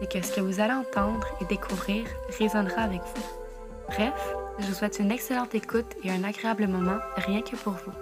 c'est 0.00 0.10
que 0.10 0.24
ce 0.24 0.32
que 0.32 0.40
vous 0.40 0.60
allez 0.60 0.72
entendre 0.72 1.26
et 1.40 1.44
découvrir 1.44 2.04
résonnera 2.38 2.82
avec 2.82 3.00
vous. 3.00 3.22
Bref, 3.88 4.34
je 4.58 4.66
vous 4.66 4.74
souhaite 4.74 4.98
une 4.98 5.10
excellente 5.10 5.54
écoute 5.54 5.94
et 6.02 6.10
un 6.10 6.24
agréable 6.24 6.66
moment 6.66 6.98
rien 7.16 7.42
que 7.42 7.56
pour 7.56 7.72
vous. 7.72 7.92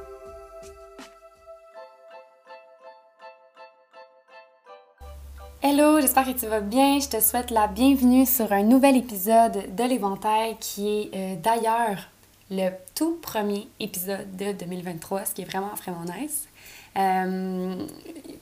Hello, 5.63 6.01
j'espère 6.01 6.27
que 6.27 6.39
tu 6.39 6.47
vas 6.47 6.61
bien. 6.61 6.99
Je 6.99 7.09
te 7.09 7.21
souhaite 7.21 7.51
la 7.51 7.69
bienvenue 7.69 8.27
sur 8.27 8.53
un 8.53 8.65
nouvel 8.65 8.97
épisode 8.97 9.75
de 9.75 9.85
l'Éventail 9.85 10.57
qui 10.59 10.89
est 10.89 11.11
euh, 11.15 11.37
d'ailleurs 11.37 12.09
le 12.51 12.71
tout 12.95 13.19
premier 13.23 13.69
épisode 13.81 14.37
de 14.37 14.53
2023, 14.53 15.25
ce 15.25 15.35
qui 15.35 15.43
est 15.43 15.45
vraiment, 15.47 15.75
vraiment 15.75 16.05
nice. 16.05 16.49
Euh, 16.97 17.87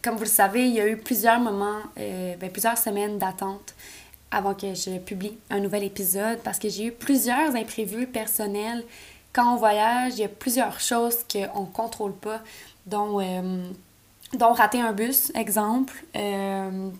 comme 0.02 0.16
vous 0.16 0.24
le 0.24 0.28
savez, 0.28 0.66
il 0.66 0.74
y 0.74 0.80
a 0.80 0.88
eu 0.88 0.96
plusieurs 0.96 1.40
moments, 1.40 1.80
euh, 1.98 2.34
ben, 2.36 2.50
plusieurs 2.50 2.78
semaines 2.78 3.18
d'attente 3.18 3.74
avant 4.30 4.54
que 4.54 4.74
je 4.74 4.98
publie 4.98 5.36
un 5.50 5.60
nouvel 5.60 5.84
épisode 5.84 6.38
parce 6.42 6.58
que 6.58 6.68
j'ai 6.68 6.86
eu 6.86 6.92
plusieurs 6.92 7.54
imprévus 7.54 8.06
personnels. 8.06 8.84
Quand 9.32 9.54
on 9.54 9.56
voyage, 9.56 10.14
il 10.14 10.20
y 10.20 10.24
a 10.24 10.28
plusieurs 10.28 10.80
choses 10.80 11.18
qu'on 11.30 11.62
ne 11.62 11.72
contrôle 11.72 12.14
pas, 12.14 12.40
dont, 12.86 13.20
euh, 13.20 13.68
rater 14.40 14.80
un 14.80 14.92
bus, 14.92 15.32
exemple. 15.34 15.94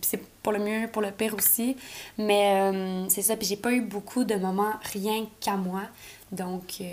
c'est 0.01 0.21
pour 0.43 0.51
le 0.53 0.59
mieux, 0.59 0.87
pour 0.87 1.01
le 1.01 1.11
pire 1.11 1.35
aussi. 1.35 1.77
Mais 2.17 3.07
c'est 3.09 3.21
ça, 3.21 3.35
puis 3.37 3.47
j'ai 3.47 3.55
pas 3.57 3.71
eu 3.71 3.81
beaucoup 3.81 4.23
de 4.23 4.35
moments 4.35 4.73
rien 4.93 5.25
qu'à 5.39 5.55
moi. 5.55 5.83
Donc, 6.31 6.75
euh, 6.79 6.85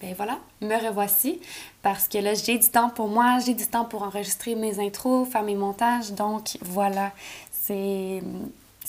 ben 0.00 0.14
voilà, 0.16 0.38
me 0.62 0.74
revoici 0.74 1.38
parce 1.82 2.08
que 2.08 2.16
là, 2.16 2.32
j'ai 2.32 2.58
du 2.58 2.68
temps 2.68 2.88
pour 2.88 3.08
moi, 3.08 3.38
j'ai 3.44 3.52
du 3.52 3.66
temps 3.66 3.84
pour 3.84 4.02
enregistrer 4.02 4.54
mes 4.54 4.78
intros, 4.80 5.28
faire 5.28 5.42
mes 5.42 5.54
montages. 5.54 6.12
Donc, 6.12 6.56
voilà, 6.62 7.12
c'est, 7.50 8.22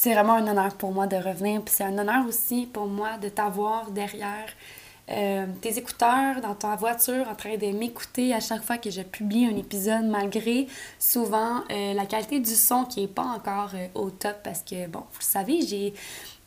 vraiment 0.05 0.33
un 0.33 0.47
honneur 0.47 0.75
pour 0.75 0.93
moi 0.93 1.07
de 1.07 1.17
revenir. 1.17 1.61
Puis 1.61 1.75
c'est 1.75 1.83
un 1.83 1.97
honneur 1.97 2.25
aussi 2.25 2.67
pour 2.71 2.87
moi 2.87 3.17
de 3.17 3.27
t'avoir 3.27 3.91
derrière 3.91 4.47
euh, 5.09 5.45
tes 5.59 5.77
écouteurs, 5.77 6.39
dans 6.39 6.55
ta 6.55 6.77
voiture, 6.77 7.27
en 7.27 7.35
train 7.35 7.57
de 7.57 7.67
m'écouter 7.77 8.33
à 8.33 8.39
chaque 8.39 8.63
fois 8.63 8.77
que 8.77 8.89
je 8.89 9.01
publie 9.01 9.45
un 9.45 9.57
épisode, 9.57 10.05
malgré 10.05 10.67
souvent 10.99 11.63
euh, 11.69 11.93
la 11.93 12.05
qualité 12.05 12.39
du 12.39 12.55
son 12.55 12.85
qui 12.85 13.01
n'est 13.01 13.07
pas 13.07 13.25
encore 13.25 13.71
au 13.93 14.09
top 14.09 14.37
parce 14.41 14.61
que, 14.61 14.87
bon, 14.87 14.99
vous 14.99 15.19
le 15.19 15.25
savez, 15.25 15.61
j'ai. 15.61 15.93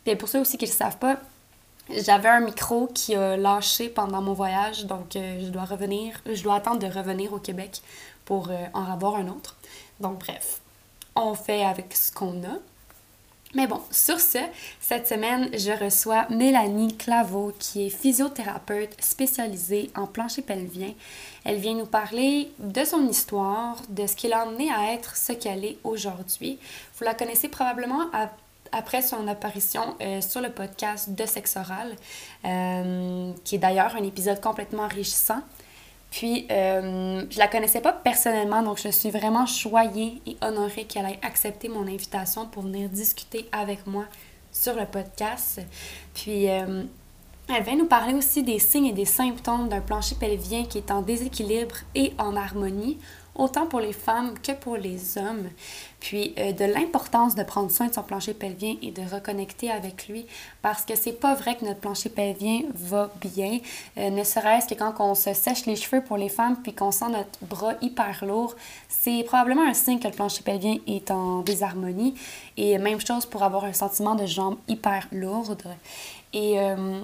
Puis 0.03 0.17
pour 0.17 0.31
ceux 0.31 0.41
aussi 0.41 0.57
qui 0.57 0.65
ne 0.65 0.71
le 0.71 0.77
savent 0.77 0.99
pas, 0.99 1.19
j'avais 1.91 2.29
un 2.29 2.41
micro 2.41 2.87
qui 2.87 3.15
a 3.15 3.37
lâché 3.37 3.89
pendant 3.89 4.23
mon 4.23 4.33
voyage, 4.33 4.87
donc 4.87 5.17
euh, 5.17 5.41
je 5.45 5.49
dois 5.49 5.65
revenir, 5.65 6.21
je 6.27 6.43
dois 6.43 6.57
attendre 6.57 6.79
de 6.79 6.93
revenir 6.93 7.33
au 7.33 7.39
Québec 7.39 7.83
pour 8.25 8.49
euh, 8.51 8.57
en 8.73 8.85
avoir 8.91 9.17
un 9.17 9.29
autre. 9.29 9.57
Donc 10.01 10.21
bref, 10.21 10.61
on 11.15 11.35
fait 11.35 11.65
avec 11.65 11.95
ce 11.95 12.13
qu'on 12.13 12.43
a. 12.45 12.59
Mais 13.55 13.69
bon, 13.69 13.81
sur 13.93 14.19
ce, 14.19 14.39
cette 14.81 15.07
semaine, 15.07 15.49
je 15.57 15.71
reçois 15.71 16.27
Mélanie 16.29 16.97
Claveau, 16.97 17.53
qui 17.57 17.87
est 17.87 17.91
physiothérapeute 17.91 19.01
spécialisée 19.01 19.93
en 19.95 20.07
plancher 20.07 20.43
pelvien. 20.43 20.93
Elle 21.45 21.59
vient 21.59 21.75
nous 21.75 21.87
parler 21.87 22.51
de 22.59 22.85
son 22.85 23.07
histoire, 23.07 23.77
de 23.91 24.09
ce 24.09 24.17
qui 24.17 24.27
l'a 24.27 24.45
emmené 24.45 24.73
à 24.73 24.93
être 24.93 25.17
ce 25.17 25.33
qu'elle 25.33 25.65
est 25.65 25.79
aujourd'hui. 25.85 26.59
Vous 26.99 27.05
la 27.05 27.15
connaissez 27.15 27.49
probablement 27.49 28.07
à 28.13 28.29
après 28.73 29.03
son 29.03 29.29
apparition 29.29 29.97
euh, 30.01 30.21
sur 30.21 30.41
le 30.41 30.51
podcast 30.51 31.11
de 31.11 31.27
Sexe 31.27 31.57
Oral, 31.57 31.95
euh, 32.45 33.33
qui 33.45 33.57
est 33.57 33.59
d'ailleurs 33.59 33.95
un 33.97 34.03
épisode 34.03 34.41
complètement 34.41 34.85
enrichissant. 34.85 35.41
Puis, 36.11 36.47
euh, 36.51 37.25
je 37.29 37.39
la 37.39 37.49
connaissais 37.49 37.81
pas 37.81 37.93
personnellement, 37.93 38.63
donc 38.63 38.79
je 38.81 38.89
suis 38.89 39.11
vraiment 39.11 39.47
choyée 39.47 40.23
et 40.27 40.37
honorée 40.43 40.85
qu'elle 40.85 41.07
ait 41.07 41.19
accepté 41.23 41.69
mon 41.69 41.83
invitation 41.83 42.47
pour 42.47 42.63
venir 42.63 42.89
discuter 42.89 43.49
avec 43.51 43.87
moi 43.87 44.05
sur 44.53 44.75
le 44.75 44.87
podcast. 44.87 45.61
Puis, 46.15 46.45
elle 46.45 47.63
vient 47.63 47.77
nous 47.77 47.87
parler 47.87 48.15
aussi 48.15 48.45
des 48.45 48.61
signes 48.61 48.87
et 48.87 48.93
des 48.93 49.05
symptômes 49.05 49.69
d'un 49.69 49.81
plancher 49.81 50.15
pelvien 50.15 50.65
qui 50.65 50.79
est 50.79 50.93
en 50.93 51.03
déséquilibre 51.03 51.75
et 51.97 52.13
en 52.19 52.37
harmonie, 52.37 52.99
autant 53.35 53.67
pour 53.67 53.81
les 53.81 53.93
femmes 53.93 54.35
que 54.43 54.53
pour 54.53 54.77
les 54.77 55.19
hommes. 55.19 55.49
Puis 56.01 56.35
euh, 56.39 56.53
de 56.53 56.65
l'importance 56.65 57.35
de 57.35 57.43
prendre 57.43 57.71
soin 57.71 57.87
de 57.89 57.95
son 57.95 58.03
plancher 58.03 58.35
pelvien 58.35 58.77
et 58.83 58.91
de 58.91 59.03
reconnecter 59.03 59.71
avec 59.71 60.09
lui 60.09 60.27
parce 60.61 60.85
que 60.85 60.95
c'est 60.95 61.19
pas 61.19 61.35
vrai 61.35 61.57
que 61.57 61.65
notre 61.65 61.81
plancher 61.81 62.11
pelvien 62.11 62.63
va 62.75 63.11
bien, 63.21 63.59
euh, 63.97 64.11
ne 64.11 64.23
serait-ce 64.23 64.69
que 64.69 64.79
quand 64.79 64.95
on 65.01 65.15
se 65.15 65.33
sèche 65.33 65.67
les 65.67 65.77
cheveux 65.77 66.03
pour 66.03 66.17
les 66.17 66.29
femmes 66.29 66.57
puis 66.63 66.75
qu'on 66.75 66.93
sent 66.93 67.09
notre 67.09 67.39
bras 67.43 67.73
hyper 67.81 68.25
lourd, 68.25 68.55
c'est 68.89 69.23
probablement 69.25 69.67
un 69.67 69.75
signe 69.75 69.99
que 69.99 70.09
le 70.09 70.15
plancher 70.15 70.43
pelvien 70.43 70.77
est 70.87 71.11
en 71.11 71.41
désharmonie 71.41 72.15
et 72.57 72.79
même 72.79 73.01
chose 73.01 73.27
pour 73.27 73.43
avoir 73.43 73.65
un 73.65 73.73
sentiment 73.73 74.15
de 74.15 74.27
jambes 74.27 74.59
hyper 74.69 75.09
lourdes. 75.11 75.75
Et 76.33 76.61
euh, 76.61 77.01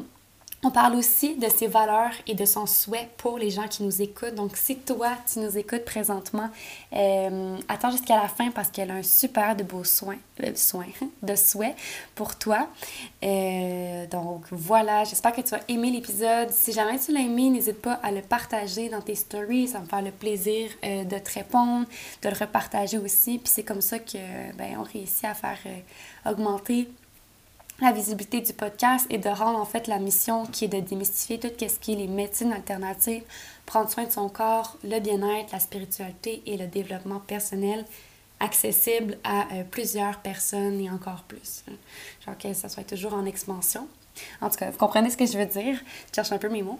on 0.62 0.71
parle 0.71 0.94
aussi 0.97 1.37
de 1.37 1.48
ses 1.48 1.69
valeurs 1.69 2.12
et 2.26 2.34
de 2.34 2.44
son 2.44 2.66
souhait 2.66 3.09
pour 3.16 3.38
les 3.38 3.48
gens 3.48 3.66
qui 3.66 3.82
nous 3.82 4.03
écoutent. 4.03 4.34
Donc, 4.34 4.56
si 4.56 4.76
toi, 4.76 5.12
tu 5.32 5.38
nous 5.38 5.56
écoutes 5.56 5.87
présentement, 5.87 6.50
euh, 6.93 7.56
attends 7.66 7.91
jusqu'à 7.91 8.16
la 8.21 8.28
fin 8.28 8.50
parce 8.50 8.70
qu'elle 8.70 8.91
a 8.91 8.94
un 8.94 9.03
super 9.03 9.56
de 9.56 9.62
beaux 9.62 9.84
soins, 9.84 10.19
euh, 10.44 10.53
soins 10.54 10.84
de 11.22 11.34
souhait 11.34 11.75
pour 12.15 12.37
toi. 12.37 12.69
Euh, 13.25 14.06
donc, 14.09 14.44
voilà, 14.50 15.04
j'espère 15.04 15.32
que 15.32 15.41
tu 15.41 15.54
as 15.54 15.62
aimé 15.69 15.91
l'épisode. 15.91 16.50
Si 16.50 16.72
jamais 16.72 16.99
tu 16.99 17.12
l'as 17.12 17.20
aimé, 17.20 17.49
n'hésite 17.49 17.81
pas 17.81 17.94
à 18.03 18.12
le 18.12 18.20
partager 18.20 18.91
dans 18.91 19.00
tes 19.00 19.15
stories. 19.15 19.69
Ça 19.69 19.81
me 19.81 19.87
fait 19.87 20.03
le 20.03 20.10
plaisir 20.10 20.70
de 20.82 21.19
te 21.19 21.32
répondre, 21.32 21.87
de 22.20 22.28
le 22.28 22.37
repartager 22.38 22.99
aussi. 22.99 23.38
Puis 23.38 23.50
c'est 23.50 23.65
comme 23.65 23.81
ça 23.81 23.99
que 23.99 24.19
ben, 24.59 24.76
on 24.78 24.82
réussit 24.82 25.25
à 25.25 25.32
faire 25.32 25.59
augmenter 26.26 26.87
la 27.80 27.92
visibilité 27.92 28.41
du 28.41 28.52
podcast 28.52 29.06
et 29.10 29.18
de 29.18 29.28
rendre 29.28 29.58
en 29.58 29.64
fait 29.64 29.86
la 29.86 29.98
mission 29.98 30.44
qui 30.46 30.66
est 30.66 30.68
de 30.68 30.80
démystifier 30.80 31.38
tout 31.38 31.48
ce 31.58 31.78
qui 31.78 31.92
est 31.92 31.96
les 31.96 32.08
médecines 32.08 32.52
alternatives, 32.52 33.22
prendre 33.64 33.91
soin 33.91 34.04
de 34.04 34.12
son 34.12 34.28
corps, 34.28 34.76
le 34.84 35.00
bien-être, 35.00 35.52
la 35.52 35.60
spiritualité 35.60 36.42
et 36.46 36.56
le 36.56 36.66
développement 36.66 37.20
personnel 37.20 37.84
accessible 38.38 39.19
à 39.24 39.46
euh, 39.52 39.64
plusieurs 39.70 40.19
personnes 40.20 40.81
et 40.81 40.90
encore 40.90 41.25
plus. 41.28 41.64
Genre 42.25 42.37
que 42.38 42.52
ça 42.52 42.69
soit 42.69 42.84
toujours 42.84 43.14
en 43.14 43.25
expansion. 43.26 43.87
En 44.40 44.49
tout 44.49 44.56
cas, 44.56 44.70
vous 44.70 44.78
comprenez 44.78 45.11
ce 45.11 45.17
que 45.17 45.26
je 45.26 45.37
veux 45.37 45.46
dire. 45.46 45.78
Je 46.11 46.14
cherche 46.14 46.32
un 46.32 46.38
peu 46.38 46.49
mes 46.49 46.62
mots. 46.62 46.78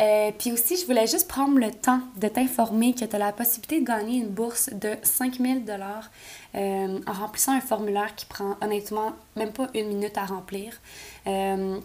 Euh, 0.00 0.30
puis 0.38 0.52
aussi, 0.52 0.76
je 0.76 0.86
voulais 0.86 1.06
juste 1.06 1.28
prendre 1.28 1.58
le 1.58 1.70
temps 1.70 2.00
de 2.16 2.28
t'informer 2.28 2.94
que 2.94 3.04
tu 3.04 3.16
as 3.16 3.18
la 3.18 3.32
possibilité 3.32 3.80
de 3.80 3.86
gagner 3.86 4.18
une 4.18 4.28
bourse 4.28 4.70
de 4.72 4.96
5000 5.02 5.64
dollars 5.64 6.10
euh, 6.54 6.98
en 7.06 7.12
remplissant 7.12 7.52
un 7.52 7.60
formulaire 7.60 8.14
qui 8.14 8.26
prend 8.26 8.56
honnêtement 8.60 9.12
même 9.36 9.52
pas 9.52 9.68
une 9.74 9.88
minute 9.88 10.16
à 10.16 10.24
remplir. 10.24 10.80
Euh, 11.26 11.78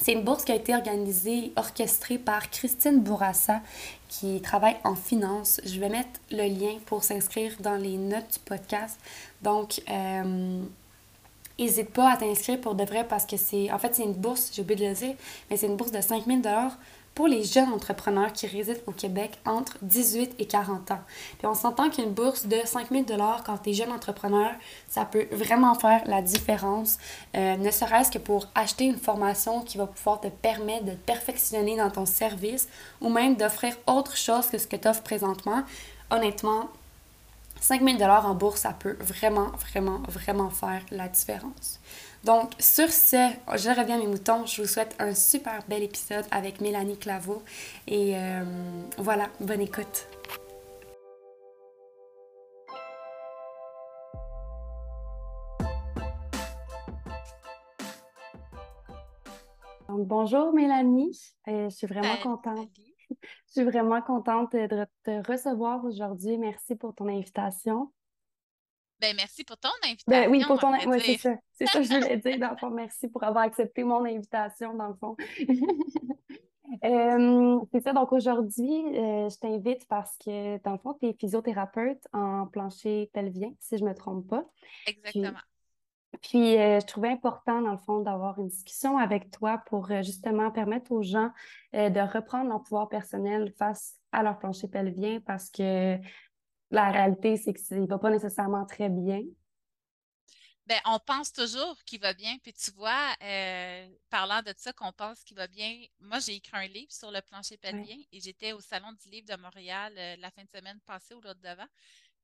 c'est 0.00 0.12
une 0.12 0.22
bourse 0.22 0.44
qui 0.44 0.52
a 0.52 0.54
été 0.54 0.74
organisée, 0.74 1.52
orchestrée 1.56 2.18
par 2.18 2.48
Christine 2.50 3.00
Bourassa, 3.00 3.60
qui 4.08 4.40
travaille 4.40 4.76
en 4.84 4.94
finance. 4.94 5.60
Je 5.64 5.80
vais 5.80 5.88
mettre 5.88 6.20
le 6.30 6.44
lien 6.44 6.78
pour 6.86 7.02
s'inscrire 7.02 7.52
dans 7.60 7.74
les 7.74 7.96
notes 7.96 8.34
du 8.34 8.38
podcast. 8.44 8.98
Donc, 9.42 9.82
n'hésite 11.60 11.90
pas 11.90 12.12
à 12.12 12.16
t'inscrire 12.16 12.60
pour 12.60 12.74
de 12.74 12.84
vrai 12.84 13.06
parce 13.08 13.26
que 13.26 13.36
c'est. 13.36 13.70
En 13.70 13.78
fait, 13.78 13.94
c'est 13.94 14.04
une 14.04 14.14
bourse, 14.14 14.50
j'ai 14.52 14.62
oublié 14.62 14.86
de 14.86 14.88
le 14.90 14.94
dire, 14.94 15.14
mais 15.50 15.56
c'est 15.56 15.66
une 15.66 15.76
bourse 15.76 15.92
de 15.92 16.00
5000 16.00 16.42
pour 17.14 17.26
les 17.26 17.44
jeunes 17.44 17.72
entrepreneurs 17.72 18.32
qui 18.32 18.46
résident 18.46 18.80
au 18.86 18.92
Québec 18.92 19.38
entre 19.44 19.76
18 19.82 20.36
et 20.38 20.46
40 20.46 20.90
ans. 20.92 21.00
Puis 21.38 21.46
on 21.46 21.54
s'entend 21.54 21.90
qu'une 21.90 22.12
bourse 22.12 22.46
de 22.46 22.56
5000 22.64 23.04
dollars 23.04 23.42
quand 23.44 23.58
tu 23.58 23.70
es 23.70 23.72
jeune 23.74 23.92
entrepreneur, 23.92 24.52
ça 24.88 25.04
peut 25.04 25.26
vraiment 25.32 25.74
faire 25.74 26.02
la 26.06 26.22
différence, 26.22 26.98
euh, 27.36 27.56
ne 27.56 27.70
serait-ce 27.70 28.10
que 28.10 28.18
pour 28.18 28.46
acheter 28.54 28.84
une 28.84 28.96
formation 28.96 29.62
qui 29.62 29.76
va 29.76 29.86
pouvoir 29.86 30.20
te 30.20 30.28
permettre 30.28 30.84
de 30.84 30.92
te 30.92 30.96
perfectionner 31.04 31.76
dans 31.76 31.90
ton 31.90 32.06
service 32.06 32.68
ou 33.00 33.08
même 33.08 33.34
d'offrir 33.34 33.76
autre 33.86 34.16
chose 34.16 34.46
que 34.46 34.58
ce 34.58 34.66
que 34.66 34.76
tu 34.76 34.88
offres 34.88 35.02
présentement. 35.02 35.62
Honnêtement, 36.10 36.70
5000 37.60 37.98
dollars 37.98 38.26
en 38.26 38.34
bourse, 38.34 38.60
ça 38.60 38.72
peut 38.72 38.96
vraiment, 39.00 39.48
vraiment, 39.52 39.98
vraiment 40.08 40.50
faire 40.50 40.82
la 40.90 41.08
différence. 41.08 41.80
Donc, 42.24 42.50
sur 42.58 42.90
ce, 42.90 43.30
je 43.54 43.68
reviens 43.70 43.96
à 43.96 43.98
mes 43.98 44.06
moutons. 44.06 44.44
Je 44.46 44.62
vous 44.62 44.68
souhaite 44.68 44.94
un 44.98 45.14
super 45.14 45.60
bel 45.68 45.82
épisode 45.82 46.24
avec 46.30 46.60
Mélanie 46.60 46.98
Claveau. 46.98 47.42
Et 47.86 48.14
euh, 48.16 48.44
voilà, 48.98 49.28
bonne 49.40 49.60
écoute. 49.60 50.06
bonjour 60.04 60.52
Mélanie, 60.52 61.18
euh, 61.48 61.68
je 61.68 61.74
suis 61.74 61.86
vraiment 61.86 62.16
contente. 62.22 62.68
Je 63.48 63.52
suis 63.52 63.64
vraiment 63.64 64.00
contente 64.02 64.52
de 64.52 64.86
te 65.04 65.30
recevoir 65.30 65.84
aujourd'hui. 65.84 66.38
Merci 66.38 66.76
pour 66.76 66.94
ton 66.94 67.08
invitation. 67.08 67.92
Ben, 69.00 69.16
merci 69.16 69.44
pour 69.44 69.56
ton 69.56 69.70
invitation. 69.82 70.04
Ben, 70.06 70.30
oui, 70.30 70.44
pour 70.46 70.58
ton 70.58 70.72
Oui, 70.72 71.00
c'est 71.00 71.16
ça. 71.16 71.34
C'est 71.52 71.66
ça 71.66 71.78
que 71.78 71.84
je 71.84 71.94
voulais 71.94 72.16
dire, 72.18 72.38
dans 72.38 72.50
le 72.50 72.56
fond. 72.56 72.70
Merci 72.74 73.08
pour 73.08 73.24
avoir 73.24 73.44
accepté 73.44 73.82
mon 73.82 74.04
invitation, 74.04 74.74
dans 74.74 74.88
le 74.88 74.94
fond. 74.94 75.16
Euh, 76.84 77.58
c'est 77.72 77.80
ça. 77.80 77.92
Donc, 77.92 78.12
aujourd'hui, 78.12 78.70
euh, 78.70 79.28
je 79.28 79.36
t'invite 79.38 79.88
parce 79.88 80.16
que, 80.18 80.62
dans 80.62 80.70
le 80.70 80.78
fond, 80.78 80.94
tu 80.94 81.08
es 81.08 81.14
physiothérapeute 81.14 82.06
en 82.12 82.46
plancher 82.46 83.10
pelvien, 83.12 83.52
si 83.58 83.76
je 83.76 83.82
ne 83.82 83.88
me 83.88 83.94
trompe 83.94 84.28
pas. 84.28 84.44
Exactement. 84.86 85.40
Puis, 86.22 86.58
euh, 86.58 86.80
je 86.80 86.86
trouvais 86.86 87.10
important, 87.10 87.62
dans 87.62 87.72
le 87.72 87.78
fond, 87.78 88.00
d'avoir 88.00 88.38
une 88.38 88.48
discussion 88.48 88.98
avec 88.98 89.30
toi 89.30 89.58
pour 89.66 89.86
justement 90.02 90.50
permettre 90.50 90.92
aux 90.92 91.02
gens 91.02 91.30
de 91.72 92.12
reprendre 92.12 92.48
leur 92.48 92.62
pouvoir 92.62 92.88
personnel 92.88 93.52
face 93.58 93.94
à 94.12 94.22
leur 94.22 94.38
plancher 94.38 94.68
pelvien 94.68 95.20
parce 95.20 95.50
que 95.50 95.98
la 96.70 96.90
réalité, 96.90 97.36
c'est 97.36 97.52
qu'il 97.52 97.80
ne 97.80 97.86
va 97.86 97.98
pas 97.98 98.10
nécessairement 98.10 98.64
très 98.64 98.88
bien. 98.88 99.22
Ben, 100.70 100.80
on 100.84 101.00
pense 101.00 101.32
toujours 101.32 101.76
qu'il 101.84 102.00
va 102.00 102.14
bien. 102.14 102.38
Puis 102.44 102.52
tu 102.52 102.70
vois, 102.70 103.12
euh, 103.24 103.88
parlant 104.08 104.40
de 104.40 104.54
ça, 104.56 104.72
qu'on 104.72 104.92
pense 104.92 105.24
qu'il 105.24 105.36
va 105.36 105.48
bien, 105.48 105.84
moi, 105.98 106.20
j'ai 106.20 106.36
écrit 106.36 106.56
un 106.56 106.68
livre 106.68 106.92
sur 106.92 107.10
le 107.10 107.20
plancher 107.22 107.56
pelvien 107.56 107.96
et 108.12 108.20
j'étais 108.20 108.52
au 108.52 108.60
Salon 108.60 108.92
du 108.92 109.10
livre 109.10 109.26
de 109.26 109.42
Montréal 109.42 109.92
euh, 109.98 110.14
la 110.20 110.30
fin 110.30 110.44
de 110.44 110.48
semaine 110.48 110.78
passée 110.86 111.14
ou 111.14 111.20
l'autre 111.20 111.40
devant. 111.40 111.66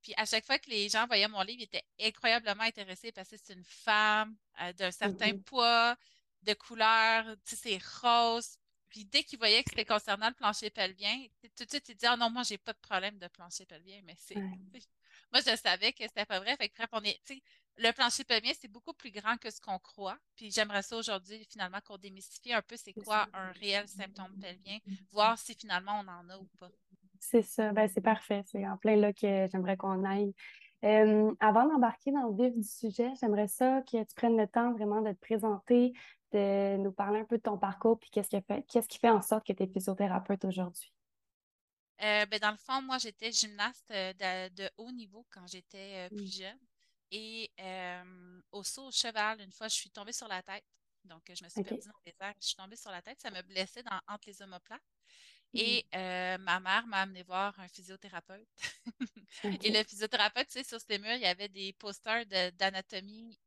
Puis 0.06 0.14
à 0.16 0.24
chaque 0.24 0.46
fois 0.46 0.56
que 0.60 0.70
les 0.70 0.88
gens 0.88 1.04
voyaient 1.08 1.26
mon 1.26 1.42
livre, 1.42 1.62
ils 1.62 1.64
étaient 1.64 1.84
incroyablement 2.00 2.62
intéressés 2.62 3.10
parce 3.10 3.28
que 3.28 3.36
c'est 3.42 3.54
une 3.54 3.64
femme 3.64 4.36
euh, 4.62 4.72
d'un 4.74 4.92
certain 4.92 5.32
mm-hmm. 5.32 5.42
poids, 5.42 5.96
de 6.42 6.54
couleur, 6.54 7.24
tu 7.44 7.56
sais, 7.56 7.80
c'est 7.80 8.06
rose. 8.06 8.56
Puis 8.88 9.04
dès 9.04 9.24
qu'ils 9.24 9.40
voyaient 9.40 9.64
que 9.64 9.70
c'était 9.70 9.84
concernant 9.84 10.28
le 10.28 10.34
plancher 10.34 10.70
pelvien, 10.70 11.26
tout 11.56 11.64
de 11.64 11.70
suite, 11.70 11.88
ils 11.88 11.96
disaient 11.96 12.06
Ah 12.12 12.16
non, 12.16 12.30
moi, 12.30 12.44
j'ai 12.44 12.56
pas 12.56 12.72
de 12.72 12.78
problème 12.78 13.18
de 13.18 13.26
plancher 13.26 13.66
pelvien. 13.66 14.00
Mais 14.04 14.14
c'est. 14.16 14.36
Moi, 15.32 15.40
je 15.44 15.56
savais 15.56 15.92
que 15.92 16.04
c'était 16.04 16.24
pas 16.24 16.38
vrai. 16.38 16.56
Fait 16.56 16.68
que, 16.68 16.76
bref, 16.76 16.88
on 16.92 17.02
est, 17.02 17.20
le 17.78 17.90
plancher 17.90 18.22
pelvien, 18.22 18.52
c'est 18.58 18.68
beaucoup 18.68 18.92
plus 18.92 19.10
grand 19.10 19.36
que 19.38 19.50
ce 19.50 19.60
qu'on 19.60 19.80
croit. 19.80 20.16
Puis 20.36 20.52
j'aimerais 20.52 20.82
ça 20.82 20.96
aujourd'hui, 20.96 21.44
finalement, 21.50 21.80
qu'on 21.80 21.98
démystifie 21.98 22.52
un 22.52 22.62
peu 22.62 22.76
c'est 22.76 22.92
quoi 22.92 23.26
un 23.32 23.50
réel 23.52 23.88
symptôme 23.88 24.38
pelvien, 24.38 24.78
voir 25.10 25.36
si 25.36 25.56
finalement 25.56 26.00
on 26.00 26.08
en 26.08 26.30
a 26.30 26.38
ou 26.38 26.46
pas. 26.60 26.70
C'est 27.20 27.42
ça, 27.42 27.72
ben, 27.72 27.88
c'est 27.88 28.00
parfait. 28.00 28.42
C'est 28.46 28.66
en 28.66 28.76
plein 28.76 28.96
là 28.96 29.12
que 29.12 29.46
j'aimerais 29.50 29.76
qu'on 29.76 30.04
aille. 30.04 30.34
Euh, 30.84 31.34
avant 31.40 31.66
d'embarquer 31.66 32.12
dans 32.12 32.28
le 32.28 32.36
vif 32.36 32.54
du 32.54 32.62
sujet, 32.62 33.10
j'aimerais 33.20 33.48
ça 33.48 33.82
que 33.90 33.98
tu 34.04 34.14
prennes 34.14 34.36
le 34.36 34.46
temps 34.46 34.72
vraiment 34.72 35.00
de 35.00 35.12
te 35.12 35.20
présenter, 35.20 35.92
de 36.32 36.76
nous 36.76 36.92
parler 36.92 37.20
un 37.20 37.24
peu 37.24 37.38
de 37.38 37.42
ton 37.42 37.58
parcours, 37.58 37.98
puis 37.98 38.10
qu'est-ce 38.10 38.28
qui 38.28 38.40
fait, 38.42 38.62
qu'est-ce 38.68 38.88
qui 38.88 38.98
fait 38.98 39.10
en 39.10 39.22
sorte 39.22 39.46
que 39.46 39.52
tu 39.52 39.62
es 39.62 39.66
physiothérapeute 39.66 40.44
aujourd'hui? 40.44 40.92
Euh, 42.02 42.26
ben, 42.26 42.38
dans 42.38 42.50
le 42.50 42.56
fond, 42.56 42.82
moi, 42.82 42.98
j'étais 42.98 43.32
gymnaste 43.32 43.90
euh, 43.90 44.12
de, 44.50 44.68
haut 44.76 44.92
niveau 44.92 45.26
quand 45.30 45.46
j'étais 45.46 46.06
euh, 46.06 46.08
plus 46.08 46.36
jeune. 46.36 46.58
Et 47.10 47.50
au 48.52 48.62
saut 48.64 48.88
au 48.88 48.90
cheval, 48.90 49.40
une 49.40 49.52
fois, 49.52 49.68
je 49.68 49.74
suis 49.74 49.90
tombée 49.90 50.12
sur 50.12 50.28
la 50.28 50.42
tête. 50.42 50.64
Donc, 51.04 51.22
je 51.32 51.44
me 51.44 51.48
suis 51.48 51.62
perdue 51.62 51.86
dans 51.86 52.00
les 52.04 52.14
airs. 52.20 52.34
Je 52.40 52.48
suis 52.48 52.56
tombée 52.56 52.76
sur 52.76 52.90
la 52.90 53.00
tête. 53.00 53.20
Ça 53.20 53.30
me 53.30 53.40
blessait 53.42 53.84
dans, 53.84 54.00
entre 54.08 54.28
les 54.28 54.42
omoplates. 54.42 54.82
Et 55.58 55.86
ma 56.38 56.60
mère 56.60 56.86
m'a 56.86 57.02
amené 57.02 57.22
voir 57.22 57.58
un 57.60 57.68
physiothérapeute. 57.68 58.48
Et 59.64 59.70
le 59.70 59.82
physiothérapeute, 59.84 60.46
tu 60.48 60.52
sais, 60.52 60.64
sur 60.64 60.80
ces 60.80 60.98
murs, 60.98 61.14
il 61.14 61.22
y 61.22 61.26
avait 61.26 61.48
des 61.48 61.72
posters 61.74 62.24
d'anatomie. 62.52 63.38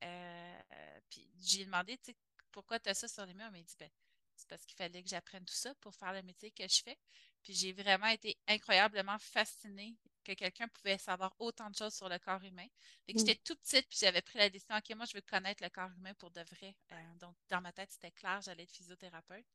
puis 1.10 1.30
j'ai 1.42 1.66
demandé, 1.66 1.98
tu 1.98 2.12
sais, 2.12 2.18
pourquoi 2.52 2.80
tu 2.80 2.90
as 2.90 2.94
ça 2.94 3.08
sur 3.08 3.26
les 3.26 3.34
murs? 3.34 3.50
Mais 3.52 3.62
il 3.62 3.66
dit, 3.66 3.76
ben, 3.80 3.90
c'est 4.36 4.48
parce 4.48 4.66
qu'il 4.66 4.76
fallait 4.76 5.04
que 5.04 5.10
j'apprenne 5.10 5.46
tout 5.46 5.54
ça 5.54 5.74
pour 5.76 5.94
faire 5.94 6.14
le 6.14 6.22
métier 6.24 6.52
que 6.52 6.68
je 6.68 6.82
fais. 6.84 6.98
Puis 7.44 7.54
j'ai 7.54 7.74
vraiment 7.74 8.08
été 8.08 8.38
incroyablement 8.48 9.18
fascinée 9.20 9.96
que 10.36 10.40
quelqu'un 10.40 10.68
pouvait 10.68 10.98
savoir 10.98 11.34
autant 11.40 11.70
de 11.70 11.76
choses 11.76 11.94
sur 11.94 12.10
le 12.10 12.20
corps 12.20 12.44
humain. 12.44 12.68
Fait 13.06 13.14
que 13.14 13.18
mm. 13.18 13.26
j'étais 13.26 13.42
toute 13.44 13.60
petite, 13.62 13.88
puis 13.90 13.98
j'avais 14.02 14.22
pris 14.22 14.38
la 14.38 14.50
décision, 14.50 14.76
OK, 14.76 14.96
moi, 14.96 15.06
je 15.06 15.16
veux 15.16 15.22
connaître 15.22 15.64
le 15.64 15.70
corps 15.70 15.90
humain 15.98 16.14
pour 16.16 16.32
de 16.32 16.42
vrai. 16.42 16.76
Euh, 16.92 16.96
donc, 17.20 17.36
dans 17.50 17.62
ma 17.62 17.72
tête, 17.72 17.92
c'était 17.92 18.12
clair, 18.12 18.42
j'allais 18.42 18.64
être 18.64 18.76
physiothérapeute. 18.76 19.46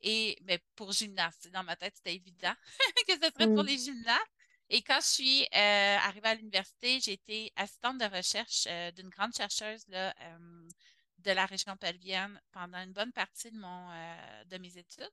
Et 0.00 0.38
mais 0.42 0.60
pour 0.76 0.92
gymnaste, 0.92 1.48
dans 1.50 1.64
ma 1.64 1.76
tête, 1.76 1.94
c'était 1.96 2.14
évident 2.14 2.54
que 3.08 3.14
ce 3.14 3.30
serait 3.30 3.46
pour 3.46 3.64
mm. 3.64 3.66
les 3.66 3.78
gymnastes. 3.78 4.32
Et 4.70 4.82
quand 4.82 5.00
je 5.00 5.06
suis 5.06 5.42
euh, 5.42 5.96
arrivée 5.96 6.28
à 6.28 6.34
l'université, 6.34 7.00
j'ai 7.00 7.12
été 7.12 7.52
assistante 7.56 7.98
de 7.98 8.04
recherche 8.04 8.66
euh, 8.68 8.90
d'une 8.92 9.08
grande 9.08 9.34
chercheuse 9.34 9.88
là, 9.88 10.14
de 11.18 11.30
la 11.30 11.46
région 11.46 11.74
pelvienne 11.78 12.38
pendant 12.52 12.78
une 12.82 12.92
bonne 12.92 13.12
partie 13.12 13.50
de, 13.50 13.58
mon, 13.58 13.88
de 14.44 14.58
mes 14.58 14.76
études. 14.76 15.10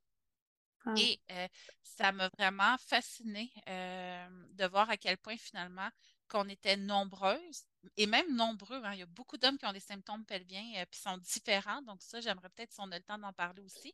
Ah. 0.85 0.93
Et 0.97 1.19
euh, 1.31 1.47
ça 1.83 2.11
m'a 2.11 2.29
vraiment 2.29 2.77
fascinée 2.77 3.51
euh, 3.67 4.27
de 4.53 4.65
voir 4.65 4.89
à 4.89 4.97
quel 4.97 5.17
point 5.17 5.37
finalement 5.37 5.89
qu'on 6.27 6.47
était 6.49 6.77
nombreuses 6.77 7.63
et 7.97 8.07
même 8.07 8.35
nombreux. 8.35 8.81
Hein. 8.83 8.93
il 8.93 8.99
y 8.99 9.03
a 9.03 9.07
beaucoup 9.07 9.37
d'hommes 9.37 9.57
qui 9.57 9.65
ont 9.65 9.73
des 9.73 9.79
symptômes 9.79 10.25
pelviens 10.25 10.81
et 10.81 10.85
qui 10.87 10.99
sont 10.99 11.17
différents. 11.17 11.81
Donc 11.83 12.01
ça, 12.01 12.19
j'aimerais 12.19 12.49
peut-être 12.49 12.71
si 12.71 12.79
on 12.81 12.91
a 12.91 12.97
le 12.97 13.03
temps 13.03 13.17
d'en 13.17 13.33
parler 13.33 13.61
aussi. 13.61 13.93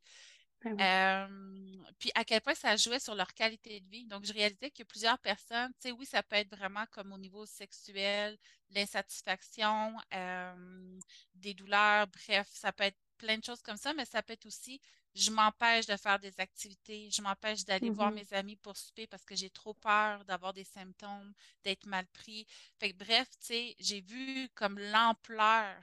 Ben 0.63 1.27
puis 1.97 2.11
à 2.13 2.23
quel 2.23 2.39
point 2.39 2.53
ça 2.53 2.75
jouait 2.75 2.99
sur 2.99 3.15
leur 3.15 3.33
qualité 3.33 3.79
de 3.79 3.89
vie. 3.89 4.05
Donc, 4.05 4.25
je 4.25 4.33
réalisais 4.33 4.69
que 4.69 4.83
plusieurs 4.83 5.17
personnes, 5.17 5.71
tu 5.81 5.89
sais, 5.89 5.91
oui, 5.91 6.05
ça 6.05 6.21
peut 6.21 6.35
être 6.35 6.55
vraiment 6.55 6.85
comme 6.91 7.11
au 7.13 7.17
niveau 7.17 7.47
sexuel, 7.47 8.37
l'insatisfaction, 8.69 9.95
des 11.33 11.53
douleurs, 11.55 12.05
bref, 12.07 12.47
ça 12.51 12.71
peut 12.71 12.83
être 12.83 12.97
plein 13.17 13.37
de 13.37 13.43
choses 13.43 13.61
comme 13.61 13.77
ça, 13.77 13.93
mais 13.93 14.05
ça 14.05 14.21
peut 14.23 14.33
être 14.33 14.45
aussi, 14.45 14.81
je 15.15 15.31
m'empêche 15.31 15.85
de 15.85 15.97
faire 15.97 16.19
des 16.19 16.39
activités, 16.39 17.09
je 17.11 17.21
m'empêche 17.21 17.65
d'aller 17.65 17.89
voir 17.89 18.11
mmh 18.11 18.15
mes 18.15 18.33
amis 18.33 18.55
pour 18.55 18.77
souper 18.77 19.07
parce 19.07 19.25
que 19.25 19.35
j'ai 19.35 19.49
trop 19.49 19.73
peur 19.73 20.23
d'avoir 20.25 20.53
des 20.53 20.63
symptômes, 20.63 21.33
d'être 21.63 21.85
mal 21.85 22.07
pris. 22.07 22.45
Fait 22.79 22.91
que, 22.91 22.97
bref, 22.97 23.27
tu 23.39 23.47
sais, 23.47 23.75
j'ai 23.79 24.01
vu 24.01 24.49
comme 24.55 24.79
l'ampleur 24.79 25.75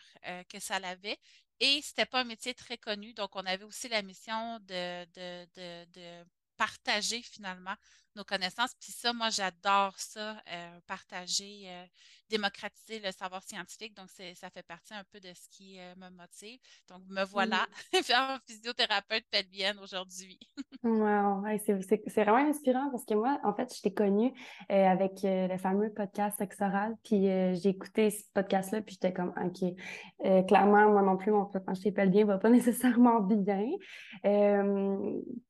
que 0.48 0.58
ça 0.60 0.76
avait. 0.76 1.18
Et 1.60 1.80
c'était 1.82 2.06
pas 2.06 2.20
un 2.20 2.24
métier 2.24 2.54
très 2.54 2.78
connu, 2.78 3.12
donc 3.14 3.34
on 3.34 3.44
avait 3.44 3.64
aussi 3.64 3.88
la 3.88 4.02
mission 4.02 4.58
de, 4.60 5.04
de, 5.14 6.24
partager 6.56 7.22
finalement 7.22 7.74
nos 8.18 8.24
connaissances. 8.24 8.74
Puis 8.80 8.92
ça, 8.92 9.12
moi, 9.12 9.30
j'adore 9.30 9.94
ça, 9.96 10.32
euh, 10.52 10.80
partager, 10.86 11.62
euh, 11.66 11.84
démocratiser 12.28 13.00
le 13.00 13.10
savoir 13.12 13.42
scientifique. 13.42 13.96
Donc, 13.96 14.08
ça 14.10 14.50
fait 14.50 14.62
partie 14.64 14.92
un 14.92 15.04
peu 15.10 15.20
de 15.20 15.28
ce 15.28 15.48
qui 15.48 15.78
euh, 15.78 15.94
me 15.96 16.10
motive. 16.10 16.58
Donc, 16.88 17.02
me 17.08 17.24
voilà, 17.24 17.66
mmh. 17.94 18.38
physiothérapeute 18.46 19.24
pelvienne 19.30 19.78
aujourd'hui. 19.82 20.38
wow, 20.82 21.44
c'est 21.64 22.24
vraiment 22.24 22.48
inspirant 22.48 22.90
parce 22.90 23.04
que 23.04 23.14
moi, 23.14 23.38
en 23.44 23.54
fait, 23.54 23.72
je 23.74 23.80
t'ai 23.80 23.94
connue 23.94 24.32
avec 24.68 25.20
le 25.22 25.56
fameux 25.56 25.92
podcast 25.92 26.36
Sexoral. 26.38 26.96
Puis 27.04 27.22
j'ai 27.22 27.68
écouté 27.68 28.10
ce 28.10 28.22
podcast-là, 28.34 28.82
puis 28.82 28.94
j'étais 28.94 29.12
comme, 29.12 29.32
OK, 29.42 30.46
clairement, 30.46 30.90
moi 30.90 31.02
non 31.02 31.16
plus, 31.16 31.30
mon 31.30 31.46
plancher 31.46 31.92
pelvien 31.92 32.24
va 32.24 32.38
pas 32.38 32.50
nécessairement 32.58 33.20
bien. 33.20 33.70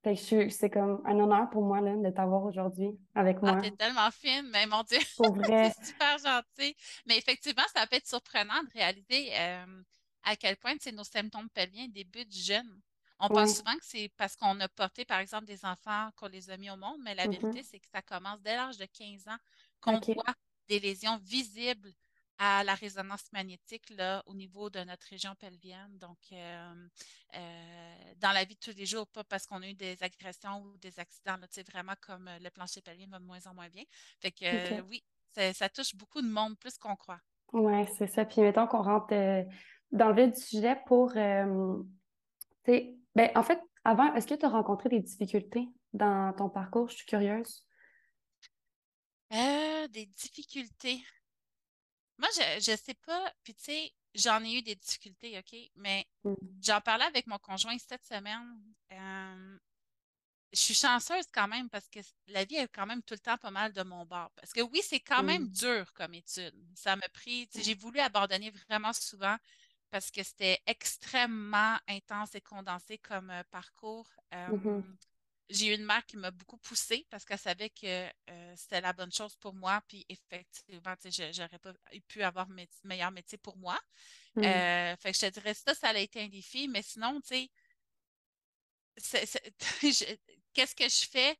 c'est 0.04 0.70
comme 0.70 1.00
un 1.04 1.18
honneur 1.18 1.48
pour 1.50 1.62
moi 1.62 1.80
là, 1.80 1.96
de 1.96 2.10
t'avoir 2.10 2.44
aujourd'hui 2.44 2.57
aujourd'hui 2.58 2.98
avec 3.14 3.38
ah, 3.38 3.46
moi. 3.46 3.54
Ah, 3.56 3.62
t'es 3.62 3.70
tellement 3.70 4.10
fine, 4.10 4.48
mais 4.50 4.66
mon 4.66 4.82
Dieu, 4.82 4.98
c'est 5.46 5.84
super 5.84 6.18
gentil. 6.18 6.76
Mais 7.06 7.18
effectivement, 7.18 7.62
ça 7.74 7.86
peut 7.86 7.96
être 7.96 8.06
surprenant 8.06 8.62
de 8.64 8.70
réaliser 8.72 9.30
euh, 9.38 9.82
à 10.24 10.36
quel 10.36 10.56
point 10.56 10.74
nos 10.92 11.04
symptômes 11.04 11.48
pelviens 11.50 11.88
débutent 11.88 12.34
jeunes. 12.34 12.80
On 13.20 13.28
pense 13.28 13.56
souvent 13.56 13.74
que 13.74 13.84
c'est 13.84 14.10
parce 14.16 14.36
qu'on 14.36 14.60
a 14.60 14.68
porté, 14.68 15.04
par 15.04 15.18
exemple, 15.18 15.44
des 15.44 15.64
enfants 15.64 16.10
qu'on 16.16 16.28
les 16.28 16.50
a 16.50 16.56
mis 16.56 16.70
au 16.70 16.76
monde, 16.76 16.98
mais 17.02 17.14
la 17.14 17.26
mm-hmm. 17.26 17.40
vérité, 17.40 17.62
c'est 17.64 17.80
que 17.80 17.88
ça 17.92 18.00
commence 18.00 18.40
dès 18.42 18.54
l'âge 18.54 18.78
de 18.78 18.86
15 18.86 19.26
ans 19.26 19.38
qu'on 19.80 19.98
voit 19.98 20.34
des 20.68 20.78
lésions 20.78 21.18
visibles 21.18 21.92
à 22.38 22.64
la 22.64 22.74
résonance 22.74 23.30
magnétique 23.32 23.90
là, 23.90 24.22
au 24.26 24.34
niveau 24.34 24.70
de 24.70 24.80
notre 24.80 25.06
région 25.08 25.34
pelvienne. 25.34 25.98
Donc, 25.98 26.18
euh, 26.32 26.88
euh, 27.34 27.94
dans 28.18 28.32
la 28.32 28.44
vie 28.44 28.54
de 28.54 28.60
tous 28.60 28.76
les 28.76 28.86
jours, 28.86 29.06
pas 29.08 29.24
parce 29.24 29.46
qu'on 29.46 29.62
a 29.62 29.68
eu 29.68 29.74
des 29.74 30.02
agressions 30.02 30.62
ou 30.62 30.78
des 30.78 30.98
accidents, 30.98 31.36
c'est 31.50 31.68
vraiment 31.68 31.94
comme 32.00 32.30
le 32.40 32.50
plancher 32.50 32.80
pelvien 32.80 33.08
va 33.08 33.18
de 33.18 33.24
moins 33.24 33.44
en 33.46 33.54
moins 33.54 33.68
bien. 33.68 33.84
Fait 34.20 34.30
que 34.30 34.80
oui, 34.82 35.02
ça 35.52 35.68
touche 35.68 35.94
beaucoup 35.94 36.22
de 36.22 36.28
monde, 36.28 36.58
plus 36.58 36.78
qu'on 36.78 36.96
croit. 36.96 37.20
Oui, 37.52 37.86
c'est 37.96 38.06
ça. 38.06 38.24
Puis 38.24 38.40
mettons 38.40 38.66
qu'on 38.66 38.82
rentre 38.82 39.14
dans 39.90 40.08
le 40.08 40.14
vif 40.14 40.34
du 40.34 40.40
sujet 40.40 40.76
pour. 40.86 41.12
ben, 41.14 41.84
en 43.34 43.42
fait, 43.42 43.60
avant, 43.84 44.14
est-ce 44.14 44.26
que 44.26 44.34
tu 44.34 44.44
as 44.44 44.50
rencontré 44.50 44.88
des 44.88 45.00
difficultés 45.00 45.68
dans 45.92 46.32
ton 46.34 46.48
parcours? 46.48 46.88
Je 46.88 46.96
suis 46.96 47.06
curieuse. 47.06 47.64
Euh, 49.32 49.88
des 49.88 50.06
difficultés. 50.06 51.02
Moi, 52.18 52.28
je, 52.34 52.70
ne 52.70 52.76
sais 52.76 52.94
pas. 52.94 53.32
Puis, 53.42 53.54
tu 53.54 53.64
sais, 53.64 53.92
j'en 54.14 54.42
ai 54.44 54.58
eu 54.58 54.62
des 54.62 54.74
difficultés, 54.74 55.38
OK? 55.38 55.58
Mais 55.76 56.06
mm. 56.24 56.34
j'en 56.62 56.80
parlais 56.80 57.04
avec 57.04 57.26
mon 57.26 57.38
conjoint 57.38 57.76
cette 57.78 58.04
semaine. 58.06 58.62
Euh, 58.92 59.58
je 60.52 60.60
suis 60.60 60.74
chanceuse 60.74 61.26
quand 61.32 61.46
même 61.46 61.68
parce 61.68 61.88
que 61.88 62.00
la 62.28 62.44
vie 62.44 62.56
est 62.56 62.68
quand 62.68 62.86
même 62.86 63.02
tout 63.02 63.14
le 63.14 63.20
temps 63.20 63.36
pas 63.36 63.50
mal 63.50 63.72
de 63.72 63.82
mon 63.82 64.04
bord. 64.04 64.30
Parce 64.36 64.52
que 64.52 64.62
oui, 64.62 64.80
c'est 64.82 65.00
quand 65.00 65.22
même 65.22 65.48
dur 65.48 65.92
comme 65.92 66.14
étude. 66.14 66.54
Ça 66.74 66.96
m'a 66.96 67.08
pris, 67.10 67.48
j'ai 67.54 67.74
voulu 67.74 68.00
abandonner 68.00 68.50
vraiment 68.68 68.92
souvent 68.92 69.36
parce 69.90 70.10
que 70.10 70.22
c'était 70.22 70.58
extrêmement 70.66 71.76
intense 71.86 72.34
et 72.34 72.40
condensé 72.40 72.98
comme 72.98 73.30
euh, 73.30 73.42
parcours. 73.50 74.08
Mm-hmm 74.32 74.82
j'ai 75.50 75.68
eu 75.68 75.74
une 75.74 75.84
mère 75.84 76.04
qui 76.04 76.16
m'a 76.16 76.30
beaucoup 76.30 76.58
poussée 76.58 77.06
parce 77.10 77.24
qu'elle 77.24 77.38
savait 77.38 77.70
que 77.70 77.86
euh, 77.86 78.54
c'était 78.56 78.80
la 78.80 78.92
bonne 78.92 79.12
chose 79.12 79.34
pour 79.36 79.54
moi. 79.54 79.80
Puis 79.88 80.04
effectivement, 80.08 80.94
je 81.04 81.40
n'aurais 81.40 81.58
pas 81.58 81.72
pu 82.06 82.22
avoir 82.22 82.50
un 82.50 82.64
meilleur 82.84 83.10
métier 83.10 83.38
pour 83.38 83.56
moi. 83.56 83.78
Mm. 84.36 84.44
Euh, 84.44 84.96
fait 84.96 85.12
que 85.12 85.18
je 85.18 85.26
te 85.26 85.32
dirais 85.32 85.54
ça, 85.54 85.74
ça 85.74 85.88
a 85.88 85.98
été 85.98 86.20
un 86.20 86.28
défi. 86.28 86.68
Mais 86.68 86.82
sinon, 86.82 87.20
tu 87.22 87.28
sais, 87.28 87.50
qu'est-ce 90.52 90.74
que 90.74 90.88
je 90.88 91.08
fais? 91.08 91.36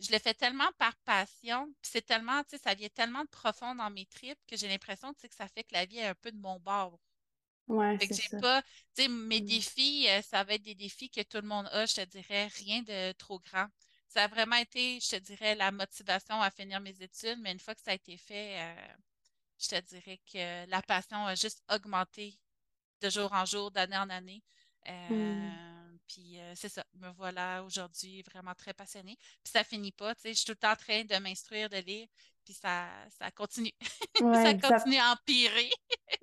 Je 0.00 0.10
le 0.10 0.18
fais 0.18 0.34
tellement 0.34 0.70
par 0.78 0.96
passion, 1.04 1.66
puis 1.80 1.90
c'est 1.92 2.04
tellement, 2.04 2.42
tu 2.42 2.50
sais, 2.50 2.58
ça 2.58 2.74
vient 2.74 2.88
tellement 2.88 3.22
de 3.22 3.28
profond 3.28 3.74
dans 3.76 3.90
mes 3.90 4.06
tripes 4.06 4.40
que 4.48 4.56
j'ai 4.56 4.66
l'impression, 4.66 5.14
que 5.14 5.20
ça 5.30 5.46
fait 5.46 5.62
que 5.62 5.74
la 5.74 5.84
vie 5.84 5.98
est 5.98 6.06
un 6.06 6.14
peu 6.16 6.32
de 6.32 6.38
mon 6.38 6.58
bord. 6.58 6.98
Ouais, 7.68 7.96
c'est 8.10 8.40
pas, 8.40 8.62
tu 8.94 9.02
sais, 9.02 9.08
mes 9.08 9.40
mmh. 9.40 9.46
défis, 9.46 10.08
euh, 10.08 10.20
ça 10.22 10.44
va 10.44 10.54
être 10.54 10.62
des 10.62 10.74
défis 10.74 11.08
que 11.08 11.22
tout 11.22 11.38
le 11.38 11.46
monde 11.46 11.68
a, 11.72 11.86
je 11.86 11.94
te 11.94 12.04
dirais, 12.04 12.48
rien 12.48 12.82
de 12.82 13.12
trop 13.12 13.38
grand. 13.38 13.66
Ça 14.08 14.24
a 14.24 14.28
vraiment 14.28 14.56
été, 14.56 15.00
je 15.00 15.10
te 15.10 15.16
dirais, 15.16 15.54
la 15.54 15.70
motivation 15.70 16.40
à 16.42 16.50
finir 16.50 16.80
mes 16.80 17.00
études, 17.00 17.38
mais 17.40 17.52
une 17.52 17.60
fois 17.60 17.74
que 17.74 17.80
ça 17.80 17.92
a 17.92 17.94
été 17.94 18.16
fait, 18.16 18.60
euh, 18.60 18.94
je 19.58 19.68
te 19.68 19.80
dirais 19.80 20.20
que 20.30 20.68
la 20.68 20.82
passion 20.82 21.24
a 21.24 21.34
juste 21.34 21.62
augmenté 21.72 22.38
de 23.00 23.08
jour 23.08 23.32
en 23.32 23.46
jour, 23.46 23.70
d'année 23.70 23.96
en 23.96 24.10
année. 24.10 24.42
Mmh. 24.86 25.12
Euh, 25.12 25.96
puis 26.08 26.38
c'est 26.56 26.68
ça, 26.68 26.84
me 26.94 27.10
voilà 27.12 27.62
aujourd'hui 27.62 28.22
vraiment 28.22 28.54
très 28.54 28.74
passionnée. 28.74 29.16
Puis 29.42 29.52
ça 29.52 29.64
finit 29.64 29.92
pas, 29.92 30.14
tu 30.14 30.22
sais, 30.22 30.28
je 30.30 30.38
suis 30.38 30.44
tout 30.44 30.52
le 30.52 30.56
temps 30.56 30.72
en 30.72 30.76
train 30.76 31.04
de 31.04 31.16
m'instruire, 31.16 31.70
de 31.70 31.78
lire, 31.78 32.06
puis 32.44 32.54
ça, 32.54 32.86
ça 33.08 33.30
continue. 33.30 33.72
ça 34.18 34.54
continue 34.54 34.96
à 34.96 35.12
empirer. 35.12 35.70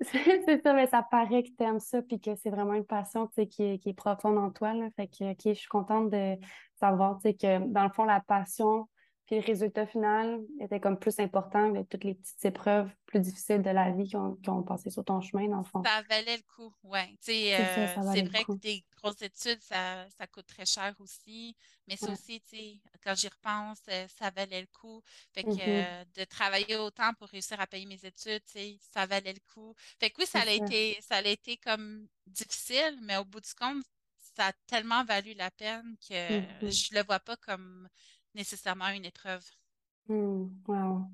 c'est 0.00 0.62
ça, 0.62 0.72
mais 0.72 0.86
ça 0.86 1.02
paraît 1.02 1.42
que 1.42 1.48
tu 1.48 1.64
aimes 1.64 1.80
ça, 1.80 2.02
puis 2.02 2.20
que 2.20 2.34
c'est 2.36 2.50
vraiment 2.50 2.74
une 2.74 2.86
passion 2.86 3.26
qui 3.26 3.62
est, 3.62 3.78
qui 3.78 3.88
est 3.88 3.94
profonde 3.94 4.38
en 4.38 4.50
toi. 4.50 4.74
Là. 4.74 4.88
Fait 4.96 5.08
que, 5.08 5.34
je 5.44 5.58
suis 5.58 5.68
contente 5.68 6.10
de 6.10 6.36
savoir 6.78 7.18
que, 7.22 7.58
dans 7.66 7.84
le 7.84 7.90
fond, 7.90 8.04
la 8.04 8.20
passion 8.20 8.88
puis 9.30 9.38
le 9.38 9.46
résultat 9.46 9.86
final 9.86 10.40
était 10.58 10.80
comme 10.80 10.98
plus 10.98 11.20
important 11.20 11.72
que 11.72 11.82
toutes 11.84 12.02
les 12.02 12.14
petites 12.14 12.44
épreuves 12.44 12.90
plus 13.06 13.20
difficiles 13.20 13.62
de 13.62 13.70
la 13.70 13.92
vie 13.92 14.08
qui 14.08 14.16
ont, 14.16 14.62
passé 14.64 14.90
sur 14.90 15.04
ton 15.04 15.20
chemin, 15.20 15.46
dans 15.48 15.58
le 15.58 15.64
fond. 15.64 15.84
Ça 15.84 16.02
valait 16.08 16.36
le 16.36 16.42
coup, 16.52 16.74
oui. 16.82 17.16
C'est 17.20 17.54
euh, 17.54 17.86
vrai 18.24 18.42
que 18.42 18.58
des 18.58 18.84
grosses 18.96 19.22
études, 19.22 19.60
ça, 19.62 20.08
coûte 20.32 20.48
très 20.48 20.66
cher 20.66 20.96
aussi. 20.98 21.56
Mais 21.86 21.94
ça 21.94 22.10
aussi, 22.10 22.42
quand 23.04 23.14
j'y 23.14 23.28
repense, 23.28 23.78
euh, 23.88 24.04
ça 24.08 24.30
valait 24.30 24.62
le 24.62 24.66
coup. 24.66 25.00
Fait 25.32 25.44
que 25.44 25.50
mm-hmm. 25.50 25.62
euh, 25.68 26.04
de 26.16 26.24
travailler 26.24 26.74
autant 26.74 27.14
pour 27.14 27.28
réussir 27.28 27.60
à 27.60 27.68
payer 27.68 27.86
mes 27.86 28.04
études, 28.04 28.42
ça 28.80 29.06
valait 29.06 29.34
le 29.34 29.54
coup. 29.54 29.76
Fait 30.00 30.10
que 30.10 30.22
oui, 30.22 30.26
ça 30.26 30.40
a, 30.40 30.50
été, 30.50 30.98
ça 31.02 31.18
a 31.18 31.22
été 31.22 31.56
comme 31.56 32.08
difficile, 32.26 32.98
mais 33.02 33.16
au 33.16 33.24
bout 33.24 33.40
du 33.40 33.54
compte, 33.54 33.84
ça 34.36 34.48
a 34.48 34.52
tellement 34.66 35.04
valu 35.04 35.34
la 35.34 35.52
peine 35.52 35.94
que 36.08 36.40
mm-hmm. 36.40 36.88
je 36.90 36.94
le 36.96 37.04
vois 37.04 37.20
pas 37.20 37.36
comme 37.36 37.88
nécessairement 38.34 38.88
une 38.88 39.04
épreuve. 39.04 39.44
Hmm, 40.08 40.48
wow. 40.66 41.04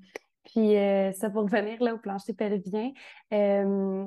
Puis 0.45 0.77
euh, 0.77 1.11
ça 1.13 1.29
pour 1.29 1.43
revenir 1.43 1.81
là, 1.83 1.93
au 1.93 1.97
plancher 1.97 2.33
pelvien, 2.33 2.91
euh, 3.33 4.05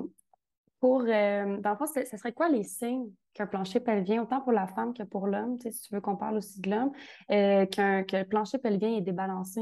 pour, 0.79 1.01
euh, 1.01 1.57
dans 1.57 1.69
le 1.71 1.75
fond, 1.77 1.85
ce 1.85 2.17
serait 2.17 2.33
quoi 2.33 2.49
les 2.49 2.63
signes 2.63 3.11
qu'un 3.33 3.45
plancher 3.45 3.79
pelvien, 3.79 4.23
autant 4.23 4.41
pour 4.41 4.51
la 4.51 4.67
femme 4.67 4.93
que 4.93 5.03
pour 5.03 5.27
l'homme, 5.27 5.57
si 5.59 5.71
tu 5.81 5.93
veux 5.93 6.01
qu'on 6.01 6.17
parle 6.17 6.37
aussi 6.37 6.59
de 6.59 6.69
l'homme, 6.69 6.91
qu'un 7.29 8.03
que 8.03 8.17
le 8.17 8.25
plancher 8.25 8.57
pelvien 8.57 8.97
est 8.97 9.01
débalancé? 9.01 9.61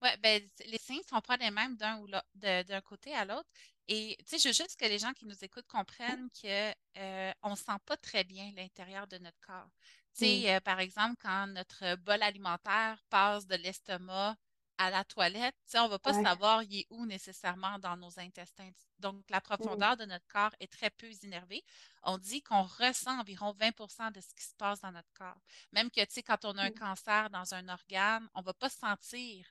Oui, 0.00 0.08
ben, 0.22 0.42
les 0.66 0.78
signes 0.78 1.02
sont 1.08 1.20
pas 1.20 1.36
les 1.36 1.50
mêmes 1.50 1.76
d'un 1.76 2.00
ou 2.00 2.08
d'un 2.34 2.80
côté 2.80 3.12
à 3.14 3.24
l'autre. 3.24 3.48
Et 3.88 4.16
tu 4.20 4.24
sais, 4.26 4.38
je 4.38 4.48
veux 4.48 4.54
juste 4.54 4.78
que 4.78 4.86
les 4.86 4.98
gens 4.98 5.12
qui 5.12 5.26
nous 5.26 5.44
écoutent 5.44 5.66
comprennent 5.66 6.28
qu'on 6.40 7.50
ne 7.50 7.56
sent 7.56 7.78
pas 7.84 7.96
très 7.96 8.24
bien 8.24 8.50
l'intérieur 8.56 9.06
de 9.06 9.18
notre 9.18 9.38
corps. 9.46 9.70
Tu 10.18 10.24
sais, 10.26 10.54
euh, 10.56 10.60
par 10.60 10.80
exemple, 10.80 11.16
quand 11.22 11.46
notre 11.48 11.96
bol 11.96 12.22
alimentaire 12.22 13.02
passe 13.08 13.46
de 13.46 13.54
l'estomac 13.56 14.36
à 14.76 14.90
la 14.90 15.04
toilette, 15.04 15.56
on 15.74 15.84
ne 15.84 15.88
va 15.90 15.98
pas 15.98 16.12
savoir 16.12 16.62
il 16.64 16.80
est 16.80 16.86
où 16.90 17.06
nécessairement 17.06 17.78
dans 17.78 17.96
nos 17.96 18.18
intestins. 18.18 18.70
Donc, 18.98 19.24
la 19.30 19.40
profondeur 19.40 19.96
de 19.96 20.04
notre 20.04 20.26
corps 20.28 20.54
est 20.60 20.72
très 20.72 20.90
peu 20.90 21.08
innervée. 21.22 21.64
On 22.02 22.18
dit 22.18 22.42
qu'on 22.42 22.62
ressent 22.64 23.18
environ 23.20 23.52
20% 23.52 24.10
de 24.10 24.20
ce 24.20 24.34
qui 24.34 24.44
se 24.44 24.54
passe 24.56 24.80
dans 24.80 24.92
notre 24.92 25.12
corps. 25.14 25.40
Même 25.72 25.90
que, 25.90 26.00
tu 26.00 26.14
sais, 26.14 26.22
quand 26.22 26.44
on 26.44 26.56
a 26.58 26.64
un 26.64 26.70
cancer 26.70 27.30
dans 27.30 27.54
un 27.54 27.68
organe, 27.68 28.28
on 28.34 28.40
ne 28.40 28.44
va 28.46 28.54
pas 28.54 28.70
sentir 28.70 29.46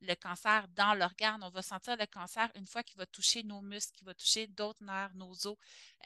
le 0.00 0.14
cancer 0.14 0.66
dans 0.68 0.94
l'organe. 0.94 1.42
On 1.42 1.50
va 1.50 1.62
sentir 1.62 1.96
le 1.96 2.06
cancer 2.06 2.50
une 2.54 2.66
fois 2.66 2.82
qu'il 2.82 2.98
va 2.98 3.06
toucher 3.06 3.42
nos 3.42 3.60
muscles, 3.60 3.92
qu'il 3.96 4.06
va 4.06 4.14
toucher 4.14 4.46
d'autres 4.46 4.82
nerfs, 4.82 5.14
nos 5.14 5.32
os. 5.46 5.56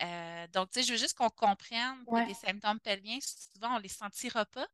Euh, 0.03 0.47
donc, 0.49 0.71
tu 0.71 0.81
sais, 0.81 0.87
je 0.87 0.93
veux 0.93 0.99
juste 0.99 1.17
qu'on 1.17 1.31
comprenne 1.31 2.05
que 2.05 2.27
les 2.27 2.35
symptômes 2.35 2.81
pelviens, 2.81 3.19
souvent, 3.21 3.75
on 3.75 3.79
ne 3.79 3.83
les 3.83 3.89
sentira 3.89 4.45
pas. 4.47 4.67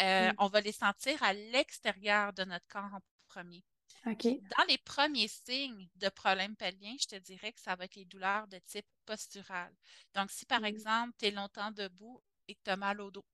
Euh, 0.00 0.30
mm. 0.30 0.34
On 0.38 0.48
va 0.48 0.60
les 0.60 0.72
sentir 0.72 1.22
à 1.22 1.32
l'extérieur 1.32 2.32
de 2.32 2.44
notre 2.44 2.66
corps 2.68 2.92
en 2.92 3.00
premier. 3.28 3.64
Dans 4.04 4.64
les 4.68 4.78
premiers 4.78 5.28
signes 5.28 5.88
de 5.96 6.08
problèmes 6.08 6.56
pelviens, 6.56 6.96
je 7.00 7.06
te 7.06 7.16
dirais 7.16 7.52
que 7.52 7.60
ça 7.60 7.76
va 7.76 7.84
être 7.84 7.94
les 7.94 8.04
douleurs 8.04 8.48
de 8.48 8.58
type 8.66 8.86
postural. 9.04 9.72
Donc, 10.14 10.30
si 10.30 10.44
par 10.46 10.62
mm. 10.62 10.66
exemple, 10.66 11.12
tu 11.18 11.26
es 11.26 11.30
longtemps 11.30 11.70
debout 11.70 12.20
et 12.48 12.54
que 12.54 12.60
tu 12.64 12.70
as 12.70 12.76
mal 12.76 13.00
au 13.00 13.10
dos, 13.10 13.24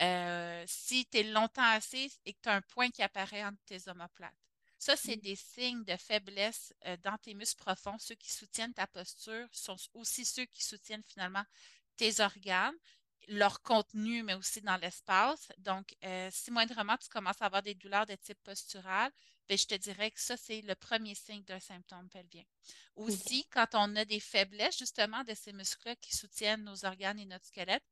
euh, 0.00 0.64
si 0.66 1.06
tu 1.06 1.18
es 1.18 1.22
longtemps 1.22 1.62
assis 1.62 2.12
et 2.24 2.34
que 2.34 2.38
tu 2.42 2.48
as 2.48 2.54
un 2.54 2.62
point 2.62 2.90
qui 2.90 3.02
apparaît 3.02 3.44
entre 3.44 3.62
tes 3.64 3.88
omoplates. 3.88 4.34
Ça, 4.78 4.96
c'est 4.96 5.16
mm. 5.16 5.20
des 5.20 5.36
signes 5.36 5.84
de 5.84 5.96
faiblesse 5.96 6.74
euh, 6.86 6.96
dans 7.02 7.16
tes 7.18 7.34
muscles 7.34 7.62
profonds. 7.62 7.98
Ceux 7.98 8.14
qui 8.14 8.32
soutiennent 8.32 8.74
ta 8.74 8.86
posture 8.86 9.48
sont 9.52 9.76
aussi 9.94 10.24
ceux 10.24 10.44
qui 10.46 10.64
soutiennent 10.64 11.02
finalement 11.02 11.44
tes 11.96 12.20
organes, 12.20 12.74
leur 13.28 13.62
contenu, 13.62 14.22
mais 14.22 14.34
aussi 14.34 14.60
dans 14.60 14.76
l'espace. 14.76 15.48
Donc, 15.58 15.96
euh, 16.04 16.28
si 16.30 16.50
moindrement 16.50 16.96
tu 16.98 17.08
commences 17.08 17.40
à 17.40 17.46
avoir 17.46 17.62
des 17.62 17.74
douleurs 17.74 18.06
de 18.06 18.14
type 18.14 18.38
postural, 18.44 19.10
ben, 19.48 19.56
je 19.56 19.66
te 19.66 19.74
dirais 19.74 20.10
que 20.10 20.20
ça, 20.20 20.36
c'est 20.36 20.60
le 20.62 20.74
premier 20.74 21.14
signe 21.14 21.42
d'un 21.44 21.60
symptôme 21.60 22.08
pelvien. 22.10 22.44
Aussi, 22.96 23.46
quand 23.50 23.68
on 23.74 23.96
a 23.96 24.04
des 24.04 24.20
faiblesses 24.20 24.78
justement 24.78 25.22
de 25.24 25.34
ces 25.34 25.52
muscles-là 25.52 25.96
qui 25.96 26.14
soutiennent 26.14 26.64
nos 26.64 26.84
organes 26.84 27.18
et 27.18 27.26
notre 27.26 27.46
squelette, 27.46 27.84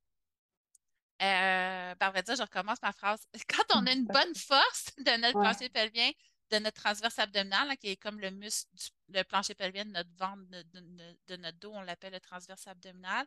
euh, 1.23 1.95
ben, 1.95 2.11
vrai 2.11 2.23
dire, 2.23 2.37
je 2.37 2.43
recommence 2.43 2.83
ma 2.83 2.93
phrase. 2.93 3.21
Quand 3.49 3.77
on 3.77 3.87
a 3.87 3.93
une 3.93 4.07
bonne 4.07 4.35
force 4.35 4.87
de 4.99 5.21
notre 5.21 5.41
plancher 5.41 5.69
pelvien, 5.69 6.11
de 6.51 6.59
notre 6.59 6.81
transverse 6.81 7.19
abdominal, 7.19 7.77
qui 7.79 7.89
est 7.89 7.97
comme 7.97 8.21
le 8.21 8.31
muscle 8.31 8.69
du 9.09 9.25
plancher 9.25 9.55
pelvien 9.55 9.85
de 9.85 9.91
notre 9.91 10.11
ventre, 10.17 10.43
de, 10.51 11.37
notre 11.37 11.59
dos, 11.59 11.73
on 11.73 11.83
l'appelle 11.83 12.13
le 12.13 12.21
transverse 12.21 12.67
abdominal. 12.67 13.27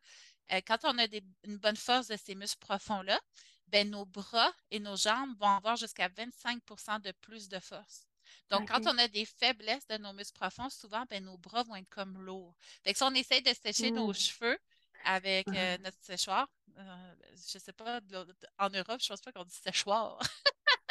Euh, 0.51 0.61
quand 0.65 0.79
on 0.83 0.97
a 0.97 1.05
une 1.43 1.57
bonne 1.57 1.75
force 1.75 2.07
de 2.07 2.17
ces 2.17 2.35
muscles 2.35 2.59
profonds-là, 2.59 3.19
ben, 3.67 3.89
nos 3.89 4.05
bras 4.05 4.53
et 4.71 4.79
nos 4.79 4.95
jambes 4.95 5.35
vont 5.39 5.49
avoir 5.49 5.75
jusqu'à 5.75 6.07
25% 6.09 7.01
de 7.01 7.11
plus 7.11 7.49
de 7.49 7.59
force. 7.59 8.07
Donc, 8.49 8.69
quand 8.69 8.85
on 8.85 8.97
a 8.97 9.07
des 9.07 9.25
faiblesses 9.25 9.87
de 9.87 9.97
nos 9.97 10.13
muscles 10.13 10.37
profonds, 10.37 10.69
souvent, 10.69 11.05
ben, 11.09 11.23
nos 11.23 11.37
bras 11.37 11.63
vont 11.63 11.75
être 11.75 11.89
comme 11.89 12.17
lourds. 12.19 12.55
Fait 12.83 12.93
que 12.93 12.97
si 12.97 13.03
on 13.03 13.13
essaie 13.13 13.41
de 13.41 13.53
sécher 13.53 13.91
nos 13.91 14.09
mmh. 14.09 14.15
cheveux, 14.15 14.59
avec 15.07 15.47
euh, 15.47 15.77
notre 15.79 15.97
séchoir. 16.01 16.47
Euh, 16.77 17.15
je 17.51 17.57
ne 17.57 17.61
sais 17.63 17.73
pas, 17.73 17.99
en 18.59 18.69
Europe, 18.69 18.99
je 19.01 19.05
ne 19.05 19.07
pense 19.09 19.21
pas 19.21 19.31
qu'on 19.31 19.43
dit 19.45 19.55
séchoir. 19.63 20.19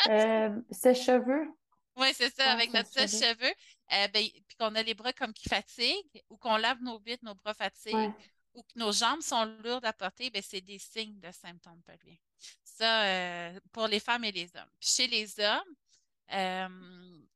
euh, 0.09 0.61
sèche-cheveux? 0.71 1.49
Oui, 1.97 2.09
c'est 2.15 2.35
ça, 2.35 2.53
avec 2.53 2.73
notre 2.73 2.91
sèche-cheveux. 2.91 3.55
Ben, 3.91 4.09
puis 4.13 4.57
qu'on 4.59 4.75
a 4.75 4.83
les 4.83 4.95
bras 4.95 5.13
comme 5.13 5.33
qui 5.33 5.49
fatiguent, 5.49 6.23
ou 6.31 6.37
qu'on 6.37 6.57
lave 6.57 6.83
nos 6.83 6.99
bites, 6.99 7.23
nos 7.23 7.35
bras 7.35 7.55
fatiguent, 7.55 8.13
ou 8.55 8.63
que 8.63 8.79
nos 8.79 8.93
jambes 8.93 9.21
sont 9.23 9.45
lourdes 9.63 9.85
à 9.85 9.93
porter, 9.93 10.31
ben, 10.31 10.43
c'est 10.43 10.61
des 10.61 10.79
signes 10.79 11.21
de 11.21 11.31
symptômes 11.31 11.83
pelviens. 11.83 12.17
Ça, 12.65 13.53
pour 13.73 13.87
les 13.89 14.01
femmes 14.01 14.25
et 14.25 14.33
les 14.33 14.51
hommes. 14.57 14.71
Puis 14.81 14.91
chez 14.91 15.07
les 15.07 15.41
hommes, 15.41 15.75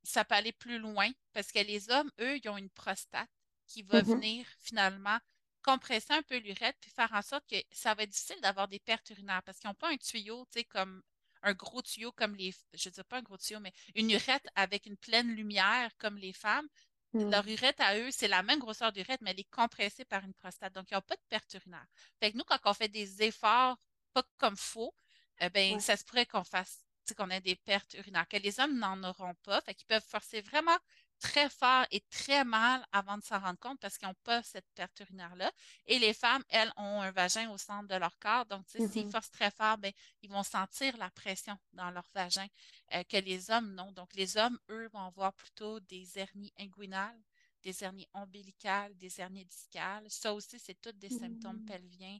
ça 0.03 0.25
peut 0.25 0.35
aller 0.35 0.53
plus 0.53 0.79
loin 0.79 1.09
parce 1.33 1.53
que 1.53 1.61
les 1.61 1.91
hommes, 1.91 2.11
eux, 2.21 2.37
ils 2.43 2.49
ont 2.49 2.59
une 2.59 2.71
prostate 2.71 3.29
qui 3.67 3.83
va 3.83 4.03
Mhm. 4.03 4.15
venir 4.15 4.47
finalement 4.59 5.19
compresser 5.62 6.12
un 6.12 6.23
peu 6.23 6.38
l'urètre 6.38 6.79
puis 6.81 6.90
faire 6.90 7.12
en 7.12 7.23
sorte 7.23 7.47
que 7.49 7.57
ça 7.73 7.95
va 7.95 8.05
être 8.05 8.11
difficile 8.11 8.40
d'avoir 8.43 8.69
des 8.69 8.79
pertes 8.81 9.11
urinaires 9.11 9.43
parce 9.43 9.59
qu'ils 9.59 9.69
n'ont 9.69 9.75
pas 9.75 9.90
un 9.90 9.97
tuyau, 9.97 10.45
tu 10.47 10.61
sais, 10.61 10.64
comme 10.64 11.02
un 11.43 11.55
gros 11.55 11.83
tuyau 11.83 12.12
comme 12.12 12.35
les, 12.37 12.55
je 12.75 12.88
ne 12.88 12.95
dis 12.95 13.02
pas 13.09 13.19
un 13.19 13.23
gros 13.23 13.38
tuyau, 13.38 13.61
mais 13.61 13.73
une 13.95 14.11
urètre 14.11 14.49
avec 14.55 14.87
une 14.87 14.97
pleine 14.97 15.29
lumière 15.35 15.90
comme 15.99 16.17
les 16.19 16.33
femmes. 16.33 16.69
Mm. 17.12 17.31
Leur 17.31 17.47
urètre 17.49 17.83
à 17.83 17.97
eux, 17.99 18.11
c'est 18.11 18.29
la 18.29 18.43
même 18.43 18.59
grosseur 18.59 18.93
d'urètre, 18.93 19.23
mais 19.23 19.31
elle 19.33 19.40
est 19.40 19.50
compressée 19.50 20.05
par 20.05 20.25
une 20.25 20.35
prostate. 20.35 20.73
Donc, 20.75 20.90
ils 20.90 20.95
n'ont 20.95 21.00
pas 21.02 21.17
de 21.17 21.23
perte 21.29 21.52
urinaire. 21.55 21.87
Fait 22.21 22.33
que 22.33 22.37
nous, 22.38 22.45
quand 22.45 22.59
on 22.64 22.75
fait 22.75 22.88
des 22.88 23.23
efforts 23.23 23.79
pas 24.12 24.23
comme 24.38 24.57
faux, 24.57 24.95
eh 25.40 25.49
ben, 25.50 25.79
Ouais. 25.79 25.81
ça 25.81 25.97
se 25.97 26.05
pourrait 26.05 26.26
qu'on 26.26 26.45
fasse, 26.45 26.85
qu'on 27.17 27.31
ait 27.31 27.40
des 27.40 27.57
pertes 27.57 27.95
urinaires, 27.95 28.29
que 28.29 28.37
les 28.37 28.61
hommes 28.61 28.79
n'en 28.79 29.02
auront 29.05 29.35
pas. 29.43 29.61
Fait 29.62 29.75
qu'ils 29.75 29.87
peuvent 29.87 30.05
forcer 30.07 30.40
vraiment 30.43 30.76
très 31.21 31.49
fort 31.50 31.87
et 31.91 32.00
très 32.11 32.45
mal 32.45 32.85
avant 32.93 33.19
de 33.19 33.23
s'en 33.23 33.39
rendre 33.39 33.59
compte 33.59 33.79
parce 33.81 33.99
qu'ils 33.99 34.09
n'ont 34.09 34.15
pas 34.25 34.43
cette 34.43 34.67
perte 34.75 34.99
urinaire-là. 35.00 35.53
Et 35.87 35.99
les 35.99 36.15
femmes, 36.15 36.43
elles, 36.49 36.73
ont 36.77 37.00
un 37.03 37.11
vagin 37.12 37.50
au 37.50 37.59
centre 37.59 37.89
de 37.89 37.95
leur 37.95 38.19
corps. 38.19 38.47
Donc, 38.47 38.67
tu 38.67 38.81
sais, 38.81 38.89
s'ils 38.89 39.05
Mhm. 39.05 39.11
forcent 39.11 39.31
très 39.31 39.50
fort, 39.50 39.79
ben, 39.79 39.93
ils 40.23 40.31
vont 40.31 40.43
sentir 40.43 40.97
la 40.97 41.11
pression 41.11 41.57
dans 41.75 41.91
leur 41.91 42.07
vagin 42.15 42.47
euh, 42.95 43.03
que 43.05 43.17
les 43.19 43.50
hommes 43.50 43.75
non. 43.75 43.93
Donc, 43.93 44.15
les 44.15 44.37
hommes, 44.37 44.59
eux, 44.71 44.89
vont 44.93 45.00
avoir 45.07 45.33
plutôt 45.35 45.81
des 45.81 46.19
hernies 46.19 46.53
inguinales, 46.59 47.21
des 47.62 47.85
hernies 47.85 48.09
ombilicales, 48.15 48.97
des 48.97 49.21
hernies 49.21 49.45
discales. 49.45 50.05
Ça 50.09 50.33
aussi, 50.35 50.59
c'est 50.59 50.81
tous 50.81 50.93
des 50.93 51.11
symptômes 51.11 51.61
Mm. 51.61 51.67
pelviens 51.67 52.19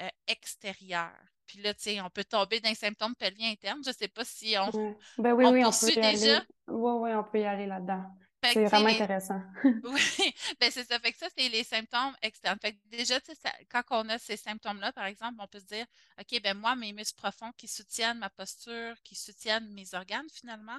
euh, 0.00 0.08
extérieurs. 0.26 1.12
Puis 1.46 1.60
là, 1.60 1.74
tu 1.74 1.82
sais, 1.82 2.00
on 2.00 2.10
peut 2.10 2.24
tomber 2.24 2.60
dans 2.60 2.68
les 2.70 2.74
symptômes 2.74 3.14
pelviens 3.14 3.50
internes. 3.50 3.82
Je 3.84 3.90
ne 3.90 3.94
sais 3.94 4.08
pas 4.08 4.24
si 4.24 4.54
on. 4.58 4.96
Ben 5.18 5.32
oui, 5.34 5.44
on 5.46 5.52
oui, 5.52 5.64
on 5.64 5.70
peut 5.70 5.70
poursuit 5.70 5.96
y 5.96 6.00
déjà. 6.00 6.38
aller. 6.38 6.46
Oui, 6.68 6.92
oui, 7.02 7.10
on 7.14 7.24
peut 7.24 7.40
y 7.40 7.44
aller 7.44 7.66
là-dedans. 7.66 8.04
C'est 8.44 8.64
vraiment 8.66 8.88
les, 8.88 8.94
intéressant. 8.94 9.40
Oui, 9.84 10.34
ben 10.60 10.70
c'est 10.70 10.84
ça. 10.84 10.98
Fait 10.98 11.12
que 11.12 11.18
ça, 11.18 11.28
c'est 11.36 11.48
les 11.48 11.64
symptômes 11.64 12.16
externes. 12.22 12.58
Fait 12.60 12.72
que 12.72 12.78
déjà, 12.88 13.18
ça- 13.20 13.52
quand 13.70 13.82
on 13.90 14.08
a 14.08 14.18
ces 14.18 14.36
symptômes-là, 14.36 14.92
par 14.92 15.04
exemple, 15.06 15.36
on 15.40 15.46
peut 15.46 15.60
se 15.60 15.66
dire, 15.66 15.86
OK, 16.20 16.40
ben 16.42 16.56
moi, 16.56 16.74
mes 16.76 16.92
muscles 16.92 17.18
profonds 17.18 17.52
qui 17.56 17.68
soutiennent 17.68 18.18
ma 18.18 18.30
posture, 18.30 18.94
qui 19.04 19.14
soutiennent 19.14 19.72
mes 19.72 19.94
organes 19.94 20.28
finalement, 20.32 20.78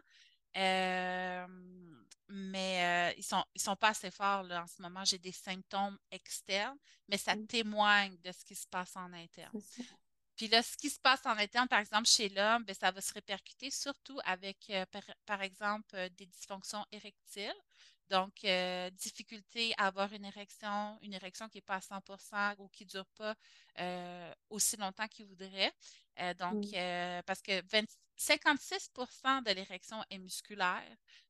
euh, 0.58 1.48
mais 2.30 3.12
euh, 3.12 3.16
ils 3.18 3.24
sont, 3.24 3.44
ils 3.56 3.62
sont 3.62 3.76
pas 3.76 3.90
assez 3.90 4.12
forts 4.12 4.44
là, 4.44 4.64
en 4.64 4.68
ce 4.68 4.82
moment. 4.82 5.04
J'ai 5.06 5.18
des 5.20 5.32
symptômes 5.32 5.98
externes, 6.12 6.78
mais 7.08 7.18
ça 7.18 7.36
témoigne 7.48 8.18
de 8.24 8.32
ce 8.32 8.44
qui 8.46 8.56
se 8.56 8.68
passe 8.68 8.96
en 8.96 9.12
interne. 9.14 9.54
Puis 10.44 10.50
là, 10.52 10.62
ce 10.62 10.76
qui 10.76 10.90
se 10.90 11.00
passe 11.00 11.26
en 11.26 11.38
interne, 11.38 11.70
par 11.70 11.80
exemple, 11.80 12.06
chez 12.06 12.28
l'homme, 12.28 12.66
ben, 12.66 12.76
ça 12.76 12.92
va 12.92 13.00
se 13.00 13.14
répercuter 13.14 13.72
surtout 13.72 14.20
avec, 14.26 14.70
euh, 14.72 14.86
par, 14.92 15.02
par 15.26 15.42
exemple, 15.42 15.96
euh, 15.96 16.10
des 16.18 16.26
dysfonctions 16.26 16.86
érectiles. 16.92 17.54
Donc, 18.10 18.44
euh, 18.44 18.90
difficulté 18.90 19.74
à 19.78 19.88
avoir 19.88 20.12
une 20.12 20.26
érection, 20.26 21.00
une 21.02 21.14
érection 21.14 21.48
qui 21.48 21.60
n'est 21.60 21.62
pas 21.62 21.76
à 21.76 21.82
100% 21.82 22.56
ou 22.60 22.68
qui 22.68 22.84
ne 22.84 22.90
dure 22.90 23.08
pas 23.16 23.36
aussi 24.50 24.76
longtemps 24.76 25.08
qu'il 25.08 25.28
voudrait. 25.28 25.72
Donc, 26.38 26.58
Mm. 26.58 26.74
parce 27.26 27.42
que 27.42 27.62
20 27.72 27.86
56% 28.18 29.42
de 29.42 29.52
l'érection 29.52 30.04
est 30.10 30.20
musculaire. 30.20 30.84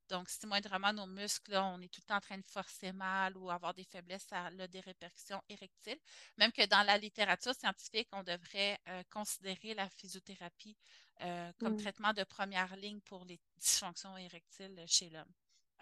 Donc, 0.10 0.30
si 0.30 0.46
moindrement 0.48 0.94
nos 0.94 1.08
muscles, 1.08 1.52
là, 1.52 1.66
on 1.66 1.80
est 1.82 1.88
tout 1.92 2.02
le 2.02 2.08
temps 2.08 2.18
en 2.18 2.22
train 2.22 2.38
de 2.38 2.46
forcer 2.46 2.92
mal 2.92 3.38
ou 3.38 3.50
avoir 3.50 3.74
des 3.74 3.84
faiblesses, 3.86 4.26
ça 4.30 4.46
a 4.46 4.68
des 4.68 4.80
répercussions 4.82 5.42
érectiles. 5.50 5.98
Même 6.38 6.52
que 6.52 6.66
dans 6.68 6.84
la 6.84 6.98
littérature 6.98 7.54
scientifique, 7.56 8.08
on 8.12 8.24
devrait 8.24 8.80
euh, 8.90 9.04
considérer 9.12 9.74
la 9.74 9.90
physiothérapie 9.90 10.78
euh, 11.22 11.52
comme 11.60 11.76
Mm. 11.76 11.76
traitement 11.76 12.14
de 12.14 12.24
première 12.24 12.76
ligne 12.76 13.02
pour 13.02 13.26
les 13.26 13.40
dysfonctions 13.58 14.18
érectiles 14.18 14.84
chez 14.88 15.10
l'homme. 15.10 15.32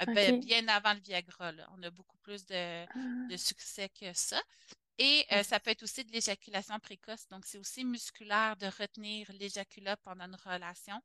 Euh, 0.02 0.06
ben, 0.08 0.34
bien 0.40 0.68
avant 0.68 0.94
le 0.94 1.00
Viagra, 1.02 1.52
là. 1.52 1.70
On 1.78 1.84
a 1.84 1.92
beaucoup 1.92 2.18
plus 2.20 2.46
de, 2.46 2.86
de 3.28 3.38
Ah, 3.38 3.38
succès 3.38 3.90
que 3.90 4.14
ça. 4.14 4.42
Et 4.98 5.26
euh, 5.32 5.44
ça 5.44 5.60
peut 5.60 5.72
être 5.72 5.84
aussi 5.84 6.04
de 6.06 6.12
l'éjaculation 6.12 6.80
précoce. 6.80 7.28
Donc, 7.30 7.46
c'est 7.46 7.58
aussi 7.58 7.84
musculaire 7.86 8.56
de 8.58 8.68
retenir 8.68 9.32
l'éjaculat 9.34 9.98
pendant 9.98 10.26
une 10.26 10.38
relation. 10.46 11.02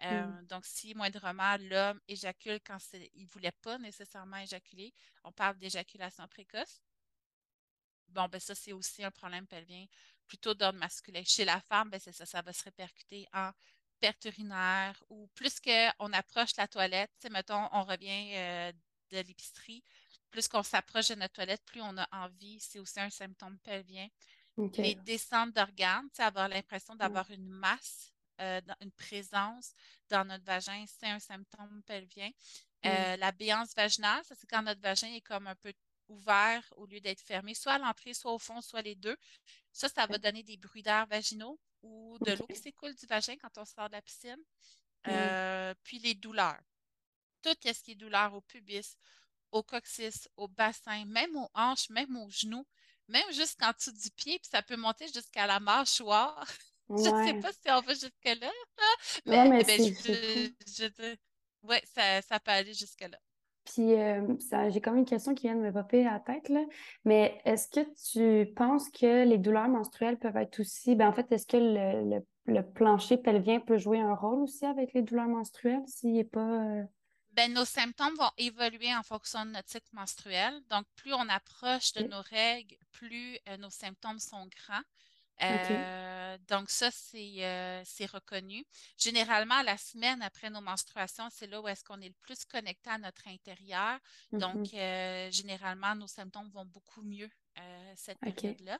Ça. 0.00 0.26
Mm. 0.26 0.38
Euh, 0.38 0.42
donc, 0.44 0.66
si 0.66 0.94
moindrement 0.94 1.56
l'homme 1.58 2.00
éjacule 2.08 2.60
quand 2.64 2.78
il 2.92 3.24
ne 3.24 3.28
voulait 3.28 3.52
pas 3.62 3.78
nécessairement 3.78 4.38
éjaculer, 4.38 4.92
on 5.24 5.32
parle 5.32 5.56
d'éjaculation 5.58 6.26
précoce. 6.28 6.82
Bon, 8.08 8.28
ben 8.28 8.40
ça, 8.40 8.54
c'est 8.54 8.72
aussi 8.72 9.04
un 9.04 9.10
problème 9.10 9.46
pelvien 9.46 9.84
plutôt 10.26 10.54
d'ordre 10.54 10.78
masculin. 10.78 11.22
Chez 11.24 11.44
la 11.44 11.60
femme, 11.60 11.90
ben 11.90 12.00
c'est 12.00 12.12
ça, 12.12 12.26
ça 12.26 12.42
va 12.42 12.52
se 12.52 12.62
répercuter 12.64 13.26
en 13.32 13.50
perte 14.00 14.24
urinaire 14.26 15.02
ou 15.08 15.26
plus 15.34 15.60
qu'on 15.60 16.12
approche 16.12 16.56
la 16.56 16.68
toilette, 16.68 17.26
mettons, 17.30 17.68
on 17.72 17.84
revient 17.84 18.32
euh, 18.34 18.72
de 19.10 19.18
l'épicerie, 19.18 19.82
plus 20.30 20.48
qu'on 20.48 20.62
s'approche 20.62 21.08
de 21.08 21.14
notre 21.14 21.34
toilette, 21.34 21.64
plus 21.64 21.80
on 21.80 21.96
a 21.96 22.06
envie, 22.12 22.60
c'est 22.60 22.78
aussi 22.78 23.00
un 23.00 23.10
symptôme 23.10 23.58
pelvien. 23.60 24.08
Les 24.78 24.94
descentes 24.94 25.52
d'organes, 25.52 26.08
avoir 26.18 26.48
l'impression 26.48 26.94
d'avoir 26.94 27.30
une 27.30 27.46
masse, 27.46 28.12
euh, 28.40 28.60
une 28.80 28.92
présence 28.92 29.72
dans 30.08 30.24
notre 30.24 30.44
vagin, 30.44 30.84
c'est 30.86 31.06
un 31.06 31.18
symptôme 31.18 31.82
pelvien. 31.84 32.28
Mm. 32.84 32.88
Euh, 32.88 33.16
la 33.16 33.32
béance 33.32 33.74
vaginale, 33.74 34.24
ça 34.24 34.34
c'est 34.34 34.46
quand 34.46 34.62
notre 34.62 34.80
vagin 34.80 35.12
est 35.12 35.20
comme 35.20 35.46
un 35.46 35.54
peu 35.56 35.72
ouvert 36.08 36.62
au 36.76 36.86
lieu 36.86 37.00
d'être 37.00 37.20
fermé, 37.20 37.54
soit 37.54 37.74
à 37.74 37.78
l'entrée, 37.78 38.14
soit 38.14 38.32
au 38.32 38.38
fond, 38.38 38.60
soit 38.60 38.82
les 38.82 38.94
deux. 38.94 39.16
Ça, 39.72 39.88
ça 39.88 40.06
va 40.06 40.18
donner 40.18 40.42
des 40.42 40.56
bruits 40.56 40.82
d'air 40.82 41.06
vaginaux 41.06 41.58
ou 41.82 42.18
de 42.20 42.32
l'eau 42.32 42.46
qui 42.46 42.56
s'écoule 42.56 42.94
du 42.94 43.06
vagin 43.06 43.36
quand 43.36 43.58
on 43.58 43.64
sort 43.64 43.88
de 43.88 43.94
la 43.94 44.02
piscine. 44.02 44.42
Euh, 45.08 45.74
puis 45.84 45.98
les 45.98 46.14
douleurs. 46.14 46.60
Tout 47.42 47.54
ce 47.62 47.82
qui 47.82 47.92
est 47.92 47.96
douleur 47.96 48.34
au 48.34 48.40
pubis, 48.40 48.96
au 49.52 49.62
coccyx, 49.62 50.28
au 50.36 50.48
bassin, 50.48 51.04
même 51.04 51.36
aux 51.36 51.50
hanches, 51.54 51.90
même 51.90 52.16
aux 52.16 52.30
genoux, 52.30 52.66
même 53.08 53.32
jusqu'en 53.32 53.72
dessous 53.72 53.92
du 53.92 54.10
pied, 54.10 54.38
puis 54.38 54.48
ça 54.50 54.62
peut 54.62 54.76
monter 54.76 55.06
jusqu'à 55.08 55.46
la 55.46 55.60
mâchoire. 55.60 56.46
Je 56.94 57.08
ne 57.08 57.14
sais 57.14 57.34
Ouais. 57.34 57.40
pas 57.40 57.52
si 57.52 57.70
on 57.70 57.80
va 57.80 57.94
jusque-là, 57.94 58.50
Ouais, 59.26 59.44
mais 59.44 59.48
mais 59.48 59.64
ben, 59.64 59.80
c'est 59.80 59.94
je, 60.04 60.52
je, 60.66 61.16
ouais, 61.62 61.82
ça, 61.94 62.22
ça 62.22 62.40
peut 62.40 62.50
aller 62.52 62.74
jusque-là. 62.74 63.18
Puis, 63.64 63.94
euh, 63.94 64.36
ça, 64.38 64.70
j'ai 64.70 64.80
comme 64.80 64.96
une 64.96 65.04
question 65.04 65.34
qui 65.34 65.48
vient 65.48 65.56
de 65.56 65.60
me 65.60 65.72
popper 65.72 66.06
à 66.06 66.12
la 66.14 66.20
tête, 66.20 66.48
là. 66.48 66.64
Mais 67.04 67.40
est-ce 67.44 67.68
que 67.68 67.80
tu 68.46 68.52
penses 68.54 68.88
que 68.90 69.24
les 69.24 69.38
douleurs 69.38 69.68
menstruelles 69.68 70.18
peuvent 70.18 70.36
être 70.36 70.60
aussi... 70.60 70.94
Ben, 70.94 71.08
en 71.08 71.12
fait, 71.12 71.30
est-ce 71.32 71.46
que 71.46 71.56
le, 71.56 72.16
le, 72.18 72.26
le 72.54 72.62
plancher 72.72 73.16
pelvien 73.18 73.58
peut 73.58 73.76
jouer 73.76 73.98
un 74.00 74.14
rôle 74.14 74.42
aussi 74.42 74.64
avec 74.66 74.92
les 74.92 75.02
douleurs 75.02 75.26
menstruelles 75.28 75.82
s'il 75.88 76.12
n'est 76.12 76.22
pas... 76.24 76.40
euh, 76.78 76.84
Ben, 77.32 77.52
nos 77.52 77.64
symptômes 77.64 78.14
vont 78.16 78.30
évoluer 78.38 78.94
en 78.94 79.02
fonction 79.02 79.44
de 79.44 79.50
notre 79.50 79.68
cycle 79.68 79.88
menstruel. 79.92 80.62
Donc, 80.70 80.86
plus 80.94 81.12
on 81.12 81.28
approche 81.28 81.92
de 81.94 82.04
nos 82.04 82.22
règles, 82.22 82.76
plus 82.92 83.38
euh, 83.48 83.56
nos 83.56 83.70
symptômes 83.70 84.20
sont 84.20 84.46
grands. 84.46 84.82
Euh, 85.42 86.38
donc, 86.48 86.70
ça, 86.70 86.90
c'est 86.90 87.44
euh, 87.44 87.82
c'est 87.84 88.06
reconnu. 88.06 88.64
Généralement, 88.96 89.62
la 89.62 89.76
semaine 89.76 90.22
après 90.22 90.50
nos 90.50 90.60
menstruations, 90.60 91.28
c'est 91.30 91.46
là 91.46 91.60
où 91.60 91.68
est-ce 91.68 91.84
qu'on 91.84 92.00
est 92.00 92.08
le 92.08 92.14
plus 92.22 92.44
connecté 92.44 92.90
à 92.90 92.98
notre 92.98 93.28
intérieur. 93.28 93.98
Donc, 94.32 94.72
euh, 94.74 95.30
généralement, 95.30 95.94
nos 95.94 96.06
symptômes 96.06 96.50
vont 96.50 96.66
beaucoup 96.66 97.02
mieux 97.02 97.30
euh, 97.58 97.92
cette 97.96 98.18
période-là. 98.18 98.78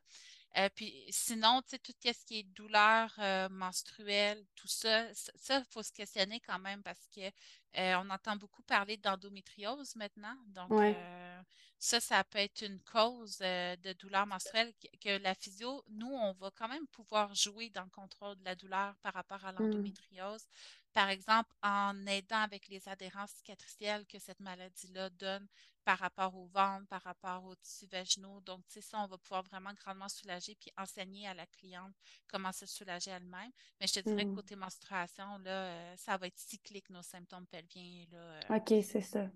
Euh, 0.58 0.68
puis 0.74 1.04
sinon, 1.10 1.60
tu 1.62 1.70
sais, 1.70 1.78
tout 1.78 1.92
ce 2.02 2.24
qui 2.24 2.38
est 2.38 2.42
douleur 2.42 3.14
euh, 3.18 3.48
menstruelle, 3.50 4.42
tout 4.54 4.68
ça, 4.68 5.06
ça, 5.14 5.58
il 5.58 5.64
faut 5.70 5.82
se 5.82 5.92
questionner 5.92 6.40
quand 6.40 6.58
même 6.58 6.82
parce 6.82 7.06
que 7.14 7.30
euh, 7.78 7.96
on 7.98 8.10
entend 8.10 8.36
beaucoup 8.36 8.62
parler 8.62 8.96
d'endométriose 8.96 9.96
maintenant. 9.96 10.36
Donc, 10.48 10.74
Ouais. 10.74 10.96
euh, 10.96 11.40
ça, 11.78 12.00
ça 12.00 12.24
peut 12.24 12.38
être 12.38 12.62
une 12.62 12.80
cause 12.82 13.38
euh, 13.42 13.76
de 13.76 13.92
douleur 13.94 14.26
menstruelle 14.26 14.72
que, 14.80 14.88
que 14.98 15.22
la 15.22 15.34
physio, 15.34 15.82
nous, 15.88 16.08
on 16.08 16.32
va 16.32 16.50
quand 16.54 16.68
même 16.68 16.86
pouvoir 16.88 17.34
jouer 17.34 17.70
dans 17.70 17.84
le 17.84 17.90
contrôle 17.90 18.36
de 18.38 18.44
la 18.44 18.54
douleur 18.54 18.96
par 19.02 19.14
rapport 19.14 19.44
à 19.44 19.52
Mm. 19.58 19.92
l'endométriose. 19.92 20.46
Par 20.92 21.08
exemple, 21.10 21.52
en 21.62 22.06
aidant 22.06 22.40
avec 22.40 22.68
les 22.68 22.88
adhérences 22.88 23.32
cicatricielles 23.32 24.06
que 24.06 24.18
cette 24.18 24.40
maladie-là 24.40 25.10
donne 25.10 25.46
par 25.84 25.98
rapport 25.98 26.34
au 26.34 26.46
ventre, 26.46 26.86
par 26.88 27.02
rapport 27.02 27.44
aux 27.44 27.54
tissus 27.56 27.86
vaginaux. 27.86 28.40
Donc, 28.40 28.66
tu 28.66 28.74
sais, 28.74 28.80
ça, 28.80 28.98
on 29.00 29.06
va 29.06 29.18
pouvoir 29.18 29.42
vraiment 29.42 29.72
grandement 29.74 30.08
soulager 30.08 30.54
puis 30.56 30.70
enseigner 30.76 31.28
à 31.28 31.34
la 31.34 31.46
cliente 31.46 31.94
comment 32.28 32.52
se 32.52 32.66
soulager 32.66 33.10
elle-même. 33.10 33.50
Mais 33.80 33.86
je 33.86 33.94
te 33.94 34.00
dirais 34.00 34.24
que 34.26 34.30
Mm. 34.30 34.36
côté 34.36 34.56
menstruation, 34.56 35.38
là, 35.38 35.96
ça 35.96 36.16
va 36.16 36.26
être 36.26 36.38
cyclique, 36.38 36.90
nos 36.90 37.02
symptômes 37.02 37.46
pelviens. 37.46 37.65
Là, 37.74 38.18
euh, 38.18 38.56
OK, 38.56 38.72
c'est 38.84 39.00
ça. 39.00 39.28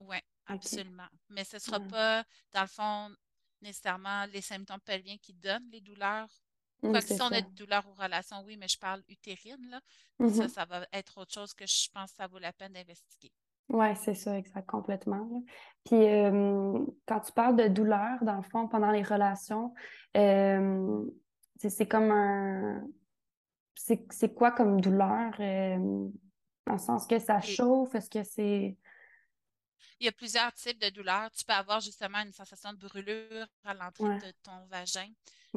oui, 0.00 0.16
absolument. 0.46 1.06
Mais 1.30 1.44
ce 1.44 1.56
ne 1.56 1.60
sera 1.60 1.80
pas, 1.80 2.24
dans 2.52 2.62
le 2.62 2.66
fond, 2.68 3.10
nécessairement 3.62 4.26
les 4.26 4.40
symptômes 4.40 4.80
pelviens 4.80 5.16
qui 5.18 5.34
donnent 5.34 5.68
les 5.70 5.80
douleurs. 5.80 6.28
Mm, 6.82 6.90
Quoique 6.92 7.06
si 7.06 7.20
on 7.22 7.26
a 7.26 7.40
des 7.40 7.50
douleurs 7.52 7.86
aux 7.88 7.94
relations, 8.00 8.42
oui, 8.44 8.56
mais 8.56 8.68
je 8.68 8.78
parle 8.78 9.02
utérine, 9.08 9.68
là. 9.70 9.80
Ça, 10.28 10.42
Mhm. 10.44 10.48
ça 10.48 10.64
va 10.64 10.86
être 10.92 11.18
autre 11.18 11.32
chose 11.32 11.54
que 11.54 11.66
je 11.66 11.88
pense 11.92 12.10
que 12.10 12.16
ça 12.16 12.26
vaut 12.26 12.38
la 12.38 12.52
peine 12.52 12.72
d'investiguer. 12.72 13.32
Ouais, 13.68 13.94
c'est 13.96 14.14
ça, 14.14 14.36
exact, 14.38 14.66
complètement. 14.66 15.28
là. 15.30 15.38
Puis, 15.84 15.96
euh, 16.06 16.84
quand 17.06 17.20
tu 17.20 17.32
parles 17.32 17.56
de 17.56 17.68
douleur, 17.68 18.22
dans 18.22 18.36
le 18.36 18.42
fond, 18.42 18.66
pendant 18.68 18.90
les 18.90 19.02
relations, 19.02 19.74
euh, 20.16 21.04
c'est 21.58 21.86
comme 21.88 22.10
un... 22.10 22.82
C'est 23.74 24.06
c'est 24.12 24.34
quoi 24.34 24.50
comme 24.50 24.80
douleur? 24.80 25.32
euh, 25.40 26.08
Dans 26.68 26.74
le 26.74 26.80
sens 26.80 27.06
que 27.06 27.18
ça 27.18 27.40
chauffe, 27.40 27.94
est-ce 27.94 28.10
que 28.10 28.22
c'est... 28.22 28.76
Il 30.00 30.04
y 30.04 30.08
a 30.08 30.12
plusieurs 30.12 30.52
types 30.52 30.78
de 30.78 30.90
douleurs. 30.90 31.30
Tu 31.32 31.44
peux 31.44 31.54
avoir 31.54 31.80
justement 31.80 32.18
une 32.18 32.32
sensation 32.32 32.72
de 32.72 32.78
brûlure 32.78 33.48
à 33.64 33.74
l'entrée 33.74 34.18
de 34.18 34.32
ton 34.42 34.66
vagin 34.66 35.10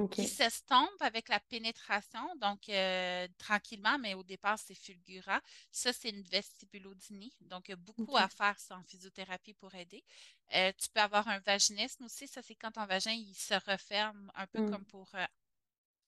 qui 0.10 0.26
s'estompe 0.26 1.02
avec 1.02 1.28
la 1.28 1.40
pénétration, 1.42 2.22
donc 2.38 2.70
euh, 2.70 3.28
tranquillement, 3.38 4.00
mais 4.00 4.14
au 4.14 4.24
départ, 4.24 4.58
c'est 4.58 4.74
fulgurant. 4.74 5.40
Ça, 5.70 5.92
c'est 5.92 6.10
une 6.10 6.24
vestibulodynie. 6.24 7.34
Donc, 7.42 7.68
il 7.68 7.72
y 7.72 7.74
a 7.74 7.78
beaucoup 7.78 8.16
à 8.16 8.30
faire 8.30 8.56
en 8.72 8.82
physiothérapie 8.84 9.54
pour 9.54 9.76
aider. 9.76 10.04
Euh, 10.56 10.72
tu 10.78 10.90
peux 10.90 11.02
avoir 11.02 11.28
un 11.28 11.40
vaginisme 11.40 12.06
aussi. 12.06 12.28
Ça, 12.28 12.42
c'est 12.42 12.56
quand 12.56 12.72
ton 12.72 12.86
vagin 12.86 13.12
il 13.12 13.36
se 13.36 13.54
referme 13.70 14.32
un 14.36 14.48
peu 14.48 14.62
mm. 14.62 14.72
comme 14.72 14.86
pour 14.86 15.10
euh, 15.16 15.26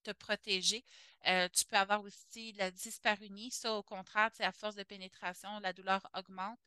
te 0.04 0.12
protéger. 0.12 0.84
tu 1.26 1.66
peux 1.66 1.78
avoir 1.78 2.04
aussi 2.04 2.54
la 2.54 2.72
dysparunie. 2.72 3.52
Ça, 3.52 3.74
au 3.74 3.84
contraire, 3.84 4.30
à 4.40 4.52
force 4.52 4.76
de 4.76 4.84
pénétration, 4.84 5.60
la 5.60 5.74
douleur 5.74 6.08
augmente. 6.14 6.60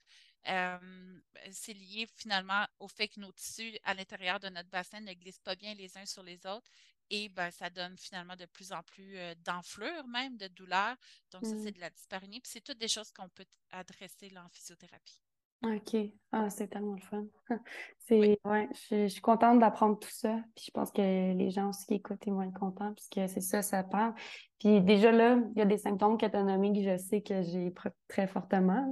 c'est 0.44 1.75
lié 1.75 2.09
finalement 2.16 2.66
au 2.79 2.88
fait 2.88 3.09
que 3.09 3.20
nos 3.20 3.33
tissus 3.33 3.79
à 3.85 3.94
l'intérieur 3.94 4.40
de 4.40 4.49
notre 4.49 4.70
bassin 4.70 5.01
ne 5.01 5.12
glissent 5.12 5.40
pas 5.40 5.57
bien 5.57 5.75
les 5.75 5.96
uns 5.99 6.07
sur 6.07 6.22
les 6.22 6.44
autres 6.46 6.70
et 7.11 7.29
ben, 7.29 7.51
ça 7.51 7.70
donne 7.70 7.96
finalement 7.96 8.37
de 8.37 8.46
plus 8.46 8.72
en 8.72 8.83
plus 8.83 9.16
d'enflure, 9.44 10.07
même 10.09 10.37
de 10.37 10.49
douleur. 10.49 10.96
Donc, 11.31 11.44
ça, 11.44 11.53
c'est 11.62 11.70
mmh. 11.70 11.75
de 11.75 11.81
la 11.81 11.90
dyspareunie. 11.90 12.40
Puis, 12.40 12.51
c'est 12.53 12.61
toutes 12.61 12.79
des 12.79 12.88
choses 12.88 13.12
qu'on 13.12 13.29
peut 13.29 13.46
adresser 13.70 14.31
là, 14.31 14.44
en 14.44 14.49
physiothérapie. 14.49 15.26
OK. 15.64 15.97
Ah, 16.33 16.51
c'est 16.51 16.69
tellement 16.69 16.95
le 16.95 17.01
fun. 17.01 17.25
C'est, 17.99 18.38
ouais, 18.45 18.69
je, 18.90 19.09
suis 19.09 19.21
contente 19.21 19.59
d'apprendre 19.59 19.99
tout 19.99 20.11
ça. 20.11 20.37
Puis 20.55 20.66
je 20.66 20.71
pense 20.71 20.92
que 20.92 21.33
les 21.33 21.51
gens 21.51 21.71
aussi 21.71 21.87
qui 21.87 21.95
écoutent, 21.95 22.25
ils 22.25 22.33
vont 22.33 22.42
être 22.42 22.57
contents, 22.57 22.95
puisque 22.95 23.29
c'est 23.29 23.40
ça, 23.40 23.62
ça 23.62 23.83
parle. 23.83 24.14
Puis 24.61 24.81
déjà 24.81 25.11
là, 25.11 25.38
il 25.57 25.59
y 25.59 25.62
a 25.62 25.64
des 25.64 25.79
symptômes 25.79 26.16
que 26.16 26.27
tu 26.27 26.37
as 26.37 26.45
nommés 26.45 26.73
que 26.73 26.83
je 26.83 26.97
sais 26.99 27.21
que 27.21 27.42
j'ai 27.42 27.75
très 28.07 28.29
fortement. 28.29 28.88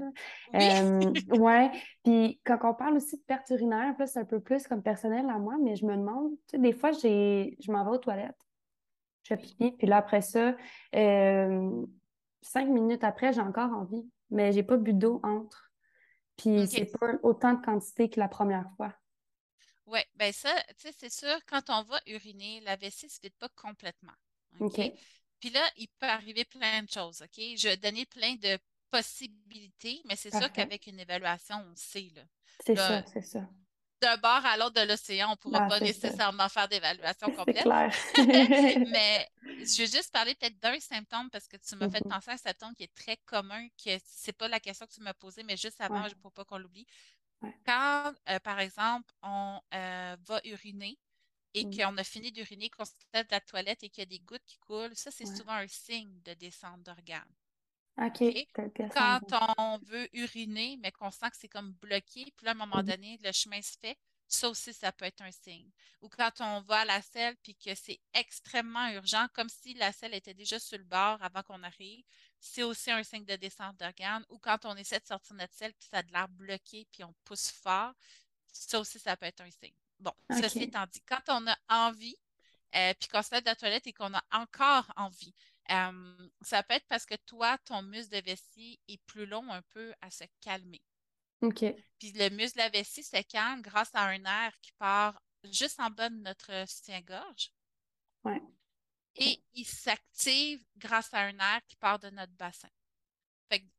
Là. 0.52 0.52
ouais. 1.38 1.70
Puis 2.02 2.40
quand 2.44 2.58
on 2.64 2.74
parle 2.74 2.96
aussi 2.96 3.16
de 3.18 3.22
perte 3.22 3.48
urinaire, 3.50 3.94
c'est 4.04 4.18
un 4.18 4.24
peu 4.24 4.40
plus 4.40 4.66
comme 4.66 4.82
personnel 4.82 5.30
à 5.30 5.38
moi, 5.38 5.54
mais 5.62 5.76
je 5.76 5.86
me 5.86 5.96
demande, 5.96 6.32
tu 6.48 6.56
sais, 6.56 6.58
des 6.58 6.72
fois, 6.72 6.90
j'ai, 6.90 7.56
je 7.60 7.70
m'en 7.70 7.84
vais 7.84 7.90
aux 7.90 7.98
toilettes. 7.98 8.34
Je 9.22 9.28
fais 9.28 9.36
pipi, 9.36 9.70
puis 9.78 9.86
là, 9.86 9.98
après 9.98 10.22
ça, 10.22 10.56
cinq 10.92 12.68
minutes 12.68 13.04
après, 13.04 13.32
j'ai 13.32 13.40
encore 13.42 13.70
envie, 13.70 14.10
mais 14.30 14.50
j'ai 14.50 14.64
pas 14.64 14.76
bu 14.76 14.92
d'eau 14.92 15.20
entre. 15.22 15.63
Puis 16.36 16.66
c'est 16.66 16.86
pas 16.98 17.12
autant 17.22 17.54
de 17.54 17.64
quantité 17.64 18.08
que 18.10 18.18
la 18.18 18.28
première 18.28 18.68
fois. 18.76 18.94
Oui, 19.86 20.00
bien 20.14 20.32
ça, 20.32 20.54
tu 20.78 20.88
sais, 20.88 20.94
c'est 20.98 21.12
sûr, 21.12 21.36
quand 21.46 21.68
on 21.68 21.82
va 21.82 22.00
uriner, 22.06 22.60
la 22.60 22.76
vessie 22.76 23.06
ne 23.06 23.10
se 23.10 23.20
vide 23.22 23.34
pas 23.38 23.50
complètement. 23.50 24.14
OK? 24.60 24.80
Puis 25.40 25.50
là, 25.50 25.60
il 25.76 25.88
peut 25.98 26.06
arriver 26.06 26.44
plein 26.44 26.82
de 26.82 26.90
choses, 26.90 27.20
OK? 27.22 27.36
Je 27.36 27.68
vais 27.68 27.76
donner 27.76 28.06
plein 28.06 28.34
de 28.36 28.58
possibilités, 28.90 30.00
mais 30.06 30.16
c'est 30.16 30.30
sûr 30.30 30.50
qu'avec 30.52 30.86
une 30.86 31.00
évaluation, 31.00 31.56
on 31.70 31.76
sait, 31.76 32.10
là. 32.14 32.22
C'est 32.64 32.76
ça, 32.76 33.04
c'est 33.06 33.22
ça 33.22 33.48
d'un 34.00 34.16
bord 34.16 34.44
à 34.44 34.56
l'autre 34.56 34.80
de 34.80 34.86
l'océan, 34.86 35.28
on 35.28 35.30
ne 35.32 35.36
pourra 35.36 35.66
pas 35.66 35.80
nécessairement 35.80 36.48
faire 36.48 36.68
d'évaluation 36.68 37.30
complète. 37.36 37.62
Clair. 37.62 37.92
Mais 38.90 39.28
je 39.42 39.78
vais 39.78 39.86
juste 39.86 40.12
parler 40.12 40.34
peut-être 40.34 40.58
d'un 40.60 40.78
symptôme 40.80 41.30
parce 41.30 41.48
que 41.48 41.56
tu 41.56 41.76
m'as 41.76 41.88
fait 41.88 42.00
mm-hmm. 42.00 42.08
penser 42.08 42.30
à 42.30 42.34
un 42.34 42.38
symptôme 42.38 42.74
qui 42.74 42.84
est 42.84 42.94
très 42.94 43.16
commun, 43.24 43.66
que 43.82 43.90
c'est 44.04 44.32
pas 44.32 44.48
la 44.48 44.60
question 44.60 44.86
que 44.86 44.92
tu 44.92 45.00
m'as 45.00 45.14
posée, 45.14 45.42
mais 45.42 45.56
juste 45.56 45.80
avant, 45.80 46.04
pour 46.20 46.32
pas 46.32 46.44
qu'on 46.44 46.58
l'oublie. 46.58 46.86
Quand, 47.66 48.12
euh, 48.30 48.38
par 48.40 48.60
exemple, 48.60 49.12
on 49.22 49.60
euh, 49.74 50.16
va 50.26 50.40
uriner 50.44 50.98
et 51.52 51.66
mm. 51.66 51.76
qu'on 51.76 51.96
a 51.98 52.04
fini 52.04 52.32
d'uriner, 52.32 52.70
qu'on 52.70 52.84
se 52.84 52.92
de 53.12 53.26
la 53.30 53.40
toilette 53.40 53.82
et 53.82 53.90
qu'il 53.90 54.02
y 54.02 54.06
a 54.06 54.06
des 54.06 54.20
gouttes 54.20 54.44
qui 54.46 54.58
coulent, 54.58 54.94
ça, 54.94 55.10
c'est 55.10 55.26
souvent 55.26 55.52
un 55.52 55.68
signe 55.68 56.20
de 56.22 56.34
descente 56.34 56.82
d'organes. 56.82 57.22
OK. 57.96 58.22
Quand 58.92 59.20
on 59.58 59.78
veut 59.78 60.08
uriner, 60.12 60.76
mais 60.82 60.90
qu'on 60.92 61.10
sent 61.10 61.30
que 61.30 61.36
c'est 61.36 61.48
comme 61.48 61.72
bloqué, 61.74 62.32
puis 62.36 62.44
là, 62.44 62.50
à 62.50 62.54
un 62.54 62.56
moment 62.56 62.82
donné, 62.82 63.18
le 63.22 63.32
chemin 63.32 63.62
se 63.62 63.78
fait, 63.80 63.96
ça 64.26 64.48
aussi, 64.48 64.72
ça 64.72 64.90
peut 64.90 65.04
être 65.04 65.20
un 65.20 65.30
signe. 65.30 65.70
Ou 66.00 66.08
quand 66.08 66.40
on 66.40 66.60
va 66.62 66.80
à 66.80 66.84
la 66.84 67.02
selle, 67.02 67.36
puis 67.42 67.54
que 67.54 67.74
c'est 67.74 68.00
extrêmement 68.14 68.88
urgent, 68.88 69.26
comme 69.32 69.48
si 69.48 69.74
la 69.74 69.92
selle 69.92 70.14
était 70.14 70.34
déjà 70.34 70.58
sur 70.58 70.78
le 70.78 70.84
bord 70.84 71.22
avant 71.22 71.42
qu'on 71.42 71.62
arrive, 71.62 72.04
c'est 72.40 72.62
aussi 72.62 72.90
un 72.90 73.02
signe 73.02 73.24
de 73.24 73.36
descente 73.36 73.76
d'organes. 73.78 74.24
Ou 74.30 74.38
quand 74.38 74.64
on 74.64 74.74
essaie 74.76 74.98
de 74.98 75.06
sortir 75.06 75.36
notre 75.36 75.54
selle, 75.54 75.74
puis 75.74 75.88
ça 75.90 75.98
a 75.98 76.02
de 76.02 76.12
l'air 76.12 76.28
bloqué, 76.28 76.86
puis 76.90 77.04
on 77.04 77.14
pousse 77.24 77.50
fort, 77.50 77.92
ça 78.52 78.80
aussi, 78.80 78.98
ça 78.98 79.16
peut 79.16 79.26
être 79.26 79.40
un 79.40 79.50
signe. 79.50 79.74
Bon, 80.00 80.12
ceci 80.30 80.64
étant 80.64 80.86
dit, 80.86 81.00
quand 81.06 81.22
on 81.28 81.46
a 81.46 81.56
envie, 81.68 82.16
euh, 82.74 82.92
puis 82.98 83.08
qu'on 83.08 83.22
se 83.22 83.30
lève 83.30 83.42
de 83.42 83.48
la 83.48 83.56
toilette 83.56 83.86
et 83.86 83.92
qu'on 83.92 84.12
a 84.14 84.24
encore 84.32 84.92
envie, 84.96 85.34
ça 85.68 86.62
peut 86.62 86.74
être 86.74 86.86
parce 86.88 87.06
que 87.06 87.14
toi, 87.26 87.58
ton 87.58 87.82
muscle 87.82 88.14
de 88.14 88.24
vessie 88.24 88.80
est 88.88 89.02
plus 89.06 89.26
long 89.26 89.50
un 89.50 89.62
peu 89.62 89.94
à 90.00 90.10
se 90.10 90.24
calmer. 90.40 90.82
OK. 91.40 91.64
Puis 91.98 92.12
le 92.12 92.30
muscle 92.30 92.58
de 92.58 92.62
la 92.62 92.68
vessie 92.70 93.02
se 93.02 93.20
calme 93.22 93.62
grâce 93.62 93.94
à 93.94 94.06
un 94.06 94.24
air 94.24 94.52
qui 94.60 94.72
part 94.72 95.20
juste 95.44 95.80
en 95.80 95.90
bas 95.90 96.08
de 96.08 96.16
notre 96.16 96.68
soutien-gorge. 96.68 97.52
Ouais. 98.24 98.40
Et 99.16 99.42
il 99.52 99.66
s'active 99.66 100.64
grâce 100.76 101.12
à 101.14 101.20
un 101.20 101.38
air 101.38 101.60
qui 101.66 101.76
part 101.76 101.98
de 101.98 102.10
notre 102.10 102.32
bassin. 102.32 102.70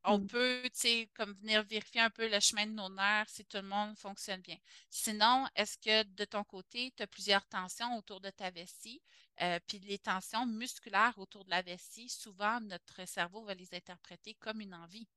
On 0.03 0.19
mm. 0.19 0.27
peut, 0.27 0.61
tu 0.65 0.79
sais, 0.79 1.09
comme 1.15 1.33
venir 1.33 1.63
vérifier 1.63 2.01
un 2.01 2.09
peu 2.09 2.29
le 2.29 2.39
chemin 2.39 2.65
de 2.65 2.71
nos 2.71 2.89
nerfs 2.89 3.29
si 3.29 3.45
tout 3.45 3.57
le 3.57 3.63
monde 3.63 3.97
fonctionne 3.97 4.41
bien. 4.41 4.57
Sinon, 4.89 5.47
est-ce 5.55 5.77
que 5.77 6.03
de 6.03 6.25
ton 6.25 6.43
côté, 6.43 6.93
tu 6.95 7.03
as 7.03 7.07
plusieurs 7.07 7.45
tensions 7.47 7.97
autour 7.97 8.21
de 8.21 8.29
ta 8.29 8.51
vessie? 8.51 9.01
Euh, 9.41 9.59
puis 9.67 9.79
les 9.79 9.99
tensions 9.99 10.45
musculaires 10.45 11.13
autour 11.17 11.43
de 11.45 11.49
la 11.49 11.61
vessie, 11.61 12.09
souvent, 12.09 12.61
notre 12.61 13.05
cerveau 13.07 13.43
va 13.43 13.53
les 13.53 13.73
interpréter 13.73 14.33
comme 14.35 14.61
une 14.61 14.73
envie 14.73 15.07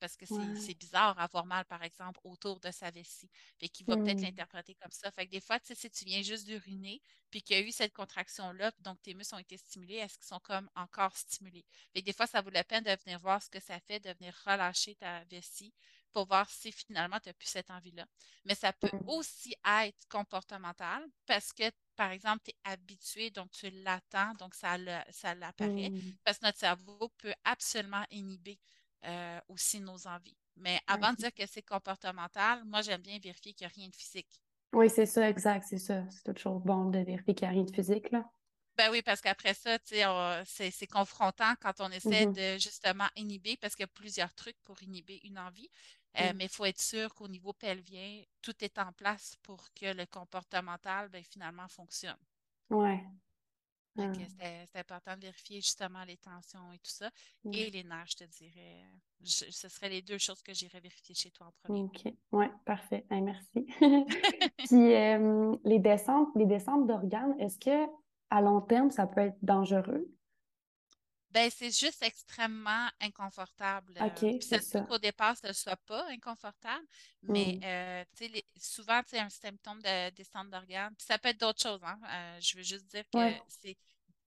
parce 0.00 0.16
que 0.16 0.24
c'est 0.26 0.74
bizarre 0.74 1.20
avoir 1.20 1.44
mal, 1.44 1.64
par 1.66 1.82
exemple, 1.82 2.18
autour 2.24 2.58
de 2.58 2.70
sa 2.70 2.90
vessie. 2.90 3.30
Fait 3.58 3.68
qu'il 3.68 3.86
va 3.86 3.96
peut-être 3.96 4.22
l'interpréter 4.22 4.74
comme 4.74 4.90
ça. 4.90 5.10
Fait 5.12 5.26
que 5.26 5.30
des 5.30 5.40
fois, 5.40 5.60
tu 5.60 5.66
sais, 5.66 5.74
si 5.74 5.90
tu 5.90 6.06
viens 6.06 6.22
juste 6.22 6.46
d'uriner, 6.46 7.00
puis 7.30 7.42
qu'il 7.42 7.56
y 7.56 7.60
a 7.60 7.62
eu 7.62 7.70
cette 7.70 7.92
contraction-là, 7.92 8.72
donc 8.80 9.00
tes 9.02 9.14
muscles 9.14 9.34
ont 9.34 9.38
été 9.38 9.58
stimulés, 9.58 9.96
est-ce 9.96 10.16
qu'ils 10.16 10.26
sont 10.26 10.40
comme 10.40 10.68
encore 10.74 11.16
stimulés? 11.16 11.66
Fait 11.92 12.00
que 12.00 12.06
des 12.06 12.12
fois, 12.14 12.26
ça 12.26 12.40
vaut 12.40 12.50
la 12.50 12.64
peine 12.64 12.82
de 12.82 12.96
venir 13.04 13.20
voir 13.20 13.42
ce 13.42 13.50
que 13.50 13.60
ça 13.60 13.78
fait, 13.80 14.00
de 14.00 14.10
venir 14.18 14.34
relâcher 14.46 14.94
ta 14.96 15.22
vessie 15.24 15.72
pour 16.12 16.26
voir 16.26 16.48
si 16.50 16.72
finalement 16.72 17.20
tu 17.20 17.28
n'as 17.28 17.34
plus 17.34 17.46
cette 17.46 17.70
envie-là. 17.70 18.06
Mais 18.44 18.54
ça 18.54 18.72
peut 18.72 18.90
mmh. 18.92 19.08
aussi 19.08 19.54
être 19.64 20.08
comportemental 20.08 21.06
parce 21.26 21.52
que 21.52 21.70
par 22.00 22.12
exemple, 22.12 22.40
tu 22.46 22.50
es 22.52 22.56
habitué, 22.64 23.28
donc 23.28 23.50
tu 23.50 23.68
l'attends, 23.84 24.32
donc 24.38 24.54
ça, 24.54 24.78
ça 25.10 25.34
l'apparaît, 25.34 25.90
mmh. 25.90 26.00
parce 26.24 26.38
que 26.38 26.46
notre 26.46 26.56
cerveau 26.56 27.12
peut 27.18 27.34
absolument 27.44 28.06
inhiber 28.10 28.58
euh, 29.04 29.38
aussi 29.48 29.80
nos 29.80 30.06
envies. 30.06 30.38
Mais 30.56 30.80
avant 30.86 31.10
de 31.10 31.16
dire 31.16 31.34
que 31.34 31.44
c'est 31.46 31.60
comportemental, 31.60 32.64
moi, 32.64 32.80
j'aime 32.80 33.02
bien 33.02 33.18
vérifier 33.18 33.52
qu'il 33.52 33.66
n'y 33.66 33.70
a 33.70 33.74
rien 33.76 33.88
de 33.90 33.94
physique. 33.94 34.40
Oui, 34.72 34.88
c'est 34.88 35.04
ça, 35.04 35.28
exact, 35.28 35.66
c'est 35.68 35.76
ça. 35.76 36.02
C'est 36.08 36.32
toujours 36.32 36.60
bon 36.60 36.86
de 36.86 37.00
vérifier 37.00 37.34
qu'il 37.34 37.46
n'y 37.46 37.52
a 37.52 37.54
rien 37.58 37.64
de 37.64 37.74
physique, 37.74 38.10
là. 38.12 38.24
Ben 38.78 38.90
oui, 38.90 39.02
parce 39.02 39.20
qu'après 39.20 39.52
ça, 39.52 39.76
c'est 40.46 40.86
confrontant 40.86 41.52
quand 41.60 41.80
on 41.80 41.90
essaie 41.90 42.24
mm-hmm. 42.24 42.54
de 42.54 42.58
justement 42.58 43.08
inhiber, 43.14 43.58
parce 43.58 43.74
qu'il 43.74 43.82
y 43.82 43.84
a 43.84 43.88
plusieurs 43.88 44.32
trucs 44.32 44.56
pour 44.64 44.82
inhiber 44.82 45.20
une 45.24 45.38
envie. 45.38 45.68
Euh, 46.18 46.32
mm. 46.32 46.36
Mais 46.36 46.44
il 46.44 46.50
faut 46.50 46.64
être 46.64 46.80
sûr 46.80 47.14
qu'au 47.14 47.28
niveau 47.28 47.52
pelvien, 47.52 48.22
tout 48.42 48.54
est 48.64 48.78
en 48.78 48.92
place 48.92 49.36
pour 49.42 49.72
que 49.74 49.92
le 49.94 50.06
comportemental, 50.06 51.08
ben, 51.08 51.22
finalement, 51.22 51.68
fonctionne. 51.68 52.18
Oui. 52.70 52.98
Ah. 53.98 54.12
C'est 54.72 54.78
important 54.78 55.16
de 55.16 55.22
vérifier 55.22 55.60
justement 55.60 56.04
les 56.04 56.16
tensions 56.16 56.72
et 56.72 56.78
tout 56.78 56.90
ça. 56.90 57.10
Et 57.52 57.70
les 57.70 57.82
nerfs, 57.82 58.06
je 58.10 58.16
te 58.16 58.24
dirais. 58.24 58.84
ce 59.24 59.68
seraient 59.68 59.88
les 59.88 60.00
deux 60.00 60.16
choses 60.16 60.40
que 60.42 60.54
j'irais 60.54 60.80
vérifier 60.80 61.14
chez 61.14 61.30
toi 61.30 61.48
en 61.48 61.52
premier. 61.62 61.82
OK. 61.82 62.14
Oui, 62.32 62.46
parfait. 62.64 63.04
merci. 63.10 63.66
Puis 64.58 64.94
les 65.64 65.78
descentes, 65.80 66.28
les 66.36 66.46
descentes 66.46 66.86
d'organes, 66.86 67.34
est-ce 67.40 67.58
que 67.58 67.90
à 68.30 68.40
long 68.40 68.60
terme, 68.60 68.90
ça 68.90 69.06
peut 69.06 69.20
être 69.20 69.38
dangereux? 69.42 70.08
Ben, 71.30 71.48
c'est 71.48 71.70
juste 71.70 72.02
extrêmement 72.02 72.88
inconfortable. 73.00 73.94
Euh, 74.00 74.06
OK, 74.06 74.42
c'est 74.42 74.62
ça. 74.62 74.80
qu'au 74.80 74.98
départ, 74.98 75.36
ce 75.36 75.46
ne 75.46 75.52
soit 75.52 75.76
pas 75.76 76.04
inconfortable, 76.08 76.84
mais 77.22 77.58
mmh. 77.60 77.64
euh, 77.64 78.04
les, 78.20 78.44
souvent, 78.56 79.00
c'est 79.06 79.20
un 79.20 79.30
symptôme 79.30 79.80
de 79.80 80.10
descente 80.10 80.50
d'organes. 80.50 80.92
Puis 80.96 81.06
ça 81.06 81.18
peut 81.18 81.28
être 81.28 81.38
d'autres 81.38 81.62
choses. 81.62 81.80
Hein. 81.84 82.00
Euh, 82.04 82.40
je 82.40 82.56
veux 82.56 82.64
juste 82.64 82.86
dire 82.86 83.04
que 83.12 83.18
c'est 83.46 83.76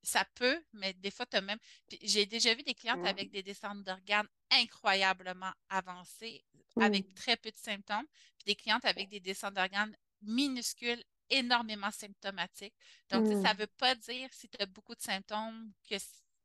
ça 0.05 0.25
peut, 0.35 0.61
mais 0.73 0.93
des 0.93 1.11
fois, 1.11 1.25
tu 1.25 1.37
as 1.37 1.41
même. 1.41 1.59
J'ai 2.01 2.25
déjà 2.25 2.53
vu 2.53 2.63
des 2.63 2.73
clientes 2.73 3.05
avec 3.05 3.31
des 3.31 3.41
descentes 3.41 3.83
d'organes 3.83 4.27
incroyablement 4.51 5.51
avancées, 5.69 6.43
avec 6.79 7.09
mmh. 7.09 7.13
très 7.13 7.37
peu 7.37 7.51
de 7.51 7.57
symptômes, 7.57 8.05
puis 8.37 8.45
des 8.45 8.55
clientes 8.55 8.85
avec 8.85 9.09
des 9.09 9.19
descentes 9.19 9.53
d'organes 9.53 9.95
minuscules, 10.21 11.01
énormément 11.29 11.91
symptomatiques. 11.91 12.75
Donc, 13.09 13.27
ça 13.27 13.33
ne 13.33 13.53
mmh. 13.53 13.57
veut 13.57 13.67
pas 13.77 13.95
dire 13.95 14.29
si 14.33 14.49
tu 14.49 14.61
as 14.61 14.65
beaucoup 14.65 14.95
de 14.95 15.01
symptômes 15.01 15.71
que 15.89 15.95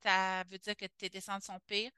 ça 0.03 0.45
veut 0.45 0.59
dire 0.59 0.77
que 0.77 0.87
tes 0.87 1.09
descentes 1.09 1.45
sont 1.45 1.61
pires. 1.67 1.91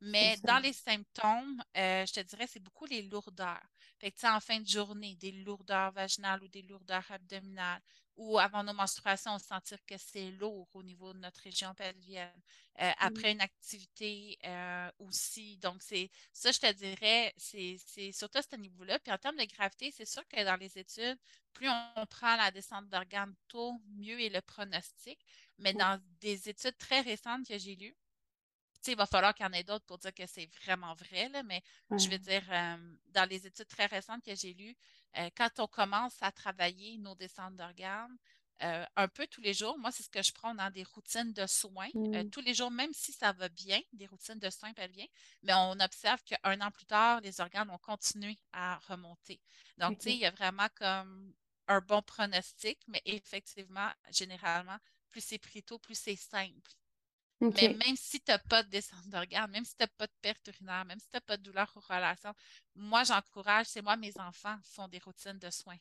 Mais 0.00 0.36
dans 0.44 0.58
les 0.58 0.72
symptômes, 0.72 1.62
euh, 1.76 2.06
je 2.06 2.12
te 2.12 2.20
dirais, 2.20 2.46
c'est 2.46 2.62
beaucoup 2.62 2.86
les 2.86 3.02
lourdeurs. 3.02 3.66
Fait 3.98 4.12
que, 4.12 4.26
en 4.26 4.38
fin 4.38 4.60
de 4.60 4.66
journée, 4.66 5.16
des 5.16 5.32
lourdeurs 5.32 5.90
vaginales 5.90 6.42
ou 6.42 6.48
des 6.48 6.62
lourdeurs 6.62 7.04
abdominales 7.10 7.82
ou 8.18 8.38
avant 8.38 8.64
nos 8.64 8.72
menstruations, 8.72 9.32
on 9.34 9.38
sentir 9.38 9.78
que 9.86 9.96
c'est 9.96 10.30
lourd 10.32 10.68
au 10.74 10.82
niveau 10.82 11.12
de 11.12 11.18
notre 11.18 11.40
région 11.40 11.72
pelvienne. 11.74 12.42
Euh, 12.80 12.92
après 12.98 13.32
une 13.32 13.40
activité 13.40 14.38
euh, 14.44 14.90
aussi. 15.00 15.56
Donc, 15.58 15.82
c'est 15.82 16.10
ça, 16.32 16.52
je 16.52 16.60
te 16.60 16.72
dirais, 16.72 17.34
c'est 17.36 18.12
surtout 18.12 18.38
à 18.38 18.42
ce 18.42 18.56
niveau-là. 18.56 19.00
Puis 19.00 19.12
en 19.12 19.18
termes 19.18 19.36
de 19.36 19.44
gravité, 19.44 19.90
c'est 19.90 20.04
sûr 20.04 20.26
que 20.28 20.44
dans 20.44 20.56
les 20.56 20.78
études, 20.78 21.18
plus 21.52 21.68
on, 21.68 22.06
prend 22.06 22.36
la 22.36 22.52
descente 22.52 22.88
d'organes 22.88 23.34
tôt, 23.48 23.80
mieux 23.96 24.20
est 24.20 24.28
le 24.28 24.40
pronostic. 24.40 25.18
Mais 25.58 25.72
dans 25.72 26.00
des 26.20 26.48
études 26.48 26.76
très 26.78 27.00
récentes 27.00 27.46
que 27.46 27.58
j'ai 27.58 27.76
lues, 27.76 27.96
il 28.86 28.96
va 28.96 29.06
falloir 29.06 29.34
qu'il 29.34 29.44
y 29.44 29.48
en 29.48 29.52
ait 29.52 29.64
d'autres 29.64 29.84
pour 29.84 29.98
dire 29.98 30.14
que 30.14 30.26
c'est 30.26 30.48
vraiment 30.64 30.94
vrai, 30.94 31.28
là, 31.28 31.42
mais 31.42 31.62
je 31.90 32.08
veux 32.08 32.18
dire, 32.18 32.42
euh, 32.50 32.76
dans 33.08 33.28
les 33.28 33.46
études 33.46 33.66
très 33.66 33.86
récentes 33.86 34.24
que 34.24 34.34
j'ai 34.34 34.54
lues, 34.54 34.76
euh, 35.16 35.28
quand 35.36 35.50
on 35.58 35.66
commence 35.66 36.16
à 36.20 36.32
travailler 36.32 36.98
nos 36.98 37.14
descentes 37.14 37.56
d'organes, 37.56 38.16
euh, 38.62 38.84
un 38.96 39.08
peu 39.08 39.26
tous 39.28 39.40
les 39.40 39.54
jours, 39.54 39.78
moi, 39.78 39.92
c'est 39.92 40.02
ce 40.02 40.08
que 40.08 40.22
je 40.22 40.32
prends 40.32 40.54
dans 40.54 40.70
des 40.70 40.82
routines 40.82 41.32
de 41.32 41.46
soins. 41.46 41.88
Mmh. 41.94 42.30
tous 42.30 42.40
les 42.40 42.54
jours, 42.54 42.72
même 42.72 42.92
si 42.92 43.12
ça 43.12 43.32
va 43.32 43.48
bien, 43.48 43.80
des 43.92 44.06
routines 44.06 44.38
de 44.38 44.50
soins 44.50 44.72
peuvent 44.72 44.90
bien, 44.90 45.06
mais 45.42 45.52
on 45.54 45.78
observe 45.78 46.20
qu'un 46.24 46.60
an 46.60 46.70
plus 46.70 46.86
tard, 46.86 47.20
les 47.20 47.40
organes 47.40 47.70
ont 47.70 47.78
continué 47.78 48.36
à 48.52 48.78
remonter. 48.88 49.40
Donc, 49.76 49.98
tu 49.98 50.04
sais, 50.04 50.14
il 50.14 50.18
y 50.18 50.26
a 50.26 50.32
vraiment 50.32 50.66
comme 50.74 51.32
un 51.68 51.80
bon 51.80 52.02
pronostic, 52.02 52.80
mais 52.88 53.02
effectivement, 53.04 53.90
généralement, 54.10 54.78
plus 55.10 55.20
c'est 55.20 55.38
pris 55.38 55.62
tôt, 55.62 55.78
plus 55.78 55.98
c'est 55.98 56.16
simple. 56.16 56.72
Mais 57.40 57.68
même 57.68 57.96
si 57.96 58.20
tu 58.20 58.30
n'as 58.32 58.38
pas 58.38 58.64
de 58.64 58.68
descente 58.68 59.08
d'organes, 59.08 59.50
même 59.50 59.64
si 59.64 59.76
tu 59.76 59.82
n'as 59.82 59.86
pas 59.86 60.06
de 60.06 60.12
perte 60.20 60.48
urinaire, 60.48 60.84
même 60.84 60.98
si 60.98 61.08
tu 61.08 61.16
n'as 61.16 61.20
pas 61.20 61.36
de 61.36 61.42
douleur 61.42 61.72
aux 61.76 61.80
relations, 61.80 62.34
moi, 62.74 63.04
j'encourage, 63.04 63.66
c'est 63.66 63.82
moi, 63.82 63.96
mes 63.96 64.18
enfants 64.18 64.58
font 64.64 64.88
des 64.88 64.98
routines 64.98 65.38
de 65.38 65.50
soins. 65.50 65.78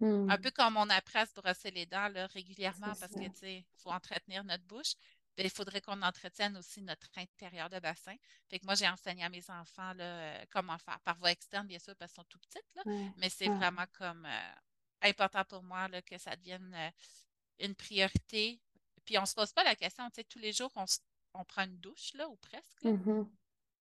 Un 0.00 0.26
hmm. 0.26 0.40
peu 0.40 0.50
comme 0.52 0.76
on 0.76 0.88
apprend 0.90 1.20
à 1.20 1.26
se 1.26 1.34
brosser 1.34 1.70
les 1.72 1.86
dents 1.86 2.08
régulièrement 2.32 2.94
parce 3.00 3.12
que, 3.12 3.28
tu 3.28 3.36
sais, 3.36 3.56
il 3.58 3.66
faut 3.82 3.90
entretenir 3.90 4.44
notre 4.44 4.64
bouche. 4.64 4.94
Ben, 5.36 5.44
il 5.44 5.50
faudrait 5.50 5.80
qu'on 5.80 6.02
entretienne 6.02 6.56
aussi 6.56 6.82
notre 6.82 7.06
intérieur 7.16 7.70
de 7.70 7.78
bassin. 7.78 8.14
Fait 8.48 8.58
que 8.58 8.64
moi, 8.64 8.74
j'ai 8.74 8.88
enseigné 8.88 9.24
à 9.24 9.28
mes 9.28 9.48
enfants 9.50 9.92
là, 9.94 10.44
comment 10.50 10.78
faire. 10.78 10.98
Par 11.00 11.16
voie 11.16 11.30
externe, 11.30 11.66
bien 11.66 11.78
sûr, 11.78 11.94
parce 11.96 12.12
qu'ils 12.12 12.22
sont 12.22 12.28
tout 12.28 12.40
petites, 12.40 12.74
là, 12.74 12.82
mais 13.16 13.28
c'est 13.28 13.48
vraiment 13.48 13.84
comme 13.92 14.26
euh, 14.26 14.52
important 15.02 15.44
pour 15.44 15.62
moi 15.62 15.86
là, 15.88 16.02
que 16.02 16.18
ça 16.18 16.34
devienne 16.34 16.74
euh, 16.74 16.90
une 17.60 17.74
priorité 17.74 18.60
puis 19.08 19.16
on 19.16 19.22
ne 19.22 19.26
se 19.26 19.34
pose 19.34 19.52
pas 19.52 19.64
la 19.64 19.74
question, 19.74 20.06
tu 20.10 20.16
sais, 20.16 20.24
tous 20.24 20.38
les 20.38 20.52
jours, 20.52 20.70
on, 21.32 21.44
prend 21.46 21.64
une 21.64 21.78
douche, 21.78 22.12
là, 22.12 22.28
ou 22.28 22.36
presque. 22.36 22.82
Mm-hmm. 22.84 23.26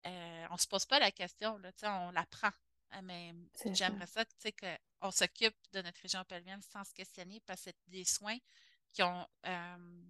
Euh, 0.06 0.46
on 0.50 0.54
ne 0.54 0.58
se 0.58 0.68
pose 0.68 0.86
pas 0.86 1.00
la 1.00 1.12
question, 1.12 1.58
là, 1.58 1.70
tu 1.74 1.80
sais, 1.80 1.88
on 1.90 2.12
la 2.12 2.26
prend. 2.28 2.48
Euh, 2.94 3.02
mais 3.04 3.36
j'aimerais 3.74 4.08
ça, 4.08 4.24
tu 4.24 4.36
sais, 4.38 4.54
qu'on 4.54 5.12
s'occupe 5.12 5.58
de 5.74 5.82
notre 5.82 6.02
région 6.02 6.24
pelvienne 6.24 6.62
sans 6.62 6.86
se 6.86 6.94
questionner 6.94 7.42
parce 7.46 7.60
que 7.60 7.72
c'est 7.72 7.90
des 7.90 8.06
soins 8.06 8.38
qui 8.94 9.04
ont 9.04 9.28
euh, 9.48 10.04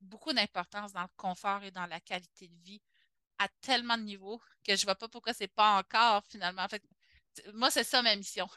beaucoup 0.00 0.32
d'importance 0.32 0.92
dans 0.92 1.02
le 1.02 1.16
confort 1.16 1.62
et 1.62 1.70
dans 1.70 1.86
la 1.86 2.00
qualité 2.00 2.48
de 2.48 2.62
vie 2.64 2.82
à 3.38 3.46
tellement 3.60 3.96
de 3.96 4.02
niveaux 4.02 4.40
que 4.64 4.74
je 4.74 4.82
ne 4.82 4.86
vois 4.86 4.96
pas 4.96 5.06
pourquoi 5.08 5.32
c'est 5.32 5.46
pas 5.46 5.78
encore 5.78 6.24
finalement. 6.26 6.62
En 6.62 6.68
fait, 6.68 6.82
moi, 7.54 7.70
c'est 7.70 7.84
ça 7.84 8.02
ma 8.02 8.16
mission. 8.16 8.48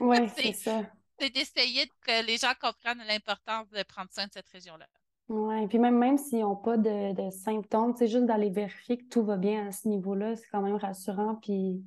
Oui, 0.00 0.16
c'est 0.34 0.54
ça. 0.54 0.90
C'est 1.18 1.30
d'essayer 1.30 1.90
que 2.00 2.24
les 2.24 2.36
gens 2.36 2.52
comprennent 2.60 3.02
l'importance 3.06 3.68
de 3.70 3.82
prendre 3.82 4.10
soin 4.12 4.26
de 4.26 4.32
cette 4.32 4.48
région-là. 4.48 4.86
Oui, 5.28 5.66
puis 5.66 5.78
même, 5.78 5.98
même 5.98 6.16
s'ils 6.16 6.40
n'ont 6.40 6.56
pas 6.56 6.78
de, 6.78 7.12
de 7.12 7.30
symptômes, 7.30 7.94
c'est 7.96 8.08
juste 8.08 8.24
d'aller 8.24 8.48
vérifier 8.48 8.96
que 8.96 9.08
tout 9.08 9.22
va 9.22 9.36
bien 9.36 9.68
à 9.68 9.72
ce 9.72 9.86
niveau-là, 9.88 10.36
c'est 10.36 10.48
quand 10.50 10.62
même 10.62 10.76
rassurant. 10.76 11.34
Puis, 11.34 11.84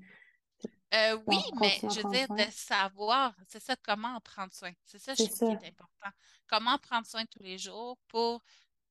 euh, 0.94 1.18
oui, 1.26 1.38
mais 1.60 1.80
je 1.82 2.02
veux 2.02 2.12
dire, 2.12 2.28
de 2.28 2.52
savoir, 2.52 3.34
c'est 3.48 3.62
ça, 3.62 3.76
comment 3.82 4.20
prendre 4.20 4.54
soin. 4.54 4.72
C'est 4.86 5.00
ça, 5.00 5.14
je 5.16 5.24
trouve 5.24 5.58
qui 5.58 5.66
est 5.66 5.70
important. 5.70 6.16
Comment 6.48 6.78
prendre 6.78 7.08
soin 7.08 7.26
tous 7.26 7.42
les 7.42 7.58
jours 7.58 7.98
pour 8.10 8.44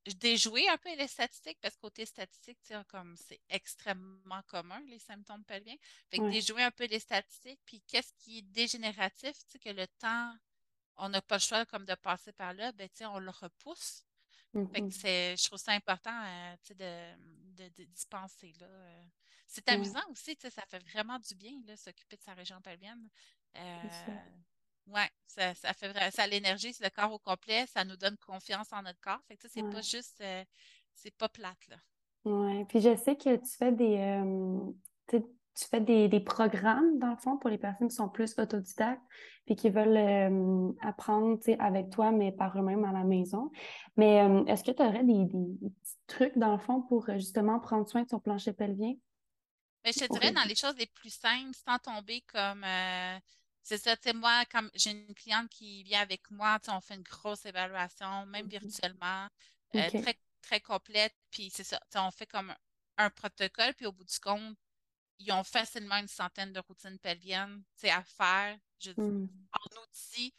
déjouer 0.07 0.69
un 0.69 0.79
peu 0.79 0.95
les 0.97 1.09
statistiques, 1.09 1.59
parce 1.61 1.77
que 1.77 1.81
côté 1.81 2.07
statistique, 2.07 2.59
comme 2.89 3.17
c'est 3.17 3.41
extrêmement 3.49 4.43
commun, 4.47 4.81
les 4.87 4.99
symptômes 4.99 5.45
pelviens. 5.45 5.77
Fait 6.11 6.19
que 6.19 6.31
déjouer 6.31 6.63
un 6.63 6.71
peu 6.71 6.87
les 6.87 7.01
statistiques, 7.01 7.61
puis 7.65 7.83
qu'est-ce 7.87 8.13
qui 8.15 8.39
est 8.39 8.43
dégénératif, 8.43 9.37
tu 9.45 9.53
sais, 9.53 9.59
que 9.59 9.71
le 9.71 9.87
temps, 9.99 10.35
on 10.97 11.09
n'a 11.09 11.23
pas 11.23 11.37
le 11.37 11.41
choix 11.41 11.67
comme 11.67 11.85
de 11.85 11.95
passer 11.95 12.33
par 12.33 12.55
là, 12.55 12.73
ben, 12.73 12.89
on 13.03 13.19
le 13.19 13.31
repousse. 13.31 14.05
Mmh 14.53 14.67
je 14.75 15.47
trouve 15.47 15.61
ça 15.61 15.73
important 15.73 16.25
euh, 16.25 16.57
de, 16.71 17.69
de, 17.69 17.85
dispenser. 17.85 18.53
Là. 18.59 18.67
Euh. 18.67 19.05
C'est 19.47 19.69
amusant 19.69 20.03
aussi, 20.11 20.37
ça 20.41 20.65
fait 20.67 20.83
vraiment 20.91 21.21
du 21.21 21.35
bien 21.37 21.53
s'occuper 21.77 22.17
de 22.17 22.23
sa 22.23 22.35
région 22.35 22.61
pelvienne. 22.61 23.09
Euh, 23.57 23.83
oui, 24.87 25.03
ça, 25.27 25.55
ça, 25.55 25.73
fait 25.73 25.89
vrai, 25.89 26.11
ça 26.11 26.27
l'énergie, 26.27 26.73
c'est 26.73 26.85
le 26.85 26.91
corps 26.91 27.13
au 27.13 27.19
complet, 27.19 27.67
ça 27.67 27.85
nous 27.85 27.97
donne 27.97 28.17
confiance 28.19 28.73
en 28.73 28.83
notre 28.83 29.01
corps. 29.01 29.21
Fait 29.29 29.37
que 29.37 29.49
c'est 29.49 29.63
pas 29.63 29.83
juste, 29.83 30.23
c'est 30.95 31.17
pas 31.17 31.29
plate. 31.29 31.69
Là. 31.69 31.77
Oui, 32.25 32.65
puis 32.67 32.81
je 32.81 32.97
sais 32.97 33.17
que 33.17 33.37
tu 33.37 33.57
fais 33.57 33.73
des, 33.73 33.97
tu 35.61 35.67
fais 35.67 35.81
des, 35.81 36.21
programmes, 36.21 36.99
dans 36.99 37.11
le 37.11 37.17
fond, 37.17 37.37
pour 37.37 37.51
les 37.51 37.59
personnes 37.59 37.89
qui 37.89 37.95
sont 37.95 38.09
plus 38.09 38.39
autodidactes 38.39 39.03
et 39.47 39.57
qui 39.57 39.69
veulent 39.69 39.97
euh, 39.97 40.73
apprendre 40.81 41.39
avec 41.59 41.91
toi, 41.91 42.13
mais 42.13 42.33
par 42.33 42.57
eux-mêmes 42.57 42.85
à 42.85 42.93
la 42.93 43.05
maison. 43.05 43.51
Mais 43.97 44.23
euh, 44.23 44.45
est-ce 44.47 44.63
que 44.65 44.71
tu 44.71 44.83
aurais 44.83 45.05
des, 45.05 45.27
petits 45.27 45.97
trucs, 46.07 46.39
dans 46.39 46.53
le 46.53 46.59
fond, 46.59 46.83
pour 46.83 47.09
euh, 47.09 47.15
justement 47.15 47.59
prendre 47.59 47.89
soin 47.89 48.03
de 48.03 48.09
ton 48.09 48.21
plancher 48.21 48.53
pelvien? 48.53 48.95
Mais 49.85 49.91
ben, 49.91 49.93
je 49.95 50.07
te 50.07 50.13
dirais 50.13 50.33
dans 50.33 50.45
les 50.47 50.55
choses 50.55 50.77
les 50.79 50.87
plus 50.87 51.13
simples, 51.13 51.55
sans 51.55 51.79
tomber 51.79 52.23
comme. 52.33 52.65
C'est 53.63 53.79
ça, 53.79 53.97
tu 53.97 54.09
sais, 54.09 54.13
moi, 54.15 54.45
comme 54.47 54.71
j'ai 54.75 54.91
une 54.91 55.15
cliente 55.15 55.49
qui 55.51 55.83
vient 55.85 56.01
avec 56.01 56.31
moi, 56.31 56.59
on 56.69 56.81
fait 56.81 56.95
une 56.95 57.03
grosse 57.03 57.45
évaluation, 57.45 58.27
même 58.27 58.47
virtuellement, 58.49 59.29
très, 59.73 60.19
très 60.43 60.61
complète. 60.61 61.15
Puis 61.31 61.51
c'est 61.51 61.65
ça, 61.65 61.81
on 61.97 62.11
fait 62.11 62.27
comme 62.27 62.55
un 62.97 63.11
protocole, 63.11 63.75
puis 63.75 63.87
au 63.87 63.93
bout 63.93 64.05
du 64.05 64.19
compte, 64.19 64.57
ils 65.19 65.33
ont 65.33 65.45
facilement 65.45 65.97
une 65.97 66.09
centaine 66.09 66.53
de 66.53 66.61
routines 66.61 66.99
pelviennes 66.99 67.63
à 67.85 68.03
faire. 68.03 68.59
Je 68.79 68.93
dis, 68.93 69.01
hmm. 69.01 69.29
en 69.53 69.83
outils, 69.83 70.35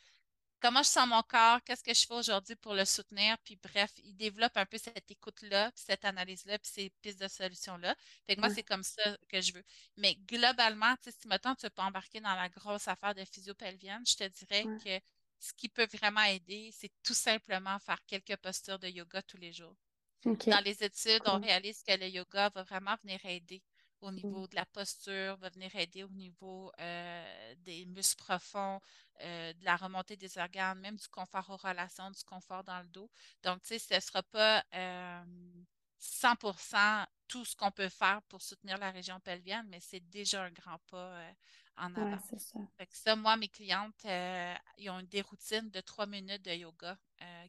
comment 0.62 0.84
je 0.84 0.90
sens 0.90 1.08
mon 1.08 1.22
corps, 1.24 1.62
qu'est-ce 1.64 1.84
que 1.84 1.94
je 1.94 2.06
fais 2.06 2.14
aujourd'hui 2.14 2.56
pour 2.56 2.74
le 2.74 2.86
soutenir, 2.86 3.38
puis 3.40 3.58
bref, 3.58 3.92
ils 4.04 4.16
développent 4.16 4.58
un 4.58 4.66
peu 4.66 4.78
cette 4.78 5.10
écoute-là, 5.10 5.72
puis 5.72 5.84
cette 5.86 6.06
analyse-là, 6.06 6.60
puis 6.60 6.72
ces 6.72 6.90
pistes 7.02 7.20
de 7.20 7.28
solutions-là. 7.28 7.96
Fait 8.28 8.36
que 8.36 8.42
moi, 8.42 8.50
c'est 8.50 8.64
comme 8.64 8.84
ça 8.84 9.18
que 9.28 9.42
je 9.42 9.54
veux. 9.54 9.64
Mais 9.98 10.16
globalement, 10.28 10.96
si 11.02 11.28
maintenant 11.28 11.56
tu 11.56 11.66
ne 11.66 11.70
pas 11.70 11.84
embarquer 11.84 12.22
dans 12.22 12.36
la 12.36 12.50
grosse 12.50 12.88
affaire 12.88 13.16
de 13.16 13.26
physio-pelvienne, 13.26 14.04
je 14.08 14.16
te 14.16 14.28
dirais 14.28 14.64
que 14.84 15.04
ce 15.40 15.54
qui 15.54 15.68
peut 15.68 15.88
vraiment 15.88 16.24
aider, 16.24 16.72
c'est 16.72 16.92
tout 17.04 17.16
simplement 17.16 17.80
faire 17.80 18.00
quelques 18.06 18.38
postures 18.38 18.80
de 18.80 18.88
yoga 18.88 19.22
tous 19.24 19.38
les 19.38 19.52
jours. 19.52 19.76
Dans 20.24 20.64
les 20.64 20.84
études, 20.84 21.24
on 21.26 21.40
réalise 21.40 21.82
que 21.82 21.94
le 21.98 22.08
yoga 22.08 22.50
va 22.50 22.64
vraiment 22.64 22.96
venir 23.04 23.20
aider 23.26 23.64
au 24.02 24.12
niveau 24.12 24.48
de 24.48 24.56
la 24.56 24.66
posture, 24.66 25.38
va 25.38 25.50
venir 25.50 25.76
aider 25.76 26.04
au 26.04 26.10
niveau 26.10 26.72
euh, 26.80 27.56
des 27.60 27.86
muscles 27.86 28.24
profonds, 28.24 28.80
euh, 29.22 29.54
de 29.54 29.66
la 29.66 29.76
remontée 29.76 30.18
des 30.18 30.38
organes, 30.38 30.80
même 30.80 30.96
du 30.96 31.08
confort 31.08 31.50
aux 31.50 31.58
relations, 31.58 32.10
du 32.12 32.24
confort 32.24 32.64
dans 32.64 32.80
le 32.80 32.88
dos. 32.88 33.10
Donc, 33.44 33.62
tu 33.62 33.68
sais, 33.68 33.80
ce 33.80 33.94
ne 33.96 34.00
sera 34.00 34.24
pas 34.24 34.64
100% 36.00 36.76
euh, 36.76 37.06
tout 37.28 37.46
ce 37.46 37.56
qu'on 37.56 37.72
peut 37.72 37.90
faire 37.90 38.22
pour 38.24 38.42
soutenir 38.42 38.78
la 38.78 38.92
région 38.92 39.20
pelvienne, 39.20 39.68
mais 39.70 39.80
c'est 39.80 40.10
déjà 40.10 40.44
un 40.44 40.52
grand 40.52 40.80
pas 40.88 41.24
en 41.78 41.96
avant. 41.96 42.20
c'est 42.30 42.40
ça. 42.40 42.60
ça. 42.92 43.16
moi, 43.16 43.38
mes 43.38 43.48
clientes, 43.48 44.04
ils 44.78 44.90
ont 44.90 45.02
des 45.04 45.22
routines 45.22 45.70
de 45.70 45.82
trois 45.82 46.06
minutes 46.06 46.44
de 46.44 46.52
yoga 46.52 46.98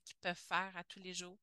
qu'ils 0.05 0.17
peuvent 0.21 0.37
faire 0.37 0.77
à 0.77 0.85
tous 0.85 1.01
les 1.01 1.15
jours. 1.15 1.39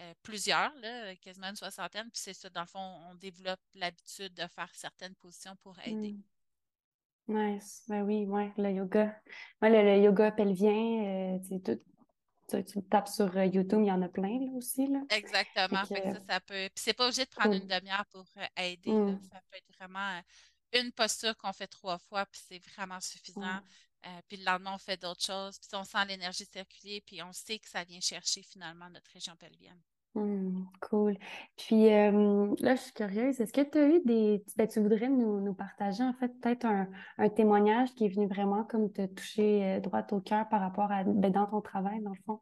Euh, 0.00 0.12
plusieurs, 0.24 0.74
là, 0.80 1.14
quasiment 1.16 1.48
une 1.48 1.56
soixantaine. 1.56 2.10
Puis 2.10 2.20
c'est 2.20 2.34
ça, 2.34 2.50
dans 2.50 2.62
le 2.62 2.66
fond, 2.66 3.00
on 3.10 3.14
développe 3.14 3.60
l'habitude 3.74 4.34
de 4.34 4.46
faire 4.48 4.68
certaines 4.74 5.14
positions 5.14 5.54
pour 5.62 5.78
aider. 5.84 6.16
Hmm. 7.28 7.52
Nice. 7.52 7.84
Ben 7.88 8.02
oui, 8.02 8.26
ouais, 8.26 8.52
le 8.58 8.70
yoga. 8.72 9.14
Ouais, 9.62 9.70
le, 9.70 10.02
yoga 10.02 10.32
pelvien, 10.32 11.36
euh, 11.36 11.58
tout, 11.64 12.62
tu, 12.62 12.82
tapes 12.82 13.08
sur 13.08 13.36
euh, 13.36 13.46
YouTube, 13.46 13.80
il 13.82 13.86
y 13.86 13.92
en 13.92 14.02
a 14.02 14.08
plein 14.08 14.40
là, 14.40 14.50
aussi. 14.56 14.88
Là. 14.88 15.00
Exactement. 15.10 15.84
ça, 15.84 15.96
ça 16.28 16.40
peut. 16.40 16.68
Puis 16.74 16.82
c'est 16.84 16.92
pas 16.92 17.06
obligé 17.06 17.24
de 17.24 17.30
prendre 17.30 17.54
une 17.54 17.66
demi-heure 17.66 18.04
pour 18.10 18.26
aider. 18.56 18.90
Hmm. 18.90 19.18
Ça 19.30 19.40
peut 19.48 19.56
être 19.56 19.76
vraiment 19.78 20.20
une 20.72 20.90
posture 20.90 21.36
qu'on 21.36 21.52
fait 21.52 21.68
trois 21.68 21.98
fois, 21.98 22.26
puis 22.26 22.42
c'est 22.46 22.58
vraiment 22.74 23.00
suffisant. 23.00 23.60
Euh, 24.06 24.20
puis 24.28 24.36
le 24.36 24.44
lendemain, 24.44 24.74
on 24.74 24.78
fait 24.78 25.00
d'autres 25.00 25.24
choses. 25.24 25.58
Puis 25.58 25.68
on 25.72 25.84
sent 25.84 26.04
l'énergie 26.06 26.44
circuler, 26.44 27.02
puis 27.06 27.22
on 27.22 27.32
sait 27.32 27.58
que 27.58 27.68
ça 27.68 27.84
vient 27.84 28.00
chercher 28.00 28.42
finalement 28.42 28.90
notre 28.90 29.10
région 29.12 29.34
pelvienne. 29.36 29.80
Mmh, 30.14 30.66
cool. 30.80 31.16
Puis 31.56 31.92
euh, 31.92 32.54
là, 32.60 32.76
je 32.76 32.82
suis 32.82 32.92
curieuse. 32.92 33.40
Est-ce 33.40 33.52
que 33.52 33.62
tu 33.62 33.78
as 33.78 33.88
eu 33.88 34.00
des. 34.04 34.44
Ben, 34.56 34.68
tu 34.68 34.80
voudrais 34.80 35.08
nous, 35.08 35.54
partager, 35.54 36.04
en 36.04 36.12
fait, 36.14 36.28
peut-être 36.40 36.66
un, 36.66 37.28
témoignage 37.30 37.92
qui 37.94 38.04
est 38.04 38.08
venu 38.08 38.28
vraiment 38.28 38.64
comme 38.64 38.92
te 38.92 39.06
toucher 39.06 39.64
euh, 39.64 39.80
droit 39.80 40.06
au 40.12 40.20
cœur 40.20 40.48
par 40.48 40.60
rapport 40.60 40.92
à. 40.92 41.02
Ben, 41.02 41.32
dans 41.32 41.46
ton 41.46 41.60
travail, 41.60 42.00
dans 42.02 42.10
le 42.10 42.22
fond? 42.26 42.40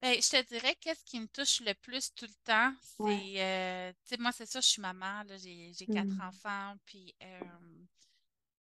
Ben, 0.00 0.14
je 0.14 0.30
te 0.30 0.48
dirais 0.48 0.74
qu'est-ce 0.80 1.04
qui 1.04 1.20
me 1.20 1.26
touche 1.26 1.60
le 1.60 1.74
plus 1.74 2.14
tout 2.14 2.26
le 2.26 2.44
temps, 2.44 2.72
c'est. 2.80 3.94
tu 4.02 4.08
sais, 4.08 4.16
moi, 4.18 4.32
c'est 4.32 4.46
ça, 4.46 4.60
je 4.60 4.68
suis 4.68 4.82
maman, 4.82 5.22
j'ai 5.36 5.86
quatre 5.86 6.06
mmh. 6.06 6.28
enfants, 6.28 6.74
puis 6.86 7.14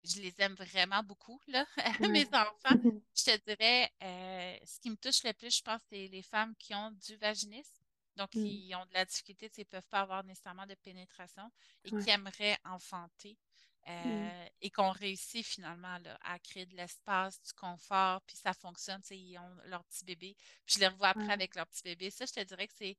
je 0.04 0.20
les 0.20 0.34
aime 0.40 0.54
vraiment 0.54 1.02
beaucoup, 1.02 1.40
là, 1.48 1.66
mes 2.12 2.26
enfants. 2.32 2.74
Je 3.14 3.24
te 3.24 3.36
dirais, 3.50 3.90
euh, 4.02 4.56
ce 4.66 4.80
qui 4.80 4.90
me 4.90 4.96
touche 4.96 5.22
le 5.24 5.32
plus, 5.34 5.56
je 5.56 5.62
pense, 5.62 5.80
c'est 5.90 6.08
les 6.08 6.22
femmes 6.22 6.54
qui 6.58 6.74
ont 6.74 6.90
du 6.92 7.16
vaginisme, 7.16 7.82
donc 8.16 8.30
Mm. 8.34 8.52
qui 8.52 8.72
ont 8.74 8.86
de 8.86 8.94
la 8.94 9.04
difficulté, 9.04 9.48
sais, 9.52 9.62
ne 9.62 9.66
peuvent 9.66 9.88
pas 9.90 10.00
avoir 10.00 10.24
nécessairement 10.24 10.66
de 10.66 10.74
pénétration 10.74 11.50
et 11.84 11.92
Ouais. 11.92 12.02
qui 12.02 12.10
aimeraient 12.10 12.58
enfanter. 12.64 13.38
Euh, 13.88 14.46
et 14.60 14.70
qu'on 14.70 14.90
réussit 14.92 15.44
finalement 15.44 15.98
là, 15.98 16.16
à 16.22 16.38
créer 16.38 16.66
de 16.66 16.76
l'espace, 16.76 17.42
du 17.42 17.52
confort, 17.52 18.20
puis 18.22 18.36
ça 18.36 18.52
fonctionne, 18.54 19.00
tu 19.02 19.08
sais, 19.08 19.18
ils 19.18 19.36
ont 19.38 19.56
leur 19.64 19.82
petit 19.84 20.04
bébé. 20.04 20.36
Puis 20.64 20.76
je 20.76 20.80
les 20.80 20.86
revois 20.86 21.08
après 21.08 21.32
Ouais. 21.32 21.32
avec 21.32 21.56
leur 21.56 21.66
petit 21.66 21.82
bébé. 21.82 22.10
Ça, 22.10 22.24
je 22.26 22.32
te 22.32 22.40
dirais 22.44 22.68
que 22.68 22.74
c'est, 22.76 22.96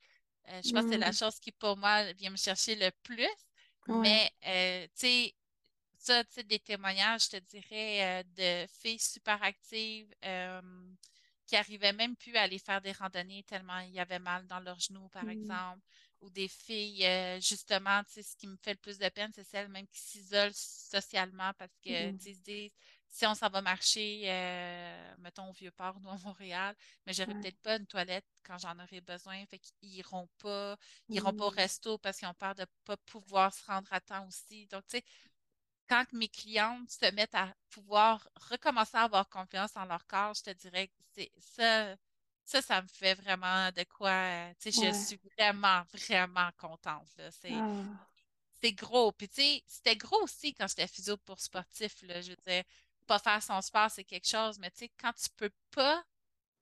euh, 0.50 0.62
je 0.62 0.72
pense 0.74 0.84
que 0.84 0.90
c'est 0.90 0.98
la 0.98 1.14
chose 1.14 1.40
qui, 1.40 1.54
pour 1.54 1.78
moi, 1.78 2.12
vient 2.14 2.32
me 2.32 2.36
chercher 2.38 2.76
le 2.76 2.92
plus. 3.04 3.28
Ouais. 3.88 4.18
Mais, 4.18 4.30
euh, 4.46 4.86
tu 4.88 5.08
sais, 5.08 5.36
ça, 6.06 6.24
tu 6.26 6.34
sais, 6.34 6.44
des 6.44 6.60
témoignages, 6.60 7.26
je 7.26 7.30
te 7.32 7.38
dirais, 7.38 8.22
euh, 8.22 8.66
de 8.66 8.68
filles 8.82 9.00
super 9.00 9.42
actives 9.44 10.14
euh, 10.26 10.62
qui 11.48 11.56
arrivaient 11.56 11.94
même 11.94 12.16
plus 12.16 12.36
à 12.38 12.44
aller 12.44 12.60
faire 12.60 12.82
des 12.82 12.92
randonnées 12.94 13.44
tellement 13.44 13.80
il 13.80 13.92
y 13.92 14.00
avait 14.00 14.20
mal 14.20 14.48
dans 14.48 14.60
leurs 14.60 14.80
genoux, 14.80 15.10
par 15.10 15.28
Mm. 15.28 15.30
exemple. 15.30 15.82
Ou 16.22 16.30
des 16.30 16.48
filles, 16.48 17.06
euh, 17.06 17.40
justement, 17.42 18.02
tu 18.06 18.14
sais, 18.14 18.24
ce 18.24 18.36
qui 18.38 18.48
me 18.48 18.56
fait 18.64 18.72
le 18.74 18.80
plus 18.80 18.98
de 18.98 19.10
peine, 19.10 19.32
c'est 19.36 19.44
celles 19.44 19.68
même 19.70 19.88
qui 19.88 20.00
s'isolent 20.00 20.54
socialement 20.54 21.52
parce 21.58 21.74
que, 21.84 22.12
tu 22.12 22.16
Mm. 22.16 22.20
sais, 22.20 22.36
disent, 22.36 22.72
si 23.10 23.26
on 23.28 23.36
s'en 23.36 23.50
va 23.50 23.62
marcher, 23.62 24.24
euh, 24.26 25.16
mettons 25.20 25.50
au 25.50 25.54
Vieux-Port, 25.54 26.00
nous 26.02 26.10
à 26.10 26.18
Montréal, 26.20 26.76
mais 27.06 27.14
j'aurais 27.14 27.28
Ouais. 27.28 27.34
peut-être 27.36 27.60
pas 27.62 27.76
une 27.78 27.86
toilette 27.88 28.26
quand 28.44 28.58
j'en 28.58 28.80
aurais 28.80 29.02
besoin. 29.02 29.46
Fait 29.48 29.60
qu'ils 29.60 29.96
iront 29.98 30.28
pas, 30.40 30.78
ils 31.12 31.18
iront 31.18 31.34
pas 31.34 31.46
au 31.48 31.50
Mm. 31.50 31.58
resto 31.58 31.98
parce 32.00 32.18
qu'ils 32.18 32.28
ont 32.28 32.34
peur 32.34 32.56
de 32.56 32.66
pas 32.86 32.98
pouvoir 32.98 33.54
se 33.54 33.64
rendre 33.66 33.92
à 33.94 34.00
temps 34.02 34.26
aussi. 34.28 34.66
Donc, 34.68 34.84
tu 34.88 34.98
sais, 34.98 35.04
quand 35.88 36.06
mes 36.14 36.30
clientes 36.30 36.90
se 36.92 37.12
mettent 37.14 37.36
à 37.36 37.54
pouvoir 37.70 38.28
recommencer 38.52 38.98
à 38.98 39.04
avoir 39.04 39.30
confiance 39.30 39.76
en 39.76 39.86
leur 39.86 40.06
corps, 40.08 40.34
je 40.36 40.44
te 40.44 40.50
dirais 40.52 40.88
que 40.88 40.94
c'est 41.16 41.32
ça, 41.40 41.96
ça, 42.46 42.62
ça 42.62 42.82
me 42.82 42.88
fait 42.88 43.16
vraiment 43.16 43.72
de 43.72 43.84
quoi, 43.86 44.10
euh, 44.12 44.54
tu 44.60 44.72
sais, 44.72 44.88
je 44.88 44.94
suis 44.94 45.20
vraiment, 45.38 45.84
vraiment 45.94 46.50
contente, 46.58 47.10
là. 47.18 47.32
C'est, 47.32 47.52
Ah. 47.52 48.08
c'est 48.62 48.74
gros. 48.74 49.12
Puis, 49.12 49.28
tu 49.30 49.36
sais, 49.42 49.64
c'était 49.68 49.96
gros 49.98 50.22
aussi 50.24 50.54
quand 50.54 50.68
j'étais 50.68 50.88
physio 50.88 51.18
pour 51.18 51.40
sportif, 51.40 52.02
là. 52.04 52.22
Je 52.22 52.32
veux 52.32 52.38
dire, 52.48 52.64
pas 53.08 53.20
faire 53.20 53.44
son 53.44 53.62
sport, 53.62 53.92
c'est 53.92 54.04
quelque 54.06 54.28
chose, 54.28 54.60
mais 54.60 54.72
tu 54.72 54.80
sais, 54.80 54.92
quand 55.00 55.14
tu 55.14 55.30
peux 55.38 55.52
pas 55.72 56.04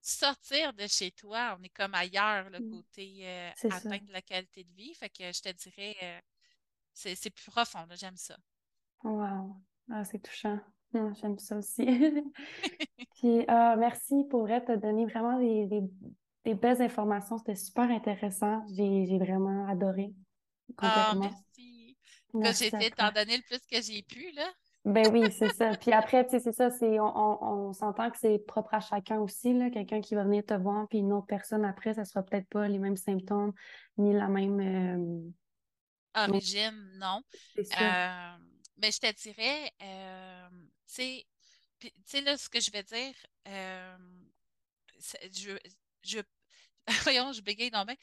sortir 0.01 0.73
de 0.73 0.87
chez 0.87 1.11
toi, 1.11 1.57
on 1.59 1.63
est 1.63 1.69
comme 1.69 1.93
ailleurs, 1.95 2.49
le 2.51 2.61
Mm. 2.61 2.69
côté 2.71 3.21
euh, 3.27 3.51
ça. 3.55 3.69
atteindre 3.69 4.11
la 4.11 4.21
qualité 4.21 4.63
de 4.63 4.73
vie. 4.73 4.93
Fait 4.95 5.09
que 5.09 5.31
je 5.31 5.41
te 5.41 5.49
dirais, 5.51 5.97
euh, 6.03 6.21
c'est, 6.93 7.15
c'est 7.15 7.31
plus 7.31 7.51
profond, 7.51 7.85
là. 7.87 7.95
J'aime 7.97 8.17
ça. 8.17 8.37
Wow. 9.03 9.55
Ah, 9.89 10.03
c'est 10.05 10.19
touchant. 10.19 10.59
Mm, 10.93 11.13
J'aime 11.19 11.39
ça 11.39 11.57
aussi. 11.57 11.85
Puis, 13.15 13.45
euh, 13.49 13.75
merci 13.77 14.23
pour 14.29 14.47
t'as 14.47 14.77
donné 14.77 15.05
vraiment 15.05 15.39
des, 15.39 15.67
des, 15.67 15.81
des 16.45 16.55
belles 16.55 16.81
informations. 16.81 17.37
C'était 17.37 17.55
super 17.55 17.89
intéressant. 17.89 18.63
J'ai, 18.75 19.17
vraiment 19.17 19.67
adoré 19.67 20.13
Ah, 20.77 21.13
merci. 21.19 21.97
Que 22.33 22.53
j'ai 22.53 22.71
de 22.71 22.95
t'en 22.95 23.11
donner 23.11 23.37
le 23.37 23.43
plus 23.43 23.59
que 23.59 23.81
j'ai 23.81 24.03
pu, 24.03 24.31
là. 24.31 24.47
Ben 24.83 25.07
oui, 25.11 25.31
c'est 25.31 25.53
ça. 25.53 25.71
Puis 25.79 25.91
après, 25.91 26.23
tu 26.25 26.31
sais, 26.31 26.39
c'est 26.39 26.53
ça, 26.53 26.71
c'est, 26.71 26.99
on, 26.99 27.15
on, 27.15 27.67
on 27.69 27.73
s'entend 27.73 28.09
que 28.09 28.17
c'est 28.17 28.39
propre 28.39 28.73
à 28.73 28.79
chacun 28.79 29.19
aussi, 29.19 29.53
là. 29.53 29.69
Quelqu'un 29.69 30.01
qui 30.01 30.15
va 30.15 30.23
venir 30.23 30.43
te 30.45 30.53
voir, 30.53 30.87
puis 30.87 30.99
une 30.99 31.13
autre 31.13 31.27
personne 31.27 31.65
après, 31.65 31.93
ça 31.93 32.05
sera 32.05 32.23
peut-être 32.23 32.47
pas 32.47 32.67
les 32.67 32.79
mêmes 32.79 32.95
symptômes, 32.95 33.53
ni 33.97 34.13
la 34.13 34.27
même, 34.27 34.59
euh, 34.59 35.31
non, 36.15 36.33
Origine, 36.33 36.91
non. 36.99 37.21
c'est 37.55 37.63
ça. 37.65 38.33
Euh, 38.33 38.37
mais 38.81 38.91
je 38.91 38.99
te 38.99 39.11
dirais, 39.13 39.71
euh, 39.81 40.49
tu 40.87 40.93
sais, 40.95 41.27
puis, 41.79 41.91
tu 41.91 42.01
sais, 42.05 42.21
là, 42.21 42.37
ce 42.37 42.49
que 42.49 42.59
je 42.59 42.71
vais 42.71 42.83
dire, 42.83 43.15
euh, 43.47 43.97
je, 45.33 45.57
je, 46.03 46.19
voyons, 47.03 47.33
je 47.33 47.41
bégaye 47.41 47.71
dans 47.71 47.85
bien. 47.85 47.95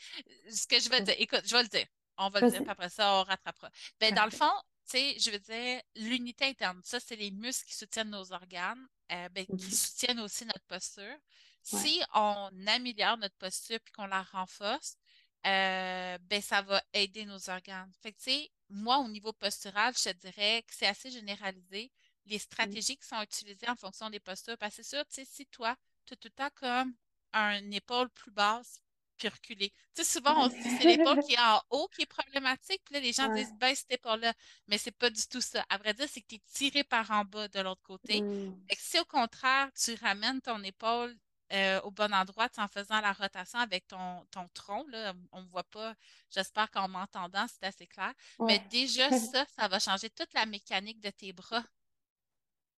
Ce 0.51 0.67
que 0.67 0.81
je 0.81 0.89
vais 0.89 1.01
dire, 1.03 1.15
écoute, 1.19 1.43
je 1.47 1.55
vais 1.57 1.63
le 1.63 1.69
dire. 1.69 1.87
On 2.17 2.29
va 2.31 2.41
le 2.41 2.51
dire, 2.51 2.63
puis 2.63 2.71
après 2.71 2.89
ça, 2.91 3.15
on 3.15 3.23
rattrapera. 3.25 3.71
Ben, 4.01 4.13
dans 4.15 4.25
le 4.25 4.31
fond, 4.33 4.51
tu 4.91 4.93
sais, 4.99 5.17
je 5.21 5.31
veux 5.31 5.39
dire, 5.39 5.83
l'unité 5.97 6.47
interne, 6.47 6.81
ça, 6.85 6.99
c'est 6.99 7.17
les 7.17 7.31
muscles 7.31 7.67
qui 7.69 7.75
soutiennent 7.77 8.11
nos 8.11 8.33
organes, 8.33 8.87
euh, 9.13 9.29
ben, 9.29 9.47
qui 9.47 9.53
Mhm. 9.53 9.71
soutiennent 9.73 10.21
aussi 10.21 10.45
notre 10.47 10.65
posture. 10.67 11.05
Ouais. 11.05 11.19
Si 11.63 12.03
on 12.15 12.51
améliore 12.67 13.19
notre 13.19 13.37
posture 13.37 13.79
puis 13.81 13.93
qu'on 13.93 14.07
la 14.07 14.23
renforce, 14.23 14.97
euh, 15.47 16.19
ben, 16.23 16.43
ça 16.43 16.63
va 16.63 16.83
aider 16.93 17.25
nos 17.25 17.51
organes. 17.51 17.91
Fait 18.03 18.13
que, 18.13 18.19
tu 18.19 18.31
sais, 18.31 18.51
moi, 18.69 18.99
au 18.99 19.09
niveau 19.09 19.33
postural, 19.33 19.95
je 19.97 20.11
te 20.11 20.17
dirais 20.17 20.63
que 20.67 20.75
c'est 20.75 20.87
assez 20.87 21.11
généralisé. 21.11 21.91
Les 22.27 22.39
stratégies 22.39 22.97
qui 22.97 23.07
sont 23.07 23.23
utilisées 23.23 23.69
en 23.69 23.77
fonction 23.77 24.11
des 24.11 24.21
postures, 24.21 24.59
parce 24.59 24.77
que 24.77 24.83
c'est 24.83 24.97
sûr, 24.97 25.07
tu 25.07 25.15
sais, 25.15 25.25
si 25.25 25.47
toi, 25.47 25.77
tu 26.05 26.15
as 26.15 26.17
tout 26.17 26.29
le 26.29 26.35
temps 26.35 26.51
comme 26.55 26.95
un 27.33 27.71
épaule 27.71 28.11
plus 28.11 28.31
basse, 28.31 28.83
puis 29.17 29.29
reculer. 29.29 29.71
Tu 29.95 30.05
sais, 30.05 30.05
souvent, 30.05 30.47
on 30.47 30.51
se 30.51 30.55
dit 30.55 30.77
c'est 30.79 30.97
l'épaule 30.97 31.21
qui 31.27 31.35
est 31.35 31.39
en 31.41 31.61
haut 31.71 31.89
qui 31.89 32.03
est 32.03 32.07
problématique, 32.07 32.83
puis 32.85 32.95
là, 32.95 33.01
les 33.01 33.13
gens 33.13 33.29
disent 33.35 33.53
baisse 33.55 33.81
cette 33.81 33.99
épaule-là, 33.99 34.33
mais 34.69 34.79
c'est 34.79 34.93
pas 34.93 35.11
du 35.11 35.27
tout 35.29 35.41
ça. 35.41 35.65
À 35.69 35.79
vrai 35.79 35.95
dire, 35.95 36.07
c'est 36.09 36.21
que 36.21 36.27
tu 36.29 36.35
es 36.37 36.43
tiré 36.53 36.85
par 36.85 37.11
en 37.11 37.25
bas 37.25 37.49
de 37.49 37.61
l'autre 37.61 37.83
côté. 37.83 38.23
Fait 38.69 38.77
que 38.77 38.83
si 38.83 38.99
au 39.01 39.05
contraire, 39.05 39.71
tu 39.75 39.95
ramènes 39.95 40.41
ton 40.41 40.63
épaule 40.63 41.17
euh, 41.53 41.81
au 41.83 41.91
bon 41.91 42.13
endroit, 42.15 42.49
en 42.59 42.69
faisant 42.69 43.01
la 43.01 43.13
rotation 43.13 43.59
avec 43.59 43.87
ton, 43.89 44.25
ton 44.31 44.49
tronc, 44.55 44.87
là, 44.89 45.15
on 45.33 45.43
ne 45.43 45.49
voit 45.49 45.65
pas, 45.65 45.95
j'espère 46.31 46.71
qu'en 46.71 46.89
m'entendant, 46.89 47.47
c'est 47.49 47.65
assez 47.67 47.87
clair, 47.87 48.13
mais 48.45 48.59
déjà 48.71 49.11
ça, 49.13 49.45
ça 49.57 49.69
va 49.69 49.79
changer 49.81 50.11
toute 50.11 50.33
la 50.35 50.47
mécanique 50.47 51.01
de 51.01 51.11
tes 51.11 51.33
bras. 51.33 51.65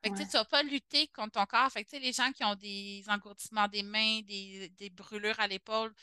Fait 0.02 0.10
que, 0.10 0.16
tu 0.16 0.22
Ouais. 0.22 0.26
tu 0.26 0.36
vas 0.36 0.44
pas 0.46 0.62
lutter 0.62 1.08
contre 1.08 1.32
ton 1.32 1.46
corps. 1.46 1.70
Fait 1.70 1.84
que, 1.84 1.90
tu 1.90 1.96
sais, 1.96 2.02
les 2.02 2.12
gens 2.12 2.32
qui 2.32 2.42
ont 2.44 2.54
des 2.54 3.04
engourdissements 3.08 3.68
des 3.68 3.82
mains, 3.82 4.20
des, 4.22 4.70
des 4.70 4.88
brûlures 4.90 5.38
à 5.40 5.46
l'épaule. 5.46 5.94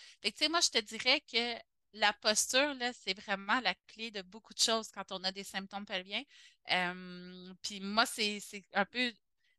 Moi, 0.50 0.60
je 0.62 0.70
te 0.70 0.78
dirais 0.80 1.22
que 1.22 1.56
la 1.94 2.14
posture, 2.14 2.76
c'est 2.94 3.20
vraiment 3.20 3.60
la 3.62 3.74
clé 3.88 4.12
de 4.12 4.22
beaucoup 4.22 4.54
de 4.54 4.60
choses 4.60 4.90
quand 4.92 5.12
on 5.12 5.24
a 5.24 5.32
des 5.32 5.44
symptômes 5.44 5.86
pelviens. 5.86 6.22
Euh, 6.72 7.54
puis 7.64 7.80
moi, 7.80 8.06
c'est, 8.06 8.40
c'est 8.40 8.64
un 8.74 8.86
peu... 8.86 9.12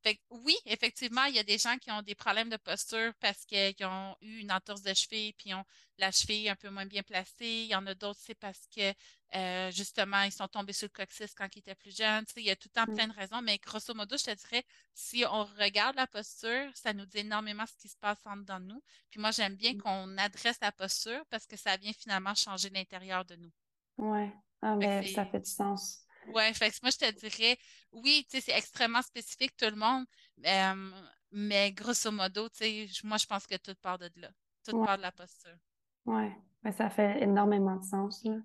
Fait 0.08 0.14
que, 0.16 0.22
oui, 0.30 0.56
effectivement, 0.64 1.24
il 1.24 1.34
y 1.34 1.38
a 1.38 1.42
des 1.42 1.58
gens 1.58 1.76
qui 1.76 1.90
ont 1.90 2.00
des 2.00 2.14
problèmes 2.14 2.48
de 2.48 2.56
posture 2.56 3.12
parce 3.20 3.44
qu'ils 3.44 3.74
ont 3.84 4.16
eu 4.22 4.38
une 4.38 4.50
entorse 4.50 4.80
de 4.80 4.94
cheville, 4.94 5.34
puis 5.34 5.50
ils 5.50 5.54
ont 5.54 5.64
la 5.98 6.10
cheville 6.10 6.48
un 6.48 6.56
peu 6.56 6.70
moins 6.70 6.86
bien 6.86 7.02
placée. 7.02 7.44
Il 7.44 7.66
y 7.66 7.74
en 7.74 7.86
a 7.86 7.94
d'autres, 7.94 8.18
c'est 8.22 8.34
parce 8.34 8.66
que 8.74 8.94
euh, 9.34 9.70
justement, 9.70 10.22
ils 10.22 10.32
sont 10.32 10.48
tombés 10.48 10.72
sur 10.72 10.86
le 10.86 10.92
coccyx 10.96 11.34
quand 11.34 11.54
ils 11.54 11.58
étaient 11.58 11.74
plus 11.74 11.94
jeunes. 11.94 12.24
Tu 12.24 12.32
sais, 12.32 12.40
il 12.40 12.46
y 12.46 12.50
a 12.50 12.56
tout 12.56 12.70
le 12.74 12.80
temps 12.80 12.90
Mm. 12.90 12.94
plein 12.94 13.08
de 13.08 13.12
raisons, 13.12 13.42
mais 13.42 13.58
grosso 13.58 13.92
modo, 13.92 14.16
je 14.16 14.24
te 14.24 14.34
dirais, 14.34 14.64
si 14.94 15.26
on 15.30 15.44
regarde 15.44 15.96
la 15.96 16.06
posture, 16.06 16.70
ça 16.74 16.94
nous 16.94 17.04
dit 17.04 17.18
énormément 17.18 17.66
ce 17.66 17.76
qui 17.76 17.88
se 17.90 17.96
passe 17.98 18.24
en 18.24 18.38
dedans 18.38 18.60
de 18.60 18.64
nous. 18.64 18.82
Puis 19.10 19.20
moi, 19.20 19.30
j'aime 19.30 19.56
bien 19.56 19.76
qu'on 19.76 20.16
adresse 20.16 20.56
la 20.62 20.72
posture 20.72 21.22
parce 21.28 21.44
que 21.44 21.58
ça 21.58 21.76
vient 21.76 21.92
finalement 21.92 22.34
changer 22.34 22.70
l'intérieur 22.70 23.26
de 23.26 23.36
nous. 23.36 23.52
Ouais. 23.98 24.32
Ah, 24.62 24.74
ça 25.14 25.26
fait 25.26 25.40
du 25.40 25.50
sens. 25.50 26.07
Ouais, 26.34 26.52
fait 26.54 26.70
que 26.70 26.76
moi, 26.82 26.90
je 26.90 26.98
te 26.98 27.10
dirais, 27.10 27.58
oui, 27.92 28.26
tu 28.30 28.36
sais, 28.36 28.42
c'est 28.42 28.56
extrêmement 28.58 29.02
spécifique, 29.02 29.56
tout 29.56 29.66
le 29.66 29.76
monde, 29.76 30.04
euh, 30.46 30.90
mais 31.32 31.72
grosso 31.72 32.10
modo, 32.12 32.48
tu 32.50 32.56
sais, 32.58 32.86
moi, 33.04 33.16
je 33.18 33.26
pense 33.26 33.46
que 33.46 33.56
tout 33.56 33.74
part 33.80 33.98
de 33.98 34.10
là. 34.16 34.30
Tout 34.64 34.74
Ouais. 34.74 34.86
part 34.86 34.96
de 34.98 35.02
la 35.02 35.12
posture. 35.12 35.56
Ouais. 36.06 36.32
Ben, 36.62 36.72
ça 36.72 36.90
fait 36.90 37.22
énormément 37.22 37.76
de 37.76 37.84
sens, 37.84 38.24
là. 38.24 38.36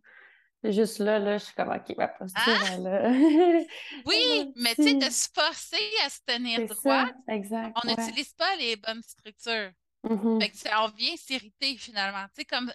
Juste 0.63 0.99
là, 0.99 1.19
là, 1.19 1.37
je 1.37 1.45
suis 1.45 1.55
comme, 1.55 1.69
OK, 1.69 1.95
ma 1.97 2.07
posture, 2.09 2.41
Ah, 2.41 2.57
elle 2.63 2.87
a, 2.87 3.11
oui, 4.05 4.17
mais 4.55 4.75
tu 4.75 4.83
sais, 4.83 4.95
de 4.95 5.09
se 5.09 5.27
forcer 5.33 5.91
à 6.05 6.09
se 6.09 6.19
tenir 6.25 6.63
droit, 6.65 7.05
exact, 7.27 7.77
on 7.83 7.87
ouais. 7.87 7.91
n'utilise 7.91 8.33
pas 8.33 8.55
les 8.57 8.75
bonnes 8.75 9.03
structures. 9.03 9.71
Fait 10.39 10.49
Mhm. 10.49 10.49
que 10.49 10.83
on 10.85 10.89
vient 10.89 11.15
s'irriter 11.17 11.77
finalement. 11.77 12.25
Tu 12.29 12.41
sais, 12.41 12.45
comme 12.45 12.71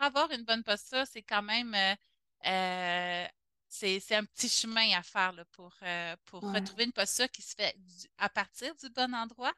avoir 0.00 0.30
une 0.32 0.44
bonne 0.44 0.64
posture, 0.64 1.06
c'est 1.06 1.22
quand 1.22 1.42
même 1.42 1.74
euh, 1.74 1.94
euh, 2.46 3.26
c'est, 3.70 4.00
c'est 4.00 4.16
un 4.16 4.24
petit 4.24 4.48
chemin 4.48 4.98
à 4.98 5.02
faire 5.02 5.32
là, 5.32 5.44
pour, 5.52 5.72
euh, 5.82 6.16
pour 6.26 6.42
Ouais. 6.42 6.48
retrouver 6.52 6.84
une 6.84 6.92
posture 6.92 7.30
qui 7.30 7.42
se 7.42 7.54
fait 7.56 7.74
du- 7.78 8.08
à 8.18 8.28
partir 8.28 8.74
du 8.76 8.90
bon 8.90 9.14
endroit 9.14 9.54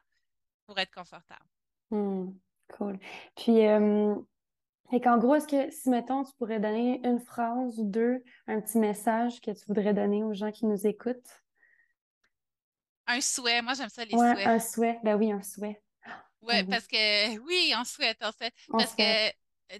pour 0.67 0.79
être 0.79 0.93
confortable. 0.93 1.45
Hmm. 1.91 2.31
Cool. 2.73 2.99
Puis, 3.35 3.65
euh, 3.67 4.15
fait 4.91 5.01
qu'en 5.01 5.17
gros, 5.19 5.35
est-ce 5.35 5.47
que 5.47 5.71
si, 5.71 5.89
mettons, 5.89 6.23
tu 6.25 6.33
pourrais 6.37 6.59
donner 6.59 7.01
une 7.05 7.19
phrase 7.19 7.79
ou 7.79 7.85
deux, 7.85 8.23
un 8.47 8.61
petit 8.61 8.79
message 8.79 9.41
que 9.41 9.51
tu 9.51 9.65
voudrais 9.67 9.93
donner 9.95 10.23
aux 10.23 10.33
gens 10.33 10.51
qui 10.51 10.65
nous 10.67 10.87
écoutent? 10.87 11.43
Un 13.07 13.21
souhait, 13.21 13.61
moi 13.61 13.73
j'aime 13.75 13.89
ça 13.89 14.03
les 14.05 14.17
Ouais, 14.17 14.17
souhaits. 14.17 14.45
un 14.45 14.59
souhait. 14.59 14.99
Ben 15.03 15.17
oui, 15.17 15.31
un 15.31 15.41
souhait. 15.41 15.81
Ouais, 16.41 16.63
Ben 16.63 16.67
oui, 16.67 16.79
parce 16.79 16.87
que 16.87 17.37
oui, 17.39 17.73
on 17.77 17.83
souhaite, 17.85 18.17
souhaite. 18.37 18.53
on 18.69 18.83
Parce 18.83 18.93
que 18.93 19.03
souhaite. 19.03 19.19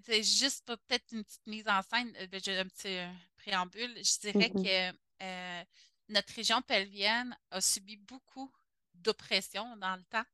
sais, 0.05 0.23
juste 0.23 0.65
pour 0.65 0.77
peut-être 0.79 1.11
une 1.11 1.23
petite 1.23 1.45
mise 1.47 1.67
en 1.67 1.81
scène, 1.81 2.13
euh, 2.19 2.27
ben, 2.27 2.39
j'ai 2.43 2.57
un 2.57 2.65
petit 2.65 2.97
euh, 2.97 3.07
préambule, 3.43 3.95
je 3.97 4.19
dirais 4.19 4.51
Mhm. 4.51 4.63
que 4.63 4.91
euh, 5.23 5.63
notre 6.09 6.33
région 6.33 6.61
pelvienne 6.61 7.37
a 7.51 7.61
subi 7.61 7.97
beaucoup 7.97 8.51
d'oppression 8.93 9.77
dans 9.77 9.95
le 9.95 10.03
temps. 10.05 10.25